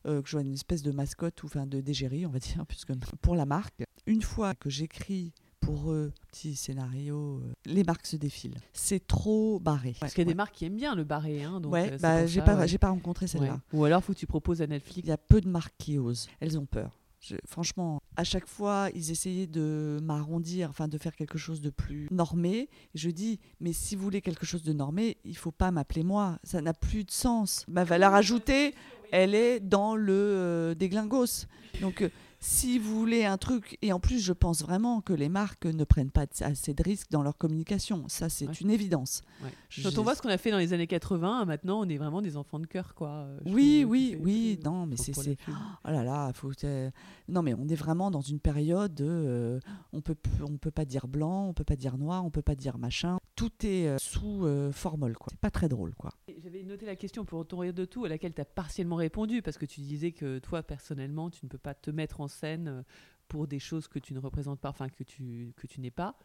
euh, 0.08 0.22
que 0.22 0.28
je 0.28 0.32
sois 0.32 0.42
une 0.42 0.54
espèce 0.54 0.82
de 0.82 0.92
mascotte 0.92 1.44
ou 1.44 1.46
enfin 1.46 1.68
de 1.68 1.80
d'égérie, 1.80 2.26
on 2.26 2.32
va 2.32 2.40
dire, 2.40 2.66
puisque 2.68 2.94
pour 3.22 3.36
la 3.36 3.46
marque. 3.46 3.84
Une 4.08 4.24
fois 4.24 4.56
que 4.56 4.70
j'écris 4.72 5.32
pour 5.60 5.92
eux, 5.92 6.12
petit 6.32 6.56
scénario, 6.56 7.40
euh, 7.44 7.54
les 7.66 7.84
marques 7.84 8.06
se 8.08 8.16
défilent. 8.16 8.60
C'est 8.74 9.06
trop 9.06 9.60
barré. 9.60 9.96
Parce 10.00 10.14
qu'il 10.14 10.22
y 10.22 10.24
a 10.24 10.28
Ouais, 10.28 10.34
des 10.34 10.38
marques 10.38 10.56
qui 10.56 10.66
aiment 10.66 10.76
bien 10.78 10.96
le 10.96 11.04
barré. 11.04 11.44
Hein, 11.44 11.60
donc, 11.60 11.74
ouais. 11.74 11.94
euh, 11.94 11.98
bah, 12.00 12.26
j'ai 12.26 12.42
pas, 12.42 12.66
j'ai 12.68 12.78
pas 12.78 12.90
rencontré 12.90 13.28
celle-là. 13.28 13.60
Ou 13.74 13.86
alors, 13.86 14.04
faut 14.04 14.14
que 14.14 14.18
tu 14.20 14.28
proposes 14.28 14.62
à 14.62 14.68
Netflix. 14.68 15.02
Il 15.06 15.10
y 15.10 15.14
a 15.14 15.18
peu 15.18 15.42
de 15.42 15.48
marques 15.50 15.76
qui 15.78 15.98
osent. 15.98 16.28
Elles 16.40 16.58
ont 16.58 16.66
peur. 16.66 16.98
Je- 17.22 17.36
franchement, 17.46 18.02
à 18.16 18.24
chaque 18.24 18.48
fois, 18.48 18.88
ils 18.96 19.12
essayaient 19.12 19.46
de 19.48 20.00
m'arrondir, 20.02 20.70
enfin 20.70 20.88
de 20.88 20.98
faire 20.98 21.14
quelque 21.16 21.38
chose 21.38 21.60
de 21.60 21.70
plus 21.70 22.08
normé. 22.12 22.70
Je 22.96 23.10
dis, 23.10 23.40
mais 23.60 23.74
si 23.74 23.98
vous 23.98 24.04
voulez 24.04 24.22
quelque 24.22 24.46
chose 24.46 24.64
de 24.64 24.72
normé, 24.72 25.18
il 25.26 25.36
faut 25.36 25.52
pas 25.52 25.70
m'appeler 25.72 26.04
moi. 26.04 26.40
Ça 26.44 26.62
n'a 26.62 26.74
plus 26.74 27.04
de 27.04 27.12
sens. 27.12 27.66
Ma 27.68 27.84
valeur 27.84 28.14
ajoutée, 28.14 28.74
elle 29.12 29.36
est 29.36 29.60
dans 29.60 29.96
le 29.98 30.14
euh, 30.14 30.76
déglingos. 30.76 31.46
Donc, 31.82 32.02
euh, 32.04 32.10
si 32.40 32.80
vous 32.80 32.98
voulez 32.98 33.26
un 33.26 33.38
truc, 33.38 33.78
et 33.82 33.92
en 33.92 34.00
plus, 34.00 34.20
je 34.20 34.32
pense 34.34 34.62
vraiment 34.62 35.02
que 35.02 35.12
les 35.14 35.28
marques 35.30 35.66
ne 35.66 35.84
prennent 35.84 36.10
pas 36.12 36.26
assez 36.42 36.74
de 36.74 36.84
risques 36.84 37.12
dans 37.12 37.22
leur 37.22 37.38
communication. 37.38 38.06
Ça, 38.08 38.30
c'est 38.30 38.48
Ouais. 38.48 38.54
une 38.62 38.72
évidence. 38.72 39.22
Ouais. 39.44 39.50
Je- 39.70 39.84
Quand 39.84 39.98
on 40.00 40.04
voit 40.04 40.16
ce 40.16 40.22
qu'on 40.22 40.30
a 40.30 40.38
fait 40.38 40.52
dans 40.52 40.58
les 40.58 40.72
années 40.74 40.88
80, 40.88 41.44
maintenant, 41.46 41.82
on 41.82 41.90
est 41.90 41.98
vraiment 41.98 42.22
des 42.22 42.38
enfants 42.38 42.60
de 42.60 42.66
cœur, 42.66 42.96
quoi. 42.96 43.10
euh, 43.10 43.40
je 43.46 43.54
Oui, 43.54 43.84
oui, 43.88 44.18
oui. 44.22 44.58
euh, 44.60 44.70
Non, 44.70 44.86
mais 44.86 44.96
c'est 44.96 45.14
c'est-. 45.14 45.38
Oh 45.50 45.92
là 45.92 46.04
là, 46.04 46.32
faut 46.34 46.50
que- 46.50 46.92
non 47.28 47.42
mais 47.44 47.54
on 47.54 47.68
est 47.68 47.76
vraiment 47.76 48.10
dans 48.10 48.22
une 48.22 48.40
période 48.40 48.94
de, 48.96 49.06
euh, 49.06 49.60
on 49.94 50.00
peut 50.02 50.16
on 50.42 50.58
peut 50.58 50.72
pas 50.72 50.86
dire 50.86 51.08
blanc, 51.08 51.48
on 51.50 51.54
peut 51.54 51.64
pas 51.66 51.76
dire 51.76 51.98
noir, 51.98 52.24
on 52.26 52.30
peut 52.32 52.42
pas 52.42 52.56
dire 52.56 52.78
machin. 52.78 53.18
Tout 53.36 53.52
est 53.66 53.88
euh, 53.88 53.98
sous 54.00 54.46
euh, 54.46 54.72
formol 54.72 55.16
quoi. 55.18 55.28
C'est 55.32 55.40
pas 55.40 55.52
très 55.52 55.68
drôle 55.70 55.94
quoi. 55.96 56.14
J'avais 56.42 56.64
noté 56.64 56.86
la 56.86 56.96
question 56.96 57.26
pour 57.26 57.46
ton 57.46 57.60
rire 57.60 57.74
de 57.74 57.86
tout, 57.86 58.06
à 58.06 58.10
laquelle 58.10 58.34
tu 58.34 58.42
as 58.42 58.46
partiellement 58.46 58.96
répondu, 58.96 59.42
parce 59.42 59.58
que 59.58 59.66
tu 59.66 59.82
disais 59.82 60.12
que 60.14 60.40
toi, 60.40 60.64
personnellement, 60.64 61.30
tu 61.30 61.46
ne 61.46 61.50
peux 61.50 61.58
pas 61.58 61.74
te 61.74 61.92
mettre 61.92 62.22
en 62.22 62.28
scène 62.30 62.68
euh, 62.68 62.84
pour 63.28 63.48
des 63.48 63.60
choses 63.60 63.88
que 63.88 64.00
tu 64.00 64.14
ne 64.14 64.20
représentes 64.20 64.60
pas, 64.60 64.70
enfin 64.70 64.90
que 64.90 65.04
tu, 65.04 65.54
que 65.56 65.68
tu 65.68 65.82
n'es 65.82 65.92
pas. 65.92 66.18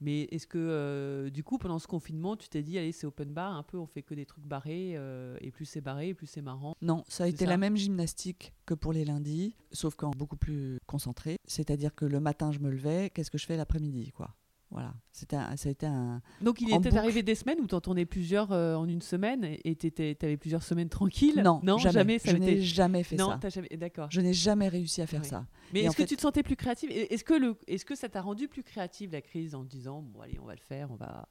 Mais 0.00 0.22
est-ce 0.32 0.48
que, 0.48 0.58
euh, 0.58 1.30
du 1.30 1.44
coup, 1.44 1.58
pendant 1.58 1.78
ce 1.78 1.86
confinement, 1.86 2.36
tu 2.36 2.48
t'es 2.48 2.62
dit, 2.62 2.76
allez, 2.76 2.90
c'est 2.90 3.06
open 3.06 3.32
bar, 3.32 3.54
un 3.54 3.62
peu, 3.62 3.78
on 3.78 3.86
fait 3.86 4.02
que 4.02 4.14
des 4.14 4.26
trucs 4.26 4.44
barrés, 4.44 4.94
euh, 4.96 5.36
et 5.40 5.52
plus 5.52 5.64
c'est 5.64 5.80
barré, 5.80 6.12
plus 6.12 6.26
c'est 6.26 6.42
marrant 6.42 6.74
Non, 6.82 7.04
ça 7.08 7.24
a 7.24 7.26
été 7.28 7.44
ça. 7.44 7.50
la 7.50 7.56
même 7.56 7.76
gymnastique 7.76 8.52
que 8.66 8.74
pour 8.74 8.92
les 8.92 9.04
lundis, 9.04 9.54
sauf 9.70 9.94
qu'en 9.94 10.10
beaucoup 10.10 10.36
plus 10.36 10.78
concentré. 10.86 11.36
C'est-à-dire 11.46 11.94
que 11.94 12.04
le 12.04 12.18
matin 12.18 12.50
je 12.50 12.58
me 12.58 12.70
levais, 12.70 13.10
qu'est-ce 13.10 13.30
que 13.30 13.38
je 13.38 13.46
fais 13.46 13.56
l'après-midi 13.56 14.10
quoi? 14.10 14.34
Voilà, 14.72 14.94
c'était 15.12 15.36
un- 15.36 15.54
ça 15.56 15.68
a 15.68 15.72
été 15.72 15.84
un. 15.84 16.22
Donc, 16.40 16.62
il 16.62 16.72
En 16.72 16.78
était 16.78 16.88
boucle. 16.88 16.98
arrivé 16.98 17.22
des 17.22 17.34
semaines 17.34 17.60
où 17.60 17.66
tu 17.66 17.74
en 17.74 17.80
tournais 17.82 18.06
plusieurs 18.06 18.52
euh, 18.52 18.74
en 18.74 18.88
une 18.88 19.02
semaine, 19.02 19.44
et 19.64 19.76
tu 19.76 19.92
avais 20.22 20.36
plusieurs 20.38 20.62
semaines 20.62 20.88
tranquilles 20.88 21.42
Non, 21.44 21.60
non 21.62 21.76
jamais. 21.76 22.18
ça 22.18 22.30
je 22.32 22.38
n'ai 22.38 22.62
jamais 22.62 23.02
fait 23.02 23.16
Non, 23.16 23.38
ça. 23.40 23.48
jamais. 23.50 23.68
D'accord. 23.76 24.08
Je 24.10 24.22
n'ai 24.22 24.32
jamais 24.32 24.68
réussi 24.68 25.02
à 25.02 25.06
faire 25.06 25.26
ça. 25.26 25.44
Mais 25.74 25.80
est-ce 25.80 25.94
que 25.96 26.02
fait- 26.04 26.08
tu 26.08 26.16
te 26.16 26.22
sentais 26.22 26.42
plus 26.42 26.56
créative? 26.56 26.90
Est-ce 26.90 27.22
que, 27.22 27.34
le... 27.34 27.54
est 27.68 27.84
que 27.84 27.94
ça 27.94 28.08
t'a 28.08 28.22
rendu 28.22 28.48
plus 28.48 28.62
créative 28.62 29.12
la 29.12 29.20
crise 29.20 29.54
en 29.54 29.62
te 29.62 29.68
disant 29.68 30.00
bon 30.00 30.20
allez 30.22 30.38
on 30.40 30.46
va 30.46 30.54
le 30.54 30.60
faire, 30.60 30.90
on 30.90 30.96
va. 30.96 31.26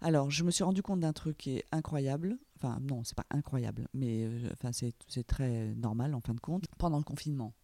Alors, 0.00 0.30
je 0.32 0.42
me 0.42 0.50
suis 0.50 0.64
rendu 0.64 0.82
compte 0.82 0.98
d'un 1.00 1.12
truc 1.12 1.38
qui 1.38 1.58
est 1.58 1.64
incroyable. 1.70 2.36
Enfin, 2.56 2.78
non, 2.80 3.02
c'est 3.04 3.16
pas 3.16 3.26
incroyable, 3.30 3.88
mais 3.94 4.24
euh, 4.24 4.48
enfin, 4.52 4.70
c'est 4.72 5.26
très 5.26 5.74
normal 5.76 6.14
en 6.14 6.20
fin 6.20 6.34
de 6.34 6.40
compte. 6.40 6.64
Pendant 6.78 6.98
le 6.98 7.04
confinement. 7.04 7.54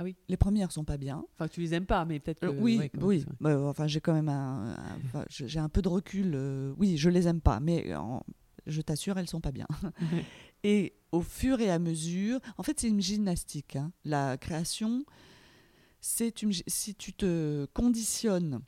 Ah 0.00 0.04
oui. 0.04 0.16
Les 0.28 0.36
premières 0.36 0.70
sont 0.72 0.84
pas 0.84 0.96
bien. 0.96 1.24
Enfin 1.34 1.48
tu 1.48 1.60
les 1.60 1.74
aimes 1.74 1.84
pas, 1.86 2.04
mais 2.04 2.20
peut-être. 2.20 2.44
Euh, 2.44 2.52
que- 2.52 2.60
oui, 2.60 2.78
ouais, 2.78 2.90
oui. 3.02 3.24
Bah, 3.40 3.58
enfin, 3.68 3.86
j'ai 3.88 4.00
quand 4.00 4.14
même 4.14 4.28
un, 4.28 4.70
un- 4.70 4.96
enfin, 5.06 5.24
je- 5.28 5.46
j'ai 5.46 5.58
un 5.58 5.68
peu 5.68 5.82
de 5.82 5.88
recul. 5.88 6.32
euh, 6.34 6.72
oui, 6.78 6.96
je 6.96 7.10
les 7.10 7.26
aime 7.28 7.40
pas, 7.40 7.58
mais 7.60 7.94
en- 7.96 8.22
je 8.66 8.80
t'assure, 8.80 9.18
elles 9.18 9.28
sont 9.28 9.40
pas 9.40 9.50
bien. 9.52 9.66
Et 10.64 10.94
au 11.12 11.20
fur 11.20 11.60
et 11.60 11.70
à 11.70 11.78
mesure, 11.78 12.38
en 12.58 12.62
fait, 12.62 12.78
c'est 12.80 12.88
une 12.88 13.00
gymnastique. 13.00 13.76
hein. 13.76 13.92
La 14.04 14.36
création, 14.38 15.04
c'est 16.00 16.42
une. 16.42 16.52
Si 16.66 16.94
tu 16.94 17.12
te 17.12 17.66
conditionnes. 17.74 18.60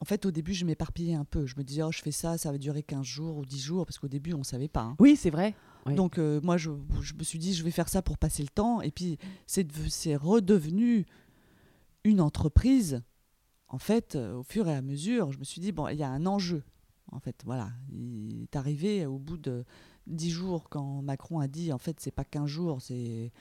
En 0.00 0.04
fait, 0.06 0.26
au 0.26 0.30
début, 0.32 0.52
je 0.52 0.64
m'éparpillais 0.66 1.14
un 1.14 1.24
peu. 1.24 1.46
Je 1.46 1.54
me 1.56 1.62
disais, 1.62 1.82
oh, 1.82 1.92
je 1.92 2.02
fais 2.02 2.10
ça, 2.10 2.36
ça 2.36 2.50
va 2.50 2.58
durer 2.58 2.82
15 2.82 3.06
jours 3.06 3.38
ou 3.38 3.46
10 3.46 3.60
jours, 3.60 3.86
parce 3.86 3.98
qu'au 3.98 4.08
début, 4.08 4.34
on 4.34 4.38
ne 4.38 4.44
savait 4.44 4.68
pas. 4.68 4.82
hein. 4.82 4.96
Oui, 4.98 5.16
c'est 5.16 5.30
vrai. 5.30 5.54
Donc, 5.94 6.18
euh, 6.18 6.40
moi, 6.42 6.56
je, 6.56 6.70
je 7.02 7.14
me 7.14 7.22
suis 7.22 7.38
dit, 7.38 7.52
je 7.54 7.62
vais 7.62 7.70
faire 7.70 7.88
ça 7.88 8.00
pour 8.02 8.16
passer 8.18 8.42
le 8.42 8.48
temps. 8.48 8.80
Et 8.80 8.90
puis, 8.90 9.18
c'est 9.46 9.64
deve- 9.64 9.88
c'est 9.90 10.16
redevenu 10.16 11.04
une 12.04 12.20
entreprise. 12.20 13.02
En 13.68 13.78
fait, 13.78 14.14
euh, 14.14 14.36
au 14.36 14.42
fur 14.42 14.68
et 14.68 14.74
à 14.74 14.82
mesure, 14.82 15.32
je 15.32 15.38
me 15.38 15.44
suis 15.44 15.60
dit, 15.60 15.72
bon, 15.72 15.88
il 15.88 15.96
y 15.98 16.02
a 16.02 16.08
un 16.08 16.26
enjeu. 16.26 16.62
En 17.12 17.18
fait, 17.20 17.42
voilà. 17.44 17.70
Il 17.92 18.42
est 18.42 18.56
arrivé 18.56 19.04
au 19.06 19.18
bout 19.18 19.36
de 19.36 19.64
10 20.06 20.30
jours, 20.30 20.68
quand 20.70 21.02
Macron 21.02 21.40
a 21.40 21.48
dit, 21.48 21.72
en 21.72 21.78
fait, 21.78 21.98
c'est 22.00 22.10
pas 22.10 22.24
15 22.24 22.46
jours, 22.46 22.80
c'est. 22.82 23.32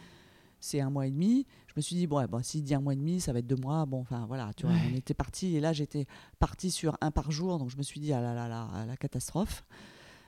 C'est 0.65 0.79
un 0.79 0.89
mois 0.89 1.05
et 1.07 1.11
demi. 1.11 1.45
Je 1.67 1.73
me 1.75 1.81
suis 1.81 1.93
dit, 1.97 2.07
bon, 2.07 2.19
ouais, 2.19 2.27
bon 2.27 2.41
s'il 2.41 2.63
dit 2.63 2.73
un 2.73 2.79
mois 2.79 2.93
et 2.93 2.95
demi, 2.95 3.19
ça 3.19 3.33
va 3.33 3.39
être 3.39 3.47
deux 3.47 3.57
mois. 3.57 3.85
Bon, 3.85 3.99
enfin, 3.99 4.25
voilà, 4.27 4.53
tu 4.55 4.65
vois, 4.65 4.73
on 4.89 4.95
était 4.95 5.13
parti. 5.13 5.57
Et 5.57 5.59
là, 5.59 5.73
j'étais 5.73 6.05
parti 6.39 6.71
sur 6.71 6.97
un 7.01 7.11
par 7.11 7.31
jour. 7.31 7.59
Donc, 7.59 7.69
je 7.69 7.75
me 7.75 7.83
suis 7.83 7.99
dit, 7.99 8.13
ah 8.13 8.21
là 8.21 8.33
là 8.33 8.47
là, 8.47 8.85
la 8.87 8.95
catastrophe 8.95 9.65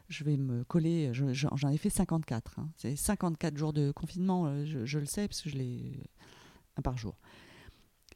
je 0.09 0.23
vais 0.23 0.37
me 0.37 0.63
coller. 0.63 1.09
je- 1.13 1.33
je- 1.33 1.47
J'en 1.55 1.69
ai 1.69 1.77
fait 1.77 1.89
54. 1.89 2.59
hein. 2.59 2.69
C'est 2.77 2.95
54 2.95 3.57
jours 3.57 3.73
de 3.73 3.91
confinement, 3.91 4.45
euh, 4.47 4.65
je, 4.65 4.85
je 4.85 4.99
le 4.99 5.05
sais, 5.05 5.27
parce 5.27 5.41
que 5.41 5.49
je 5.49 5.57
l'ai 5.57 5.99
un 6.77 6.81
par 6.81 6.97
jour. 6.97 7.17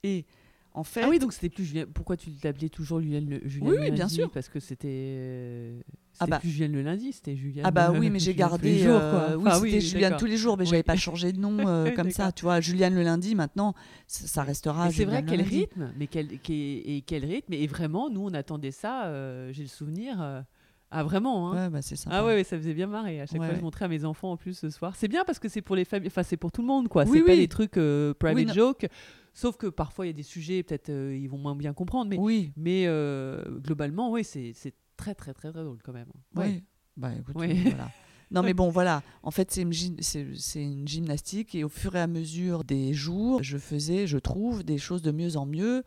Et 0.03 0.25
en 0.73 0.83
fait, 0.83 1.01
Ah 1.03 1.09
oui, 1.09 1.17
donc 1.19 1.33
c'était 1.33 1.49
plus 1.49 1.65
Julien. 1.65 1.85
Pourquoi 1.91 2.15
tu 2.15 2.29
l'appelais 2.43 2.69
toujours 2.69 3.01
Julien 3.01 3.21
le, 3.21 3.41
Julien 3.47 3.69
Oui, 3.71 3.75
le 3.77 3.83
bien 3.91 3.95
lundi 4.03 4.15
sûr. 4.15 4.29
Parce 4.29 4.47
que 4.49 4.59
c'était. 4.59 5.81
Ah 6.19 6.27
bah. 6.27 6.39
plus 6.39 6.49
Julien 6.49 6.67
le 6.67 6.81
lundi, 6.83 7.11
c'était 7.13 7.35
Julien. 7.35 7.63
ah 7.65 7.71
bah 7.71 7.91
oui, 7.91 8.09
mais 8.09 8.19
j'ai 8.19 8.31
Julien 8.33 8.45
tous 8.47 8.51
gardé. 8.51 8.71
les 8.75 8.83
jours, 8.83 8.99
euh, 9.01 9.35
oui, 9.35 9.43
Enfin, 9.47 9.59
c'était 9.81 9.99
d'accord. 10.01 10.19
tous 10.19 10.25
les 10.25 10.37
jours, 10.37 10.57
mais 10.57 10.63
Oui. 10.65 10.69
j'avais 10.69 10.83
pas 10.83 10.95
changé 10.95 11.31
de 11.33 11.39
nom 11.39 11.67
euh, 11.67 11.89
comme 11.95 12.11
ça. 12.11 12.31
Tu 12.31 12.43
vois, 12.43 12.61
Juliane 12.61 12.93
le 12.93 13.03
lundi, 13.03 13.35
maintenant, 13.35 13.73
ça, 14.07 14.43
restera. 14.43 14.91
C'est 14.91 15.05
vrai, 15.05 15.23
quel 15.25 15.39
lundi. 15.39 15.59
rythme 15.59 15.91
Mais 15.97 16.07
quel, 16.07 16.39
quel- 16.39 16.55
et 16.55 17.03
quel 17.05 17.25
rythme 17.25 17.53
Et 17.53 17.65
vraiment, 17.67 18.09
nous, 18.09 18.21
on 18.21 18.33
attendait 18.33 18.71
ça, 18.71 19.05
euh, 19.07 19.51
j'ai 19.51 19.63
le 19.63 19.69
souvenir. 19.69 20.43
Ah, 20.91 21.03
vraiment, 21.03 21.51
hein 21.51 21.65
Ouais, 21.65 21.69
bah, 21.69 21.81
c'est 21.81 21.95
ça. 21.95 22.09
Ah 22.11 22.25
ouais, 22.25 22.35
ouais, 22.35 22.43
ça 22.43 22.57
faisait 22.57 22.73
bien 22.73 22.87
marrer. 22.87 23.21
À 23.21 23.25
chaque 23.25 23.39
Ouais, 23.39 23.45
fois, 23.47 23.53
je 23.55 23.59
ouais. 23.59 23.63
montrais 23.63 23.85
à 23.85 23.87
mes 23.87 24.05
enfants 24.05 24.31
en 24.31 24.37
plus 24.37 24.53
ce 24.57 24.69
soir. 24.69 24.95
C'est 24.95 25.07
bien 25.07 25.23
parce 25.25 25.37
que 25.39 25.47
c'est 25.49 25.61
pour 25.61 25.75
les 25.75 25.85
familles, 25.85 26.07
enfin 26.07 26.23
c'est 26.23 26.37
pour 26.37 26.51
tout 26.51 26.61
le 26.61 26.67
monde, 26.67 26.87
quoi. 26.87 27.03
Oui, 27.05 27.19
c'est 27.19 27.25
pas 27.25 27.31
oui. 27.33 27.39
des 27.39 27.47
trucs 27.47 27.77
euh, 27.77 28.13
private 28.13 28.35
Oui, 28.35 28.45
non. 28.45 28.53
joke. 28.53 28.87
Sauf 29.33 29.55
que 29.57 29.67
parfois 29.67 30.05
il 30.05 30.09
y 30.09 30.11
a 30.11 30.13
des 30.13 30.23
sujets, 30.23 30.63
peut-être 30.63 30.89
euh, 30.89 31.15
ils 31.15 31.27
vont 31.29 31.37
moins 31.37 31.55
bien 31.55 31.73
comprendre, 31.73 32.09
mais 32.09 32.17
Oui, 32.17 32.51
mais 32.57 32.85
euh, 32.87 33.43
globalement, 33.59 34.11
oui, 34.11 34.23
c'est 34.23 34.51
c'est 34.53 34.73
très 34.97 35.13
très 35.15 35.33
très 35.33 35.51
très 35.51 35.63
drôle 35.63 35.77
quand 35.83 35.93
même. 35.93 36.07
ouais. 36.35 36.43
Ouais. 36.45 36.63
Bah 36.97 37.11
écoute, 37.17 37.35
Ouais. 37.35 37.53
voilà. 37.53 37.89
Non 38.31 38.41
mais 38.43 38.53
bon 38.55 38.69
voilà, 38.69 39.01
en 39.23 39.31
fait 39.31 39.49
c'est 39.51 39.61
une, 39.61 39.71
gym- 39.71 39.95
c'est 40.01 40.25
c'est 40.35 40.61
une 40.63 40.87
gymnastique 40.87 41.55
et 41.55 41.63
au 41.63 41.69
fur 41.69 41.95
et 41.95 42.01
à 42.01 42.07
mesure 42.07 42.63
des 42.63 42.93
jours, 42.93 43.41
je 43.43 43.57
faisais, 43.57 44.07
je 44.07 44.17
trouve, 44.17 44.63
des 44.63 44.77
choses 44.79 45.01
de 45.03 45.11
mieux 45.11 45.37
en 45.37 45.45
mieux 45.45 45.83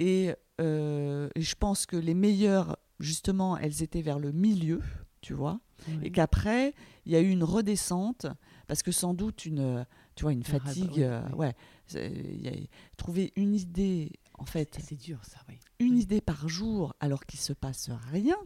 et, 0.00 0.32
euh, 0.60 1.28
et 1.34 1.42
je 1.42 1.54
pense 1.54 1.86
que 1.86 1.96
les 1.96 2.14
meilleures, 2.14 2.76
justement, 3.00 3.56
elles 3.56 3.82
étaient 3.82 4.02
vers 4.02 4.18
le 4.18 4.32
milieu, 4.32 4.80
tu 5.20 5.34
vois, 5.34 5.60
et 6.02 6.10
qu'après 6.12 6.74
il 7.06 7.12
y 7.12 7.16
a 7.16 7.20
eu 7.20 7.28
une 7.30 7.44
redescente 7.44 8.26
parce 8.68 8.82
que 8.82 8.92
sans 8.92 9.14
doute 9.14 9.44
une, 9.46 9.84
tu 10.14 10.22
vois, 10.22 10.32
une 10.32 10.44
fatigue, 10.44 11.00
euh, 11.02 11.22
ouais. 11.30 11.34
ouais, 11.48 11.56
c'est- 11.86 12.10
il 12.12 12.42
y 12.42 12.48
a- 12.48 12.66
trouver 12.96 13.32
une 13.36 13.54
idée 13.54 14.12
en 14.38 14.44
fait, 14.44 14.78
c'est 14.80 14.96
dur 14.96 15.18
ça, 15.24 15.38
oui. 15.48 15.58
une 15.78 15.94
Oui. 15.94 16.02
idée 16.02 16.20
par 16.20 16.48
jour 16.48 16.94
alors 17.00 17.24
qu'il 17.26 17.40
se 17.40 17.52
passe 17.52 17.90
rien, 18.12 18.36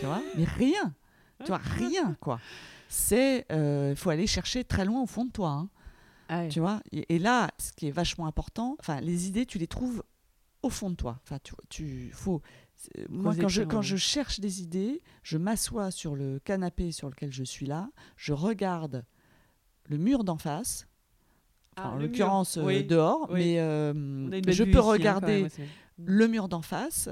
tu 0.00 0.06
vois, 0.06 0.22
mais 0.36 0.44
rien, 0.44 0.94
tu 1.44 1.48
vois, 1.48 1.58
rien 1.58 2.14
quoi. 2.20 2.40
C'est, 2.88 3.46
il 3.50 3.96
faut 3.96 4.10
aller 4.10 4.26
chercher 4.26 4.64
très 4.64 4.84
loin 4.84 5.02
au 5.02 5.06
fond 5.06 5.24
de 5.24 5.30
toi, 5.32 5.50
hein, 5.50 5.68
Ah 6.28 6.48
tu 6.48 6.60
vois. 6.60 6.80
Et, 6.92 7.14
et 7.14 7.18
là, 7.18 7.50
ce 7.58 7.72
qui 7.72 7.86
est 7.88 7.90
vachement 7.92 8.26
important, 8.26 8.76
enfin, 8.80 9.00
les 9.00 9.28
idées, 9.28 9.46
tu 9.46 9.58
les 9.58 9.66
trouves 9.68 10.02
au 10.62 10.70
fond 10.70 10.90
de 10.90 10.96
toi. 10.96 11.18
Enfin, 11.22 11.38
tu, 11.42 11.52
tu 11.68 12.10
faut. 12.12 12.42
Moi, 13.08 13.34
quand 13.34 13.48
je, 13.48 13.62
quand 13.62 13.82
je 13.82 13.96
cherche 13.96 14.40
des 14.40 14.62
idées, 14.62 15.02
je 15.22 15.38
m'assois 15.38 15.90
sur 15.90 16.14
le 16.14 16.38
canapé 16.40 16.92
sur 16.92 17.08
lequel 17.08 17.32
je 17.32 17.44
suis 17.44 17.66
là, 17.66 17.90
je 18.16 18.32
regarde 18.32 19.04
le 19.88 19.98
mur 19.98 20.24
d'en 20.24 20.38
face, 20.38 20.86
Ah, 21.76 21.90
en 21.90 21.96
l'occurrence 21.96 22.56
euh, 22.56 22.64
Oui, 22.64 22.84
dehors, 22.84 23.28
oui. 23.30 23.40
mais 23.40 23.60
euh, 23.60 23.92
je 24.48 24.64
peux 24.64 24.70
ici, 24.70 24.78
hein, 24.78 24.80
regarder 24.82 25.42
même, 25.42 25.50
le 26.04 26.28
mur 26.28 26.48
d'en 26.48 26.62
face 26.62 27.08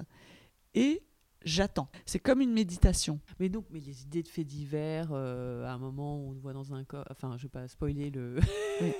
et 0.75 1.03
j'attends. 1.45 1.89
C'est 2.07 2.19
comme 2.19 2.41
une 2.41 2.53
méditation. 2.53 3.21
Mais 3.39 3.49
donc, 3.49 3.67
mais 3.71 3.81
les 3.81 4.03
idées 4.03 4.23
de 4.23 4.29
faits 4.29 4.47
divers, 4.47 5.09
euh, 5.13 5.65
à 5.67 5.73
un 5.73 5.79
moment 5.79 6.19
où 6.19 6.31
on 6.31 6.33
voit 6.41 6.53
dans 6.53 6.73
un 6.75 6.85
corps, 6.85 7.05
enfin, 7.11 7.37
je 7.37 7.45
vais 7.45 7.49
pas 7.49 7.69
spoiler 7.69 8.11
le, 8.11 8.39
Oui. 8.81 8.93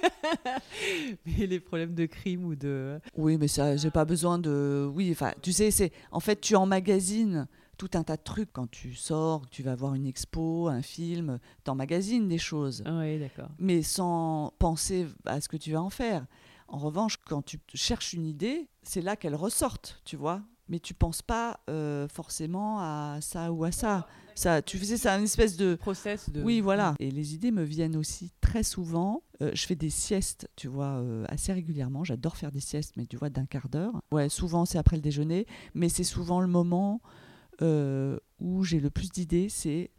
mais 1.27 1.47
les 1.47 1.61
problèmes 1.61 1.95
de 1.95 2.07
crime 2.07 2.45
ou 2.45 2.55
de, 2.55 3.01
Oui, 3.17 3.37
mais 3.39 3.49
ça, 3.49 3.77
j'ai 3.77 3.91
pas 3.91 4.05
besoin 4.05 4.39
de. 4.39 4.89
Oui, 4.95 5.11
enfin, 5.13 5.33
tu 5.43 5.53
sais, 5.53 5.71
c'est 5.71 5.93
en 6.11 6.21
fait, 6.21 6.41
tu 6.41 6.55
emmagasines 6.57 7.47
tout 7.77 7.91
un 7.95 8.05
tas 8.05 8.17
de 8.17 8.23
trucs 8.23 8.53
quand 8.53 8.71
tu 8.71 8.95
sors, 8.95 9.49
tu 9.51 9.63
vas 9.65 9.75
voir 9.75 9.95
une 9.95 10.07
expo, 10.07 10.69
un 10.69 10.83
film, 10.83 11.39
t'emmagasines 11.65 12.29
des 12.29 12.39
choses, 12.39 12.85
Oui, 12.87 13.19
d'accord. 13.19 13.49
mais 13.59 13.83
sans 13.83 14.53
penser 14.61 15.09
à 15.25 15.41
ce 15.41 15.49
que 15.49 15.57
tu 15.57 15.73
vas 15.73 15.83
en 15.83 15.91
faire. 15.91 16.27
En 16.69 16.79
revanche, 16.79 17.17
quand 17.29 17.43
tu 17.43 17.59
cherches 17.75 18.13
une 18.13 18.27
idée, 18.27 18.69
c'est 18.83 19.01
là 19.03 19.17
qu'elle 19.17 19.35
ressorte, 19.35 20.01
tu 20.05 20.17
vois. 20.17 20.41
Mais 20.69 20.81
tu 20.81 20.95
penses 20.95 21.23
pas 21.23 21.61
euh, 21.69 22.09
forcément 22.09 22.79
à 22.81 23.19
ça 23.21 23.53
ou 23.53 23.65
à 23.65 23.73
ça. 23.73 24.07
Ça, 24.35 24.63
tu 24.63 24.79
faisais 24.79 24.97
ça, 24.97 25.17
une 25.17 25.25
espèce 25.25 25.57
de 25.57 25.75
Process 25.77 26.31
de. 26.31 26.43
oui, 26.43 26.61
voilà. 26.61 26.95
Et 26.99 27.11
les 27.11 27.35
idées 27.35 27.53
me 27.53 27.63
viennent 27.63 27.97
aussi 27.97 28.33
très 28.41 28.63
souvent. 28.63 29.23
Euh, 29.43 29.51
je 29.55 29.67
fais 29.67 29.77
des 29.77 29.91
siestes, 29.91 30.49
tu 30.57 30.67
vois, 30.67 30.97
euh, 30.97 31.25
assez 31.29 31.53
régulièrement. 31.53 32.03
J'adore 32.03 32.37
faire 32.37 32.51
des 32.51 32.61
siestes, 32.61 32.95
mais 32.97 33.07
tu 33.07 33.17
vois, 33.17 33.31
d'un 33.31 33.47
quart 33.47 33.69
d'heure. 33.69 34.03
Ouais, 34.11 34.29
souvent 34.29 34.65
c'est 34.65 34.79
après 34.79 34.97
le 34.97 35.03
déjeuner, 35.03 35.47
mais 35.75 35.89
c'est 35.89 36.05
souvent 36.05 36.41
le 36.41 36.49
moment 36.49 37.01
où 38.41 38.65
j'ai 38.65 38.81
le 38.81 38.91
plus 38.91 39.11
d'idées, 39.11 39.49
c'est 39.49 39.91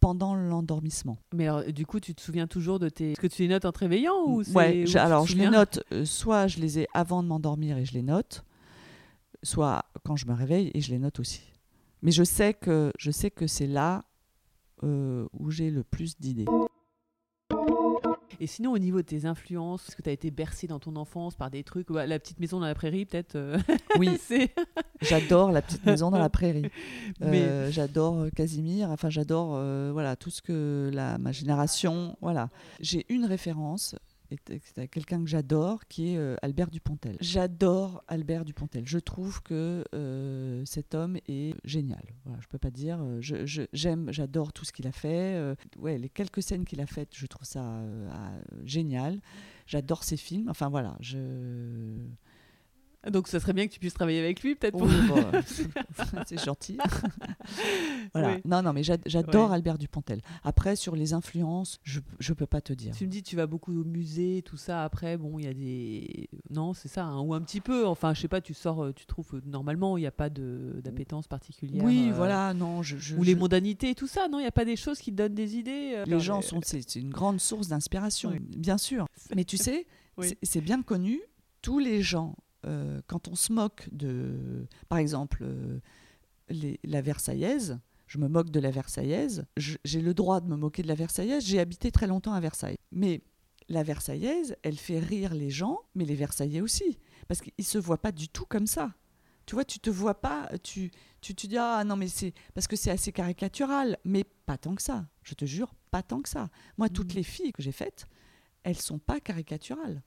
pendant 0.00 0.34
l'endormissement. 0.34 1.18
Mais 1.32 1.46
alors, 1.46 1.64
du 1.64 1.86
coup, 1.86 2.00
tu 2.00 2.14
te 2.14 2.20
souviens 2.20 2.46
toujours 2.46 2.78
de 2.78 2.88
tes. 2.88 3.12
Est-ce 3.12 3.20
que 3.20 3.26
tu 3.26 3.42
les 3.42 3.48
notes 3.48 3.64
en 3.64 3.72
te 3.72 3.78
réveillant 3.78 4.24
ou 4.26 4.42
Ouais, 4.54 4.84
ou 4.86 4.98
alors 4.98 5.26
je 5.26 5.36
les 5.36 5.48
note, 5.48 5.80
soit 6.04 6.48
je 6.48 6.58
les 6.58 6.80
ai 6.80 6.88
avant 6.94 7.22
de 7.22 7.28
m'endormir 7.28 7.78
et 7.78 7.84
je 7.84 7.92
les 7.94 8.02
note, 8.02 8.44
soit 9.42 9.84
quand 10.04 10.16
je 10.16 10.26
me 10.26 10.32
réveille 10.34 10.70
et 10.74 10.80
je 10.80 10.90
les 10.90 10.98
note 10.98 11.20
aussi. 11.20 11.42
Mais 12.02 12.10
je 12.12 12.24
sais 12.24 12.54
que, 12.54 12.92
je 12.98 13.10
sais 13.10 13.30
que 13.30 13.46
c'est 13.46 13.66
là 13.66 14.04
euh, 14.82 15.26
où 15.32 15.50
j'ai 15.50 15.70
le 15.70 15.82
plus 15.84 16.18
d'idées. 16.18 16.44
Et 18.38 18.46
sinon, 18.46 18.72
au 18.72 18.78
niveau 18.78 18.98
de 18.98 19.06
tes 19.06 19.24
influences, 19.24 19.88
est-ce 19.88 19.96
que 19.96 20.02
tu 20.02 20.10
as 20.10 20.12
été 20.12 20.30
bercé 20.30 20.66
dans 20.66 20.78
ton 20.78 20.94
enfance 20.96 21.34
par 21.36 21.50
des 21.50 21.64
trucs? 21.64 21.88
Ouais, 21.88 22.06
La 22.06 22.18
petite 22.18 22.38
maison 22.38 22.60
dans 22.60 22.66
la 22.66 22.74
prairie, 22.74 23.06
peut-être 23.06 23.34
euh, 23.36 23.56
Oui, 23.98 24.18
c'est- 24.20 24.54
J'adore 25.00 25.52
la 25.52 25.62
petite 25.62 25.86
maison 25.86 26.10
dans 26.10 26.18
la 26.18 26.28
prairie. 26.28 26.70
Mais- 27.20 27.42
Euh, 27.44 27.70
J'adore 27.70 28.18
euh, 28.24 28.28
Casimir. 28.30 28.90
Enfin, 28.90 29.08
j'adore 29.08 29.52
euh, 29.54 29.90
voilà 29.90 30.16
tout 30.16 30.28
ce 30.28 30.42
que 30.42 30.90
la, 30.92 31.16
ma 31.16 31.32
génération. 31.32 32.16
Voilà. 32.20 32.50
J'ai 32.80 33.06
une 33.08 33.24
référence. 33.24 33.94
C'est 34.28 34.88
quelqu'un 34.88 35.20
que 35.22 35.28
j'adore, 35.30 35.86
qui 35.86 36.12
est 36.12 36.16
euh, 36.16 36.36
Albert 36.42 36.70
Dupontel. 36.70 37.16
J'adore 37.20 38.02
Albert 38.08 38.44
Dupontel. 38.44 38.82
Je 38.86 38.98
trouve 38.98 39.42
que 39.42 39.84
euh, 39.94 40.64
cet 40.64 40.94
homme 40.94 41.16
est 41.28 41.54
génial. 41.64 42.02
Voilà, 42.24 42.40
je 42.40 42.48
peux 42.48 42.58
pas 42.58 42.70
dire. 42.70 42.98
euh, 43.00 43.18
je- 43.20 43.66
J'aime, 43.72 44.12
j'adore 44.12 44.52
tout 44.52 44.64
ce 44.64 44.72
qu'il 44.72 44.86
a 44.86 44.92
fait. 44.92 45.54
ouais, 45.78 45.98
les 45.98 46.08
quelques 46.08 46.42
scènes 46.42 46.64
qu'il 46.64 46.80
a 46.80 46.86
faites, 46.86 47.10
je 47.14 47.26
trouve 47.26 47.46
ça 47.46 47.82
génial. 48.64 49.20
J'adore 49.66 50.04
ses 50.04 50.16
films. 50.16 50.48
Enfin 50.48 50.68
voilà, 50.68 50.96
je. 51.00 51.18
Donc, 53.10 53.28
ça 53.28 53.40
serait 53.40 53.52
bien 53.52 53.66
que 53.66 53.72
tu 53.72 53.78
puisses 53.78 53.94
travailler 53.94 54.18
avec 54.20 54.42
lui, 54.42 54.54
peut-être 54.54 54.76
pour- 54.76 54.86
Oui, 54.86 54.94
bon, 55.08 55.22
c'est 56.26 56.42
gentil. 56.44 56.76
voilà. 58.12 58.34
Oui. 58.34 58.40
Non, 58.44 58.62
non, 58.62 58.72
mais 58.72 58.82
j'a- 58.82 58.96
j'adore 59.06 59.50
Ouais. 59.50 59.54
Albert 59.56 59.78
Dupontel. 59.78 60.20
Après, 60.44 60.76
sur 60.76 60.96
les 60.96 61.12
influences, 61.12 61.78
je 61.84 62.00
ne 62.00 62.34
peux 62.34 62.46
pas 62.46 62.60
te 62.60 62.72
dire. 62.72 62.94
Tu 62.96 63.04
me 63.06 63.10
dis, 63.10 63.22
tu 63.22 63.36
vas 63.36 63.46
beaucoup 63.46 63.72
au 63.78 63.84
musée, 63.84 64.42
tout 64.44 64.56
ça. 64.56 64.84
Après, 64.84 65.16
bon, 65.16 65.38
il 65.38 65.44
y 65.44 65.48
a 65.48 65.54
des. 65.54 66.28
Non, 66.50 66.74
c'est 66.74 66.88
ça. 66.88 67.04
hein, 67.04 67.20
Ou 67.20 67.34
un 67.34 67.40
petit 67.40 67.60
peu. 67.60 67.86
Enfin, 67.86 68.14
je 68.14 68.20
sais 68.20 68.28
pas, 68.28 68.40
tu 68.40 68.54
sors, 68.54 68.84
euh, 68.84 68.92
tu 68.92 69.06
trouves. 69.06 69.34
euh, 69.34 69.40
Normalement, 69.46 69.96
il 69.96 70.00
n'y 70.00 70.06
a 70.06 70.10
pas 70.12 70.28
d'appétence 70.30 71.28
particulière. 71.28 71.84
Oui, 71.84 72.08
euh, 72.10 72.14
voilà, 72.14 72.54
non, 72.54 72.82
je. 72.82 72.96
je- 72.98 73.14
Ou 73.16 73.22
les 73.22 73.34
mondanités 73.34 73.90
et 73.90 73.94
tout 73.94 74.06
ça. 74.08 74.28
Non, 74.28 74.38
il 74.38 74.42
n'y 74.42 74.48
a 74.48 74.52
pas 74.52 74.64
des 74.64 74.76
choses 74.76 74.98
qui 74.98 75.10
te 75.12 75.16
donnent 75.16 75.34
des 75.34 75.56
idées. 75.56 75.92
euh, 75.96 76.04
les 76.06 76.20
gens 76.20 76.42
sont. 76.42 76.60
C'est 76.62 76.96
une 76.96 77.10
grande 77.10 77.40
source 77.40 77.68
d'inspiration, 77.68 78.30
Oui. 78.30 78.38
bien 78.40 78.78
sûr. 78.78 79.06
Mais 79.34 79.44
tu 79.44 79.56
sais, 79.56 79.86
Oui. 80.18 80.34
c'est 80.42 80.60
bien 80.60 80.82
connu, 80.82 81.20
tous 81.62 81.78
les 81.78 82.02
gens, 82.02 82.36
euh, 82.66 83.00
quand 83.06 83.28
on 83.28 83.34
se 83.34 83.52
moque 83.52 83.88
de. 83.92 84.66
Par 84.88 84.98
exemple, 84.98 85.38
euh, 85.42 85.78
les- 86.48 86.78
la 86.84 87.00
Versaillaise. 87.02 87.78
Je 88.06 88.18
me 88.18 88.28
moque 88.28 88.50
de 88.50 88.60
la 88.60 88.70
Versaillaise. 88.70 89.46
J'ai 89.56 90.00
le 90.00 90.14
droit 90.14 90.40
de 90.40 90.46
me 90.48 90.54
moquer 90.56 90.82
de 90.82 90.88
la 90.88 90.94
Versaillaise. 90.94 91.44
J'ai 91.44 91.58
habité 91.58 91.90
très 91.90 92.06
longtemps 92.06 92.34
à 92.34 92.40
Versailles. 92.40 92.76
Mais 92.92 93.20
la 93.68 93.82
Versaillaise, 93.82 94.54
elle 94.62 94.76
fait 94.78 95.00
rire 95.00 95.34
les 95.34 95.50
gens, 95.50 95.80
mais 95.96 96.04
les 96.04 96.14
Versaillais 96.14 96.60
aussi. 96.60 96.98
Parce 97.26 97.40
qu'ils 97.40 97.52
ne 97.58 97.64
se 97.64 97.78
voient 97.78 98.00
pas 98.00 98.12
du 98.12 98.28
tout 98.28 98.44
comme 98.46 98.68
ça. 98.68 98.92
Tu 99.44 99.56
vois, 99.56 99.64
tu 99.64 99.80
te 99.80 99.90
vois 99.90 100.20
pas, 100.20 100.48
tu, 100.62 100.92
tu 101.20 101.34
te 101.34 101.46
dis, 101.48 101.56
ah 101.58 101.82
non, 101.84 101.96
mais 101.96 102.06
c'est 102.08 102.32
parce 102.54 102.68
que 102.68 102.76
c'est 102.76 102.90
assez 102.92 103.10
caricatural, 103.12 103.96
mais 104.04 104.22
pas 104.24 104.56
tant 104.58 104.76
que 104.76 104.82
ça. 104.82 105.06
Je 105.24 105.34
te 105.34 105.44
jure, 105.44 105.74
pas 105.90 106.02
tant 106.04 106.20
que 106.22 106.28
ça. 106.28 106.48
Moi, 106.78 106.88
toutes 106.88 107.10
Mhm. 107.10 107.16
les 107.16 107.22
filles 107.24 107.52
que 107.52 107.62
j'ai 107.62 107.72
faites, 107.72 108.06
elles 108.62 108.78
sont 108.78 108.98
pas 109.00 109.18
caricaturales. 109.20 110.00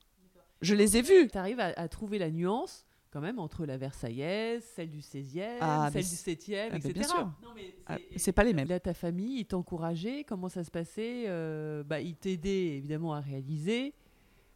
Je 0.62 0.76
les 0.76 0.98
ai 0.98 1.02
vues. 1.02 1.28
Tu 1.32 1.38
arrives 1.38 1.60
à, 1.60 1.68
à 1.78 1.88
trouver 1.88 2.18
la 2.20 2.30
nuance 2.32 2.86
quand 3.12 3.22
même 3.22 3.40
entre 3.40 3.66
la 3.66 3.78
Versaillaise, 3.78 4.64
celle 4.76 4.90
du 4.90 5.00
16e, 5.02 5.58
Ah, 5.62 5.90
celle 5.92 6.04
du 6.04 6.08
c'est- 6.10 6.16
7e, 6.36 6.70
ah, 6.74 6.76
etc. 6.78 6.94
bien 6.94 7.04
sûr. 7.08 7.26
Non, 7.42 7.50
mais 7.56 7.74
Ah, 7.88 7.98
c'est- 8.12 8.20
c'est 8.20 8.32
pas 8.34 8.44
les 8.44 8.54
mêmes. 8.54 8.68
Là, 8.68 8.80
ta 8.80 8.94
famille, 8.94 9.40
ils 9.40 9.46
t'encourageaient 9.46 10.24
Comment 10.26 10.48
ça 10.50 10.64
se 10.64 10.70
passait 10.70 11.24
euh, 11.28 11.84
bah, 11.84 12.02
Ils 12.02 12.16
t'aidaient 12.16 12.78
évidemment 12.78 13.14
à 13.16 13.20
réaliser. 13.20 13.94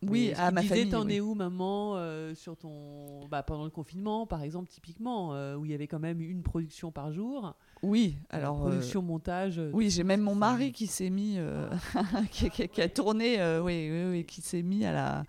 Oui, 0.06 0.32
Mais 0.32 0.40
à 0.40 0.52
ma 0.52 0.62
disaient, 0.62 0.76
famille. 0.76 0.90
T'en 0.92 1.06
oui. 1.06 1.14
es 1.16 1.20
où, 1.22 1.34
maman, 1.34 1.94
euh, 1.96 2.36
sur 2.36 2.58
ton. 2.58 3.26
Bah, 3.32 3.42
pendant 3.42 3.64
le 3.64 3.70
confinement, 3.72 4.28
par 4.28 4.44
exemple, 4.44 4.68
typiquement, 4.70 5.34
euh, 5.34 5.56
où 5.56 5.64
il 5.66 5.72
y 5.72 5.74
avait 5.74 5.88
quand 5.88 5.98
même 6.00 6.20
une 6.20 6.44
production 6.44 6.92
par 6.92 7.12
jour. 7.14 7.56
Oui, 7.82 8.18
alors. 8.30 8.66
euh, 8.66 8.70
production, 8.72 9.02
montage. 9.02 9.62
Oui, 9.72 9.90
j'ai 9.90 10.04
même 10.04 10.20
mon 10.22 10.36
mari 10.36 10.74
qui 10.74 10.88
s'est 10.88 11.10
mis, 11.10 11.38
qui, 12.32 12.50
qui- 12.50 12.68
qui 12.68 12.82
a 12.82 12.90
tourné, 12.90 13.38
oui, 13.64 13.90
oui, 13.90 14.04
oui, 14.12 14.26
qui 14.26 14.42
s'est 14.42 14.62
mis 14.62 14.84
à 14.86 14.92
la, 14.92 15.24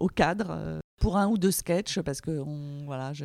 au 0.00 0.08
cadre 0.08 0.50
euh, 0.50 0.80
pour 0.98 1.16
un 1.16 1.28
ou 1.28 1.38
deux 1.38 1.50
sketchs 1.50 2.00
parce 2.00 2.20
que 2.20 2.30
on, 2.30 2.84
voilà, 2.84 3.12
je, 3.12 3.24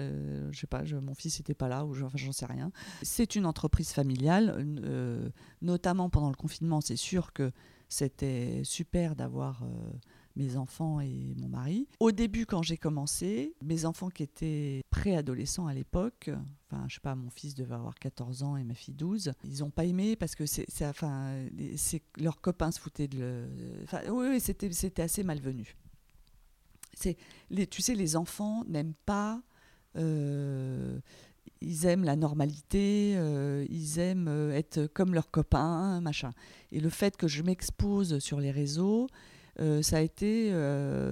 sais 0.54 0.68
pas, 0.68 0.84
mon 1.02 1.14
fils 1.14 1.40
n'était 1.40 1.56
pas 1.56 1.68
là 1.68 1.86
ou 1.86 1.94
j'en 1.94 2.32
sais 2.32 2.46
rien. 2.46 2.72
C'est 3.02 3.36
une 3.36 3.46
entreprise 3.46 3.92
familiale, 3.92 4.56
euh, 4.84 5.30
notamment 5.62 6.10
pendant 6.10 6.30
le 6.30 6.36
confinement. 6.36 6.82
C'est 6.82 6.96
sûr 6.96 7.34
que 7.34 7.52
c'était 7.90 8.62
super 8.64 9.16
d'avoir 9.16 9.64
euh, 9.64 9.68
mes 10.38 10.56
enfants 10.56 11.02
et 11.02 11.34
mon 11.38 11.50
mari. 11.50 11.88
Au 12.00 12.12
début, 12.12 12.46
quand 12.46 12.64
j'ai 12.64 12.78
commencé, 12.78 13.54
mes 13.62 13.86
enfants 13.86 14.10
qui 14.10 14.24
étaient 14.24 14.82
préadolescents 14.90 15.68
à 15.68 15.74
l'époque, 15.74 16.30
enfin, 16.70 16.86
je 16.88 16.96
sais 16.96 17.02
pas, 17.02 17.16
mon 17.16 17.30
fils 17.30 17.56
devait 17.56 17.76
avoir 17.76 17.96
14 17.96 18.44
ans 18.44 18.56
et 18.56 18.64
ma 18.64 18.74
fille 18.74 18.96
12, 18.96 19.34
ils 19.44 19.60
n'ont 19.60 19.70
pas 19.70 19.84
aimé 19.84 20.16
parce 20.16 20.36
que 20.36 20.46
c'est, 20.46 20.66
enfin, 20.82 21.46
leurs 22.18 22.40
copains 22.40 22.72
se 22.72 22.80
foutaient 22.80 23.10
de 23.10 23.20
le. 23.20 23.48
Enfin, 23.84 24.00
oui, 24.10 24.28
oui, 24.30 24.40
c'était 24.40 25.02
assez 25.02 25.24
malvenu. 25.24 25.76
Les, 27.50 27.68
tu 27.68 27.82
sais, 27.82 27.96
les 27.96 28.16
enfants 28.16 28.64
n'aiment 28.68 28.96
pas. 29.06 29.42
euh, 29.98 31.00
ils 31.62 31.86
aiment 31.86 32.04
la 32.04 32.16
normalité, 32.16 33.14
euh, 33.16 33.66
ils 33.70 33.98
aiment 34.00 34.28
euh, 34.28 34.52
être 34.52 34.88
comme 34.88 35.14
leurs 35.14 35.32
copains, 35.32 36.02
machin. 36.02 36.32
Et 36.72 36.80
le 36.80 36.90
fait 36.90 37.18
que 37.18 37.28
je 37.28 37.44
m'expose 37.44 38.20
sur 38.20 38.40
les 38.40 38.52
réseaux, 38.52 39.08
ça, 39.82 39.98
a 39.98 40.02
été, 40.02 40.52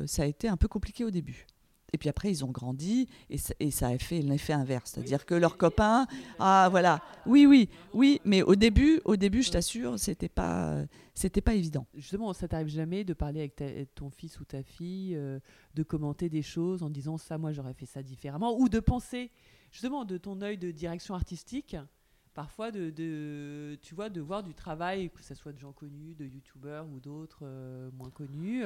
ça 0.06 0.24
a 0.24 0.26
été 0.26 0.50
un 0.50 0.58
peu 0.58 0.67
compliqué 0.67 1.06
au 1.06 1.12
début. 1.12 1.48
Et 1.93 1.97
puis 1.97 2.10
après, 2.10 2.32
ils 2.32 2.43
ont 2.43 2.49
grandi 2.51 3.08
et 3.29 3.38
ça, 3.38 3.53
et 3.60 3.69
ça 3.71 3.88
a 3.88 3.97
fait 3.99 4.21
l'effet 4.21 4.53
inverse. 4.53 4.91
C'est-à-dire 4.91 5.25
que 5.25 5.36
leurs 5.36 5.58
copains, 5.58 6.08
ah 6.39 6.67
voilà, 6.71 7.01
oui, 7.27 7.45
oui, 7.45 7.69
oui, 7.93 8.19
mais 8.25 8.41
au 8.41 8.56
début, 8.56 8.99
au 9.06 9.15
début, 9.15 9.43
je 9.43 9.51
t'assure, 9.51 9.99
c'était 9.99 10.27
pas, 10.29 10.84
c'était 11.13 11.41
pas 11.41 11.53
évident. 11.53 11.86
Justement, 11.93 12.34
ça 12.34 12.47
t'arrive 12.47 12.67
jamais 12.67 13.03
de 13.03 13.13
parler 13.13 13.41
avec 13.41 13.56
ta- 13.56 13.86
ton 13.93 14.10
fils 14.10 14.39
ou 14.39 14.45
ta 14.45 14.63
fille, 14.63 15.15
euh, 15.15 15.39
de 15.75 15.84
commenter 15.84 16.29
des 16.29 16.41
choses 16.41 16.82
en 16.82 16.89
disant 16.89 17.17
ça, 17.17 17.38
moi 17.38 17.51
j'aurais 17.53 17.75
fait 17.75 17.86
ça 17.86 18.01
différemment, 18.01 18.58
ou 18.60 18.69
de 18.69 18.79
penser 18.79 19.29
justement 19.71 20.03
de 20.03 20.17
ton 20.17 20.41
œil 20.41 20.58
de 20.58 20.71
direction 20.71 21.13
artistique, 21.13 21.75
parfois 22.34 22.71
de, 22.71 22.89
de- 22.89 23.77
tu 23.84 23.93
vois, 23.93 24.10
de 24.10 24.19
voir 24.19 24.41
du 24.41 24.56
travail, 24.56 25.12
que 25.12 25.21
ce 25.21 25.36
soit 25.36 25.53
de 25.53 25.60
gens 25.60 25.73
connus, 25.73 26.15
de 26.15 26.25
youtubeurs 26.25 26.88
ou 26.88 26.99
d'autres 26.99 27.41
euh, 27.43 27.91
moins 27.93 28.10
connus, 28.10 28.63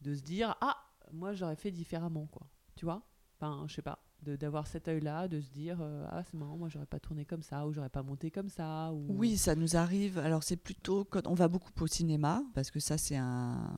de 0.00 0.14
se 0.14 0.22
dire 0.22 0.54
ah, 0.62 0.78
moi 1.12 1.34
j'aurais 1.34 1.56
fait 1.56 1.70
différemment, 1.70 2.26
quoi. 2.32 2.46
Tu 2.76 2.84
vois 2.84 3.02
Enfin, 3.40 3.64
je 3.68 3.74
sais 3.74 3.82
pas. 3.82 3.98
de- 4.22 4.36
D'avoir 4.36 4.66
cet 4.66 4.88
œil-là, 4.88 5.28
de 5.28 5.40
se 5.40 5.50
dire 5.50 5.78
euh, 5.80 6.06
ah 6.10 6.22
c'est 6.24 6.34
marrant 6.38 6.56
moi 6.56 6.68
j'aurais 6.68 6.86
pas 6.86 6.98
tourné 7.00 7.24
comme 7.26 7.42
ça 7.42 7.66
ou 7.66 7.72
j'aurais 7.72 7.90
pas 7.90 8.02
monté 8.02 8.30
comme 8.30 8.48
ça 8.48 8.90
ou 8.92 9.04
Oui, 9.10 9.36
ça 9.36 9.54
nous 9.54 9.76
arrive. 9.76 10.18
Alors 10.18 10.42
c'est 10.42 10.56
plutôt 10.56 11.04
quand 11.04 11.26
on 11.26 11.34
va 11.34 11.48
beaucoup 11.48 11.72
au 11.80 11.86
cinéma 11.86 12.42
parce 12.54 12.70
que 12.70 12.80
ça 12.80 12.96
c'est 12.96 13.16
un, 13.16 13.76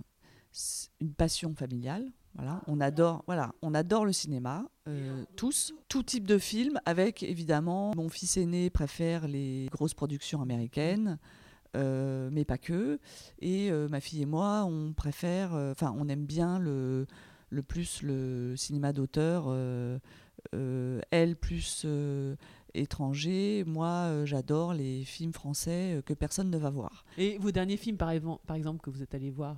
une 1.01 1.13
passion 1.15 1.55
familiale. 1.55 2.13
Voilà, 2.35 2.61
on 2.67 2.81
adore, 2.83 3.25
voilà, 3.27 3.55
on 3.63 3.73
adore 3.73 4.05
le 4.05 4.13
cinéma, 4.13 4.69
euh, 4.89 5.25
tous, 5.37 5.73
tout 5.89 6.03
type 6.03 6.27
de 6.27 6.37
films, 6.37 6.79
avec 6.85 7.23
évidemment 7.23 7.93
mon 7.97 8.11
fils 8.11 8.37
aîné 8.37 8.69
préfère 8.69 9.27
les 9.27 9.69
grosses 9.73 9.95
productions 9.95 10.43
américaines, 10.43 11.19
euh, 11.79 12.29
mais 12.31 12.45
pas 12.45 12.59
que. 12.59 13.01
Et 13.39 13.71
euh, 13.71 13.89
ma 13.89 14.01
fille 14.01 14.21
et 14.21 14.27
moi, 14.27 14.65
on 14.67 14.93
préfère, 14.93 15.55
euh, 15.55 15.73
enfin, 15.73 15.95
on 15.99 16.09
aime 16.09 16.27
bien 16.27 16.59
le, 16.59 17.07
le 17.57 17.63
plus 17.63 18.03
le 18.03 18.55
cinéma 18.57 18.93
d'auteur. 18.93 19.47
euh, 19.49 19.99
euh, 20.55 21.01
elle 21.11 21.35
plus 21.35 21.83
euh, 21.85 22.37
étranger. 22.75 23.65
Moi, 23.67 24.25
j'adore 24.25 24.75
les 24.75 25.05
films 25.05 25.33
français 25.33 26.01
que 26.07 26.15
personne 26.15 26.51
ne 26.51 26.59
va 26.59 26.71
voir. 26.71 27.05
Et 27.19 27.37
vos 27.39 27.51
derniers 27.51 27.77
films, 27.77 27.97
par, 27.97 28.11
exemple, 28.11 28.81
que 28.81 28.91
vous 28.91 29.03
êtes 29.03 29.15
allés 29.15 29.31
voir 29.31 29.57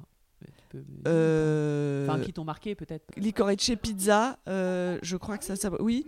euh, 0.74 0.82
Euh, 1.08 2.06
Enfin, 2.08 2.20
qui 2.22 2.32
t'ont 2.32 2.44
marqué 2.44 2.74
peut-être 2.74 3.04
Licorice 3.16 3.72
Pizza, 3.82 4.38
euh, 4.48 4.98
je 5.02 5.16
crois 5.16 5.36
que 5.36 5.44
ça, 5.44 5.56
ça. 5.56 5.70
Oui. 5.82 6.06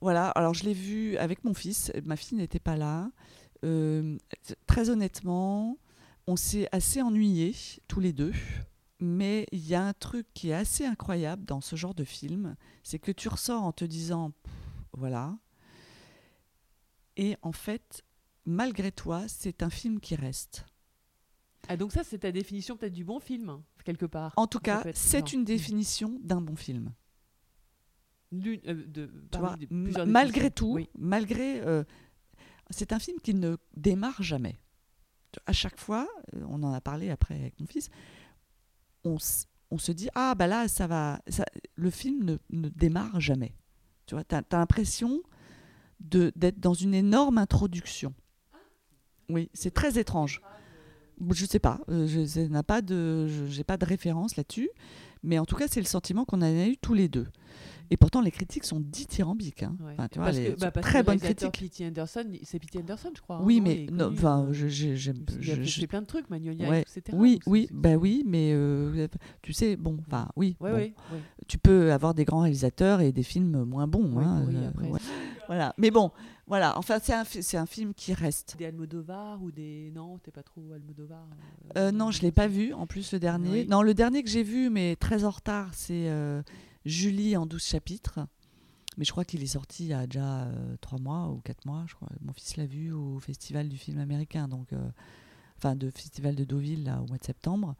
Voilà, 0.00 0.30
alors 0.30 0.54
je 0.54 0.64
l'ai 0.64 0.74
vu 0.74 1.16
avec 1.16 1.44
mon 1.44 1.54
fils, 1.54 1.92
ma 2.04 2.16
fille 2.16 2.38
n'était 2.38 2.60
pas 2.60 2.76
là. 2.76 3.10
Euh, 3.64 4.16
très 4.66 4.90
honnêtement, 4.90 5.76
on 6.26 6.36
s'est 6.36 6.68
assez 6.72 7.02
ennuyés 7.02 7.54
tous 7.88 8.00
les 8.00 8.12
deux. 8.12 8.32
Mais 9.00 9.46
il 9.52 9.66
y 9.66 9.74
a 9.74 9.84
un 9.86 9.92
truc 9.92 10.26
qui 10.34 10.50
est 10.50 10.54
assez 10.54 10.84
incroyable 10.84 11.44
dans 11.44 11.60
ce 11.60 11.76
genre 11.76 11.94
de 11.94 12.04
film, 12.04 12.56
c'est 12.82 12.98
que 12.98 13.12
tu 13.12 13.28
ressors 13.28 13.62
en 13.62 13.72
te 13.72 13.84
disant, 13.84 14.32
voilà. 14.92 15.38
Et 17.16 17.36
en 17.42 17.52
fait, 17.52 18.02
malgré 18.44 18.90
toi, 18.90 19.26
c'est 19.28 19.62
un 19.62 19.70
film 19.70 20.00
qui 20.00 20.16
reste. 20.16 20.66
Ah, 21.68 21.76
donc 21.76 21.92
ça, 21.92 22.02
c'est 22.02 22.18
ta 22.18 22.32
définition 22.32 22.76
peut-être 22.76 22.92
du 22.92 23.04
bon 23.04 23.20
film, 23.20 23.62
quelque 23.84 24.06
part. 24.06 24.32
En 24.36 24.46
tout 24.46 24.60
cas, 24.60 24.82
c'est 24.94 25.32
une 25.32 25.44
définition 25.44 26.18
d'un 26.22 26.40
bon 26.40 26.56
film. 26.56 26.92
euh, 28.34 28.84
de, 28.86 29.10
vois, 29.38 29.56
des- 29.56 29.68
malgré 30.06 30.50
tout, 30.50 30.74
Oui. 30.74 30.88
malgré, 30.98 31.60
euh, 31.60 31.82
c'est 32.70 32.92
un 32.92 32.98
film 32.98 33.18
qui 33.20 33.32
ne 33.34 33.56
démarre 33.76 34.22
jamais. 34.22 34.58
À 35.46 35.52
chaque 35.52 35.78
fois, 35.78 36.08
euh, 36.34 36.42
on 36.48 36.62
en 36.62 36.72
a 36.72 36.80
parlé 36.80 37.10
après 37.10 37.34
avec 37.36 37.58
mon 37.60 37.66
fils, 37.66 37.90
on, 39.04 39.18
se 39.18 39.92
dit 39.92 40.08
ah 40.14 40.34
bah 40.34 40.46
là 40.46 40.68
ça 40.68 40.86
va, 40.86 41.20
le 41.74 41.90
film 41.90 42.24
ne, 42.24 42.36
ne 42.50 42.68
démarre 42.68 43.20
jamais. 43.20 43.54
Tu 44.06 44.14
vois, 44.14 44.24
t'as 44.24 44.38
as, 44.38 44.58
l'impression 44.58 45.22
d'être 46.00 46.60
dans 46.60 46.74
une 46.74 46.94
énorme 46.94 47.38
introduction. 47.38 48.14
Oui, 49.28 49.50
c'est 49.52 49.74
très 49.74 49.98
étrange. 49.98 50.40
Je 51.30 51.44
sais 51.44 51.58
pas, 51.58 51.80
euh, 51.88 52.06
je 52.06 52.24
ça 52.24 52.46
n'a 52.48 52.62
pas 52.62 52.80
de, 52.80 53.26
j'ai 53.48 53.64
pas 53.64 53.76
de 53.76 53.84
référence 53.84 54.36
là-dessus, 54.36 54.70
mais 55.22 55.38
en 55.38 55.44
tout 55.44 55.56
cas 55.56 55.66
c'est 55.68 55.80
le 55.80 55.86
sentiment 55.86 56.24
qu'on 56.24 56.42
a 56.42 56.50
eu 56.50 56.76
tous 56.76 56.94
les 56.94 57.08
deux. 57.08 57.26
Et 57.90 57.96
pourtant 57.96 58.20
les 58.20 58.30
critiques 58.30 58.64
sont 58.64 58.80
dithyrambiques. 58.80 59.62
Hein. 59.62 59.76
Ouais. 59.80 59.92
Enfin, 59.92 60.08
tu 60.08 60.18
vois, 60.18 60.26
parce 60.26 60.38
les- 60.38 60.54
que, 60.54 60.60
bah, 60.60 60.70
parce 60.70 60.86
très 60.86 61.00
que 61.00 61.06
bonnes 61.06 61.18
critiques. 61.20 61.58
P.T. 61.58 61.86
Anderson, 61.86 62.24
c'est 62.42 62.58
P.T. 62.58 62.80
Anderson, 62.80 63.10
je 63.16 63.20
crois. 63.22 63.36
hein, 63.36 63.42
Oui, 63.44 63.60
mais 63.60 63.86
non, 63.90 64.10
enfin, 64.12 64.46
j'aime- 64.52 65.24
fait 65.66 65.86
plein 65.86 66.02
de 66.02 66.06
trucs, 66.06 66.28
Magnolia, 66.30 66.68
Ouais. 66.68 66.82
etc. 66.82 67.02
oui, 67.12 67.38
oui, 67.46 67.68
bah 67.72 67.94
oui, 67.96 68.24
mais 68.26 68.52
euh, 68.52 69.06
tu 69.42 69.52
sais, 69.52 69.76
bon, 69.76 69.96
enfin, 70.06 70.28
oui, 70.36 70.56
Ouais, 70.60 70.94
bon, 71.10 71.16
tu 71.46 71.56
peux 71.58 71.92
avoir 71.92 72.14
des 72.14 72.24
grands 72.24 72.40
réalisateurs 72.40 73.00
et 73.00 73.12
des 73.12 73.22
films 73.22 73.64
moins 73.64 73.86
bons. 73.86 74.18
Hein, 74.18 74.44
euh. 74.52 74.70
Voilà, 75.46 75.74
mais 75.78 75.90
bon, 75.90 76.10
voilà, 76.46 76.78
enfin, 76.78 76.98
c'est 77.02 77.14
un, 77.14 77.24
fi- 77.24 77.42
c'est 77.42 77.56
un 77.56 77.66
film 77.66 77.94
qui 77.94 78.12
reste. 78.12 78.56
Des 78.58 78.66
Almodovar 78.66 79.42
ou 79.42 79.50
des. 79.50 79.90
Non, 79.94 80.18
t'es 80.18 80.30
pas 80.30 80.42
trop 80.42 80.60
Almodovar 80.74 81.26
euh, 81.76 81.88
Euh, 81.88 81.92
non, 81.92 82.10
je 82.10 82.22
l'ai 82.22 82.32
pas 82.32 82.48
vu, 82.48 82.72
en 82.74 82.86
plus, 82.86 83.12
le 83.12 83.18
dernier. 83.18 83.50
Oui. 83.50 83.66
Non, 83.68 83.82
le 83.82 83.94
dernier 83.94 84.22
que 84.22 84.28
j'ai 84.30 84.42
vu, 84.42 84.68
mais 84.70 84.96
très 84.96 85.24
en 85.24 85.30
retard, 85.30 85.70
c'est 85.72 86.08
euh, 86.08 86.42
Julie 86.88 87.36
en 87.36 87.46
12 87.46 87.62
chapitres. 87.64 88.20
Mais 88.96 89.04
je 89.04 89.12
crois 89.12 89.24
qu'il 89.24 89.42
est 89.42 89.46
sorti 89.46 89.84
il 89.84 89.88
y 89.90 89.92
a 89.92 90.06
déjà 90.06 90.42
euh, 90.46 90.76
trois 90.80 90.98
mois 90.98 91.28
ou 91.28 91.36
quatre 91.38 91.64
mois, 91.66 91.84
je 91.86 91.94
crois. 91.94 92.08
Mon 92.20 92.32
fils 92.32 92.56
l'a 92.56 92.66
vu 92.66 92.90
au 92.92 93.20
Festival 93.20 93.68
du 93.68 93.76
film 93.76 93.98
américain, 94.00 94.48
donc, 94.48 94.72
euh, 94.72 94.90
enfin, 95.56 95.76
de 95.76 95.88
Festival 95.90 96.34
de 96.34 96.42
Deauville, 96.44 96.82
là, 96.84 97.00
au 97.00 97.06
mois 97.06 97.18
de 97.18 97.24
septembre, 97.24 97.76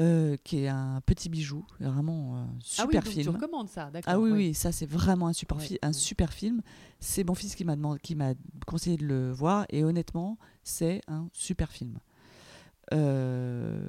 euh, 0.00 0.36
qui 0.42 0.60
est 0.64 0.68
un 0.68 1.00
petit 1.06 1.28
bijou, 1.28 1.64
vraiment 1.78 2.38
euh, 2.38 2.44
Ah 2.44 2.48
oui, 2.56 2.62
super 2.62 3.04
donc 3.04 3.12
tu 3.14 3.20
film. 3.22 3.34
recommandes 3.36 3.68
ça, 3.68 3.90
d'accord. 3.92 4.12
Ah 4.14 4.18
oui, 4.18 4.30
oui, 4.32 4.54
ça 4.54 4.72
c'est 4.72 4.86
vraiment 4.86 5.28
un 5.28 5.32
super, 5.32 5.58
Ouais, 5.58 5.64
fi- 5.64 5.78
un 5.82 5.88
ouais. 5.88 5.92
super 5.92 6.32
film. 6.32 6.60
C'est 6.98 7.22
mon 7.22 7.34
fils 7.34 7.54
qui 7.54 7.64
m'a 7.64 7.76
demandé, 7.76 8.00
qui 8.00 8.16
m'a 8.16 8.32
conseillé 8.66 8.96
de 8.96 9.06
le 9.06 9.30
voir, 9.30 9.64
et 9.68 9.84
honnêtement, 9.84 10.38
c'est 10.64 11.02
un 11.06 11.28
super 11.32 11.70
film. 11.70 11.98
Euh, 12.92 13.80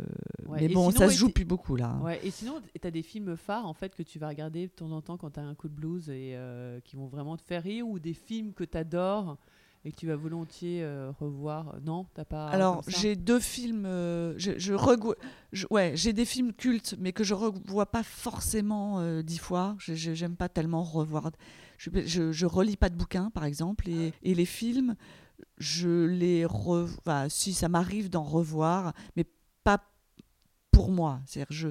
Ouais, 0.47 0.61
Mais 0.61 0.67
bon, 0.69 0.89
sinon, 0.91 0.99
ça 1.01 1.09
se 1.09 1.17
joue 1.17 1.29
plus 1.29 1.45
beaucoup 1.45 1.75
là. 1.75 1.97
Ouais, 2.03 2.19
et 2.25 2.29
sinon, 2.31 2.55
tu 2.79 2.87
as 2.87 2.91
des 2.91 3.01
films 3.01 3.35
phares 3.37 3.65
en 3.65 3.73
fait 3.73 3.95
que 3.95 4.03
tu 4.03 4.19
vas 4.19 4.27
regarder 4.27 4.67
de 4.67 4.71
temps 4.71 4.91
en 4.91 5.01
temps 5.01 5.17
quand 5.17 5.31
tu 5.31 5.39
as 5.39 5.43
un 5.43 5.55
coup 5.55 5.69
de 5.69 5.73
blues 5.73 6.09
et 6.09 6.33
euh, 6.35 6.79
qui 6.81 6.95
vont 6.95 7.07
vraiment 7.07 7.37
te 7.37 7.41
faire 7.43 7.63
rire 7.63 7.87
ou 7.87 7.97
des 7.97 8.13
films 8.13 8.53
que 8.53 8.63
tu 8.63 8.77
adores 8.77 9.37
et 9.85 9.91
que 9.91 9.95
tu 9.97 10.07
vas 10.07 10.15
volontiers 10.15 10.83
euh, 10.83 11.11
revoir? 11.19 11.75
Non, 11.85 12.05
t'as 12.13 12.25
pas. 12.25 12.47
Alors, 12.47 12.83
j'ai 12.87 13.15
deux 13.15 13.39
films. 13.39 13.85
euh, 13.85 14.33
je, 14.37 14.51
je- 14.59 15.65
ouais, 15.71 15.91
j'ai 15.95 16.13
des 16.13 16.25
films 16.25 16.53
cultes, 16.53 16.95
mais 16.99 17.13
que 17.13 17.23
je 17.23 17.33
revois 17.33 17.85
pas 17.85 18.03
forcément 18.03 19.21
dix 19.21 19.37
fois. 19.39 19.75
J'aime 19.79 20.35
pas 20.35 20.49
tellement 20.49 20.83
revoir. 20.83 21.31
Je, 21.77 21.89
je, 22.05 22.31
je 22.31 22.45
relis 22.45 22.77
pas 22.77 22.89
de 22.89 22.95
bouquins, 22.95 23.29
par 23.29 23.45
exemple, 23.45 23.89
et, 23.89 24.13
et 24.23 24.35
les 24.35 24.45
films, 24.45 24.95
je 25.57 26.05
les 26.05 26.45
revois. 26.45 27.29
Si 27.29 27.53
ça 27.53 27.69
m'arrive 27.69 28.09
d'en 28.09 28.23
revoir, 28.23 28.93
mais 29.15 29.25
pas 29.63 29.81
pour 30.71 30.91
moi. 30.91 31.21
C'est-à-dire, 31.25 31.51
je, 31.55 31.69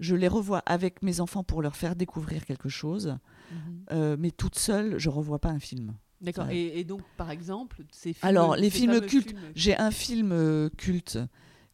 je 0.00 0.14
les 0.16 0.28
revois 0.28 0.58
avec 0.66 1.02
mes 1.02 1.20
enfants 1.20 1.44
pour 1.44 1.62
leur 1.62 1.76
faire 1.76 1.96
découvrir 1.96 2.44
quelque 2.44 2.68
chose, 2.68 3.16
Mhm. 3.52 3.84
euh, 3.92 4.16
mais 4.18 4.30
toute 4.30 4.56
seule, 4.58 4.98
je 4.98 5.08
revois 5.10 5.38
pas 5.38 5.50
un 5.50 5.58
film. 5.60 5.94
D'accord. 6.20 6.48
Et, 6.50 6.78
et 6.80 6.84
donc, 6.84 7.02
par 7.16 7.30
exemple, 7.30 7.82
ces 7.90 8.12
films. 8.12 8.28
Alors, 8.28 8.56
les 8.56 8.70
films 8.70 9.00
cultes, 9.02 9.34
J'ai 9.54 9.76
un 9.76 9.90
film 9.90 10.30
euh, 10.32 10.70
culte 10.78 11.18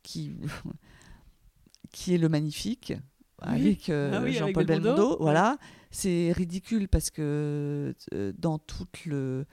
qui, 0.03 0.33
qui 1.93 2.15
est 2.15 2.19
Le 2.19 2.29
Magnifique, 2.29 2.93
avec 3.41 3.89
euh, 3.91 4.13
Ah 4.15 4.23
oui, 4.23 4.33
Jean-Paul 4.33 4.67
Belmondo. 4.67 5.17
Voilà. 5.21 5.59
C'est 5.91 6.33
ridicule 6.33 6.89
parce 6.89 7.11
que 7.11 7.95
dans 8.37 8.59
tout 8.59 8.87
le, 9.07 9.47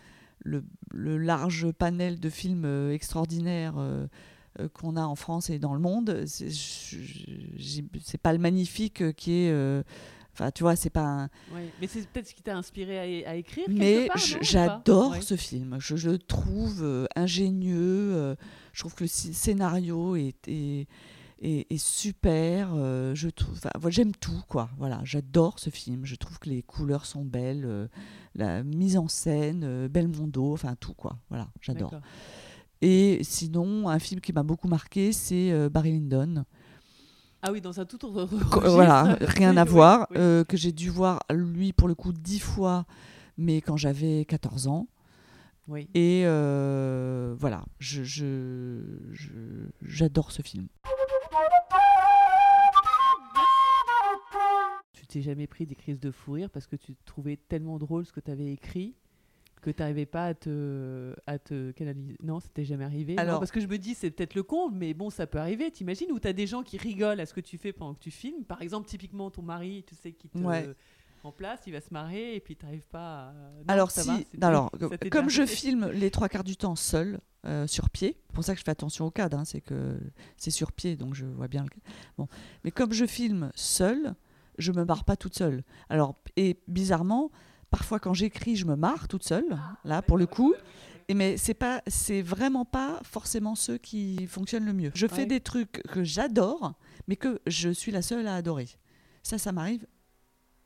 le, 0.46 0.64
le 0.92 1.18
large 1.18 1.70
panel 1.72 2.20
de 2.20 2.30
films 2.30 2.64
euh, 2.66 2.94
extraordinaires 2.94 3.76
euh, 3.78 4.08
euh, 4.62 4.70
qu'on 4.70 4.96
a 4.96 5.02
en 5.04 5.16
France 5.16 5.50
et 5.50 5.60
dans 5.60 5.74
le 5.74 5.82
monde, 5.82 6.24
c'est 6.28 8.18
pas 8.22 8.32
Le 8.34 8.40
Magnifique 8.40 9.14
qui 9.16 9.34
est. 9.34 9.84
Enfin, 10.34 10.52
tu 10.52 10.64
vois, 10.64 10.76
c'est 10.76 10.90
pas 10.90 11.06
un, 11.06 11.24
Ouais. 11.54 11.70
Mais 11.80 11.88
c'est 11.88 12.06
peut-être 12.10 12.28
ce 12.28 12.34
qui 12.36 12.42
t'a 12.44 12.58
inspiré 12.58 13.24
à, 13.26 13.30
à 13.32 13.36
écrire. 13.36 13.66
mais 13.70 14.10
j'adore 14.42 15.12
Ouais. 15.12 15.22
ce 15.22 15.38
film. 15.38 15.78
Je, 15.80 15.96
je 15.96 16.10
le 16.10 16.18
trouve 16.20 16.84
euh, 16.84 17.06
ingénieux. 17.16 17.78
euh, 18.14 18.36
je 18.74 18.82
trouve 18.82 18.94
que 18.96 19.06
le 19.06 19.08
scénario 19.08 20.18
est, 20.18 20.46
est, 20.50 20.88
est- 21.42 21.72
est 21.72 21.78
super. 21.84 22.70
euh, 22.76 23.14
je 23.16 23.30
trouve, 23.30 23.60
voilà, 23.76 23.90
j'aime 23.90 24.12
tout, 24.14 24.42
quoi. 24.48 24.70
Voilà, 24.78 25.02
j'adore 25.04 25.60
ce 25.60 25.70
film. 25.70 26.06
Je 26.06 26.16
trouve 26.16 26.40
que 26.40 26.50
les 26.50 26.62
couleurs 26.64 27.06
sont 27.06 27.24
belles, 27.26 27.66
euh, 27.66 27.88
la 28.36 28.64
mise 28.64 28.98
en 28.98 29.08
scène, 29.08 29.64
euh, 29.64 29.88
Belmondo, 29.88 30.54
enfin 30.54 30.76
tout, 30.80 30.94
quoi. 30.94 31.18
Voilà, 31.30 31.48
j'adore. 31.62 31.92
Et 32.82 33.20
sinon, 33.24 33.88
un 33.90 34.00
film 34.00 34.22
qui 34.22 34.34
m'a 34.34 34.44
beaucoup 34.44 34.68
marqué, 34.68 35.12
c'est 35.14 35.52
euh, 35.52 35.70
Barry 35.70 35.92
Lyndon. 35.94 36.44
Ah 37.42 37.52
oui, 37.52 37.62
dans 37.62 37.80
un 37.80 37.86
tout 37.86 38.04
autre 38.06 38.24
registre. 38.24 38.70
Voilà, 38.70 39.18
rien 39.22 39.56
à 39.58 39.64
oui, 39.64 39.70
voir. 39.70 40.08
oui. 40.12 40.18
que 40.48 40.58
j'ai 40.58 40.72
dû 40.72 40.90
voir, 40.90 41.22
lui, 41.32 41.74
pour 41.74 41.88
le 41.88 41.96
coup, 41.96 42.12
dix 42.12 42.40
fois, 42.40 42.86
mais 43.38 43.62
quand 43.62 43.78
j'avais 43.78 44.26
14 44.26 44.68
ans. 44.68 44.88
Oui. 45.68 45.88
Et 45.96 46.24
euh, 46.26 47.36
voilà, 47.40 47.64
je, 47.80 48.04
je- 48.04 49.00
je- 49.14 49.32
j'adore 49.82 50.32
ce 50.32 50.42
film. 50.44 50.68
Tu 54.94 55.06
t'es 55.08 55.22
jamais 55.22 55.48
pris 55.48 55.66
des 55.66 55.76
crises 55.76 56.00
de 56.00 56.12
fou 56.12 56.34
rire 56.34 56.50
parce 56.50 56.68
que 56.68 56.76
tu 56.76 56.96
trouvais 57.06 57.38
tellement 57.38 57.78
drôle 57.78 58.06
ce 58.06 58.12
que 58.14 58.20
tu 58.20 58.32
avais 58.32 58.52
écrit 58.52 58.96
que 59.62 59.72
tu 59.72 59.82
n'arrivais 59.82 60.06
pas 60.06 60.28
à 60.28 60.34
te, 60.36 61.16
à 61.26 61.40
te 61.40 61.72
canaliser. 61.72 62.16
Non, 62.22 62.40
c'était 62.40 62.64
jamais 62.66 62.84
arrivé. 62.86 63.16
Non, 63.16 63.22
Alors- 63.24 63.40
parce 63.40 63.50
que 63.52 63.60
je 63.60 63.66
me 63.66 63.80
dis, 63.80 63.96
c'est 63.96 64.12
peut-être 64.12 64.36
le 64.36 64.44
con, 64.44 64.70
mais 64.70 64.94
bon, 64.94 65.10
ça 65.10 65.26
peut 65.26 65.40
arriver. 65.40 65.72
T'imagines 65.72 66.12
où 66.12 66.20
tu 66.20 66.28
as 66.28 66.34
des 66.34 66.46
gens 66.46 66.62
qui 66.62 66.78
rigolent 66.78 67.20
à 67.20 67.26
ce 67.26 67.34
que 67.34 67.42
tu 67.42 67.58
fais 67.58 67.74
pendant 67.74 67.96
que 67.96 68.00
tu 68.00 68.12
filmes. 68.12 68.44
Par 68.46 68.62
exemple, 68.62 68.88
typiquement, 68.88 69.32
ton 69.32 69.42
mari, 69.42 69.84
tu 69.88 69.96
sais, 69.96 70.12
qui 70.12 70.30
te 70.30 70.38
Ouais. 70.38 70.70
Remplace, 71.26 71.60
il 71.68 71.74
va 71.74 71.82
se 71.82 71.94
marrer 71.94 72.36
et 72.36 72.40
puis 72.40 72.56
tu 72.56 72.66
n'arrives 72.66 72.88
pas 72.88 73.30
à. 73.30 73.34
Non, 73.34 73.64
alors, 73.68 73.92
ça 73.92 74.04
si, 74.04 74.28
va, 74.38 74.48
alors 74.48 74.72
comme 75.12 75.30
je 75.30 75.46
filme 75.46 75.90
les 75.92 76.12
trois 76.12 76.30
quarts 76.30 76.44
du 76.44 76.56
temps 76.58 76.76
seul, 76.76 77.20
euh, 77.46 77.68
sur 77.68 77.90
pied, 77.90 78.18
c'est 78.28 78.34
pour 78.34 78.44
ça 78.44 78.54
que 78.54 78.60
je 78.60 78.64
fais 78.64 78.72
attention 78.72 79.06
au 79.06 79.12
cadre, 79.12 79.38
hein, 79.38 79.46
c'est 79.46 79.62
que 79.62 80.00
c'est 80.38 80.52
sur 80.52 80.72
pied, 80.72 80.96
donc 80.96 81.14
je 81.14 81.26
vois 81.26 81.48
bien 81.48 81.64
le. 81.64 81.70
Bon. 82.18 82.28
Mais 82.64 82.72
comme 82.72 82.92
je 82.92 83.06
filme 83.06 83.52
seul, 83.56 84.16
je 84.58 84.72
me 84.72 84.84
marre 84.86 85.04
pas 85.04 85.16
toute 85.16 85.36
seule. 85.36 85.64
Alors, 85.90 86.16
et 86.38 86.60
bizarrement, 86.68 87.30
parfois 87.70 88.00
quand 88.00 88.14
j'écris, 88.14 88.56
je 88.56 88.66
me 88.66 88.76
marre 88.76 89.08
toute 89.08 89.24
seule, 89.24 89.58
là, 89.84 90.02
pour 90.02 90.18
le 90.18 90.26
coup. 90.26 90.56
Et 91.08 91.14
mais 91.14 91.38
c'est 91.38 91.54
pas, 91.54 91.84
c'est 91.86 92.24
vraiment 92.24 92.66
pas 92.66 93.00
forcément 93.04 93.54
ceux 93.54 93.78
qui 93.78 94.26
fonctionnent 94.26 94.66
le 94.66 94.74
mieux. 94.74 94.92
Je 94.96 95.06
fais 95.06 95.18
Ouais. 95.22 95.26
des 95.28 95.40
trucs 95.40 95.84
que 95.84 96.04
j'adore, 96.04 96.74
mais 97.08 97.16
que 97.16 97.40
je 97.46 97.70
suis 97.70 97.92
la 97.92 98.02
seule 98.02 98.26
à 98.28 98.36
adorer. 98.36 98.70
Ça, 99.22 99.38
ça 99.38 99.52
m'arrive 99.52 99.86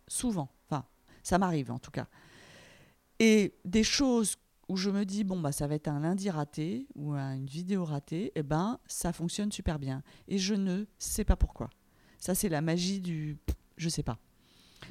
souvent. 0.09 0.49
Enfin, 0.69 0.83
ça 1.23 1.37
m'arrive 1.37 1.71
en 1.71 1.79
tout 1.79 1.91
cas. 1.91 2.07
Et 3.19 3.53
des 3.65 3.83
choses 3.83 4.35
où 4.67 4.75
je 4.77 4.89
me 4.89 5.03
dis 5.03 5.23
bon 5.23 5.39
bah 5.39 5.51
ça 5.51 5.65
va 5.67 5.75
être 5.75 5.87
un 5.87 5.99
lundi 5.99 6.29
raté 6.29 6.87
ou 6.95 7.13
un- 7.13 7.33
une 7.35 7.47
vidéo 7.47 7.85
ratée, 7.85 8.31
et 8.35 8.43
ben 8.43 8.79
ça 8.87 9.11
fonctionne 9.13 9.51
super 9.51 9.79
bien. 9.79 10.03
Et 10.27 10.37
je 10.37 10.53
ne 10.53 10.85
sais 10.99 11.23
pas 11.25 11.35
pourquoi. 11.35 11.69
Ça 12.17 12.35
c'est 12.35 12.49
la 12.49 12.61
magie 12.61 12.99
du, 13.01 13.37
je 13.77 13.89
sais 13.89 14.03
pas, 14.03 14.19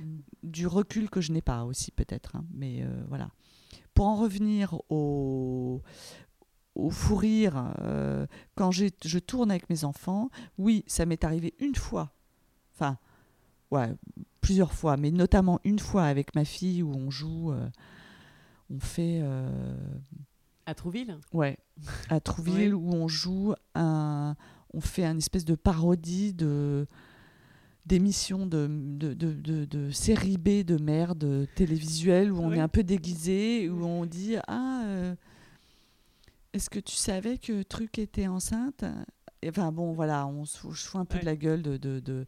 Mm. 0.01 0.19
du 0.43 0.67
recul 0.67 1.09
que 1.11 1.21
je 1.21 1.33
n'ai 1.33 1.43
pas 1.43 1.65
aussi 1.65 1.91
peut-être. 1.91 2.37
hein. 2.37 2.45
Mais 2.53 2.83
euh, 2.83 3.05
voilà. 3.09 3.31
Pour 3.95 4.07
en 4.07 4.17
revenir 4.17 4.75
au 4.91 5.83
au 6.75 6.91
fou 6.91 7.17
rire, 7.17 7.73
euh, 7.81 8.27
quand 8.55 8.71
je 8.71 9.19
tourne 9.19 9.51
avec 9.51 9.69
mes 9.69 9.83
enfants, 9.85 10.31
oui, 10.59 10.85
ça 10.87 11.07
m'est 11.07 11.25
arrivé 11.25 11.55
une 11.59 11.75
fois. 11.75 12.13
Enfin, 12.75 12.99
ouais, 13.73 13.93
plusieurs 14.41 14.73
fois, 14.73 14.97
mais 14.97 15.11
notamment 15.11 15.61
une 15.65 15.79
fois 15.79 16.05
avec 16.05 16.35
ma 16.35 16.45
fille 16.45 16.83
où 16.83 16.93
on 16.95 17.11
joue. 17.11 17.53
euh, 17.53 17.69
on 18.71 18.81
fait. 18.81 19.21
euh, 19.23 19.75
À 20.67 20.75
Trouville? 20.75 21.17
Ouais, 21.33 21.59
à 22.11 22.21
Trouville 22.21 22.75
où 22.75 22.93
on 22.93 23.09
joue 23.09 23.55
un, 23.75 24.37
on 24.75 24.81
fait 24.81 25.05
un 25.05 25.17
espèce 25.17 25.45
de 25.45 25.55
parodie 25.55 26.35
de 26.35 26.87
d'émissions 27.87 28.45
de, 28.47 28.67
de, 28.69 29.15
de, 29.15 29.33
de, 29.33 29.65
de 29.65 29.91
série 29.91 30.37
B 30.37 30.63
de 30.63 30.77
merde 30.77 31.47
télévisuelle 31.55 32.31
où 32.31 32.39
on 32.39 32.51
Ouais. 32.51 32.59
est 32.59 32.61
un 32.61 32.69
peu 32.69 32.83
déguisé, 32.83 33.71
où 33.71 33.83
on 33.83 34.05
dit 34.05 34.37
Ah, 34.47 34.83
euh, 34.85 35.15
est-ce 36.53 36.69
que 36.69 36.81
tu 36.81 36.95
savais 36.97 37.39
que 37.39 37.63
Truc 37.63 37.99
était 37.99 38.27
enceinte? 38.27 38.85
Enfin 39.47 39.73
bon, 39.73 39.93
voilà, 39.93 40.27
on 40.27 40.45
se 40.45 40.59
fout, 40.59 40.77
un 40.97 41.05
peu 41.07 41.15
Ouais. 41.15 41.21
de 41.21 41.27
la 41.27 41.37
gueule 41.37 41.63
de, 41.63 41.77
de, 41.79 42.01
de, 42.01 42.27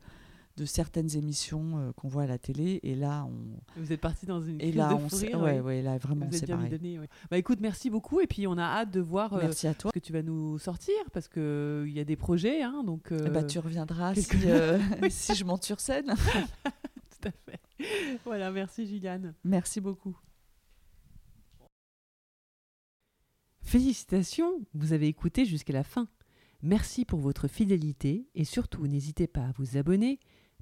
de 0.61 0.67
certaines 0.67 1.17
émissions 1.17 1.79
euh, 1.79 1.93
qu'on 1.93 2.09
voit 2.09 2.25
à 2.25 2.27
la 2.27 2.37
télé, 2.37 2.81
et 2.83 2.95
là, 2.95 3.27
on, 3.27 3.81
Vous 3.81 3.93
êtes 3.93 4.01
parti 4.01 4.27
dans 4.27 4.43
une 4.43 4.57
et 4.61 4.65
crise 4.71 4.77
là, 4.77 4.91
de 4.91 5.35
on 5.35 5.43
ouais, 5.43 5.61
ouais, 5.61 5.81
là, 5.81 5.97
vraiment, 5.97 6.29
c'est 6.31 6.47
pareil. 6.47 6.69
donné, 6.69 6.99
ouais. 6.99 7.09
Bah 7.31 7.39
écoute, 7.39 7.61
merci 7.63 7.89
beaucoup 7.89 8.21
et 8.21 8.27
puis 8.27 8.47
on 8.47 8.59
a 8.59 8.63
hâte 8.63 8.91
de 8.91 9.01
voir 9.01 9.33
euh, 9.33 9.41
Merci 9.41 9.67
à 9.67 9.73
toi. 9.75 9.91
ce 9.95 9.99
que 9.99 10.05
tu 10.05 10.13
vas 10.13 10.23
nous 10.23 10.59
sortir 10.59 10.95
parce 11.15 11.29
que 11.29 11.85
il 11.87 11.95
y 11.95 12.01
a 12.01 12.05
des 12.05 12.17
projets, 12.17 12.63
hein, 12.63 12.85
donc. 12.85 13.11
euh, 13.11 13.31
ben, 13.31 13.47
tu 13.47 13.59
reviendras 13.59 14.15
si, 14.15 14.29
euh, 14.45 14.79
si 15.09 15.35
je 15.35 15.45
monte 15.47 15.65
sur 15.65 15.81
scène. 15.81 16.15
Tout 16.65 17.29
à 17.29 17.31
fait. 17.31 17.61
Voilà, 18.27 18.51
merci 18.51 18.87
Juliane. 18.87 19.35
Merci 19.45 19.81
beaucoup. 19.81 20.15
Félicitations, 23.63 24.61
vous 24.75 24.93
avez 24.93 25.07
écouté 25.07 25.47
jusqu'à 25.47 25.73
la 25.73 25.85
fin. 25.85 26.07
Merci 26.63 27.07
pour 27.07 27.21
votre 27.21 27.49
fidélité 27.49 28.29
et 28.35 28.45
surtout 28.45 28.87
n'hésitez 28.87 29.27
pas 29.27 29.47
à 29.47 29.53
vous 29.57 29.79
abonner, 29.79 30.19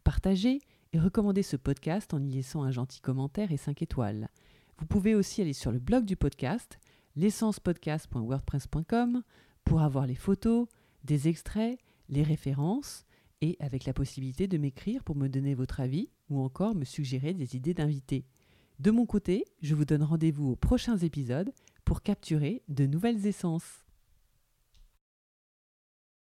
partager 0.08 0.60
et 0.94 0.98
recommander 0.98 1.42
ce 1.42 1.58
podcast 1.58 2.14
en 2.14 2.24
y 2.24 2.30
laissant 2.30 2.62
un 2.62 2.70
gentil 2.70 3.02
commentaire 3.02 3.52
et 3.52 3.58
5 3.58 3.82
étoiles. 3.82 4.30
Vous 4.78 4.86
pouvez 4.86 5.14
aussi 5.14 5.42
aller 5.42 5.52
sur 5.52 5.70
le 5.70 5.78
blog 5.78 6.06
du 6.06 6.16
podcast, 6.16 6.78
l'essencepodcast.wordpress.com, 7.14 9.22
pour 9.64 9.82
avoir 9.82 10.06
les 10.06 10.14
photos, 10.14 10.66
des 11.04 11.28
extraits, 11.28 11.78
les 12.08 12.22
références 12.22 13.04
et 13.42 13.58
avec 13.60 13.84
la 13.84 13.92
possibilité 13.92 14.48
de 14.48 14.56
m'écrire 14.56 15.04
pour 15.04 15.14
me 15.14 15.28
donner 15.28 15.54
votre 15.54 15.78
avis 15.78 16.08
ou 16.30 16.40
encore 16.40 16.74
me 16.74 16.86
suggérer 16.86 17.34
des 17.34 17.54
idées 17.54 17.74
d'invités. 17.74 18.24
De 18.78 18.90
mon 18.90 19.04
côté, 19.04 19.44
je 19.60 19.74
vous 19.74 19.84
donne 19.84 20.04
rendez-vous 20.04 20.52
aux 20.52 20.56
prochains 20.56 20.96
épisodes 20.96 21.52
pour 21.84 22.00
capturer 22.00 22.62
de 22.68 22.86
nouvelles 22.86 23.26
essences. 23.26 23.84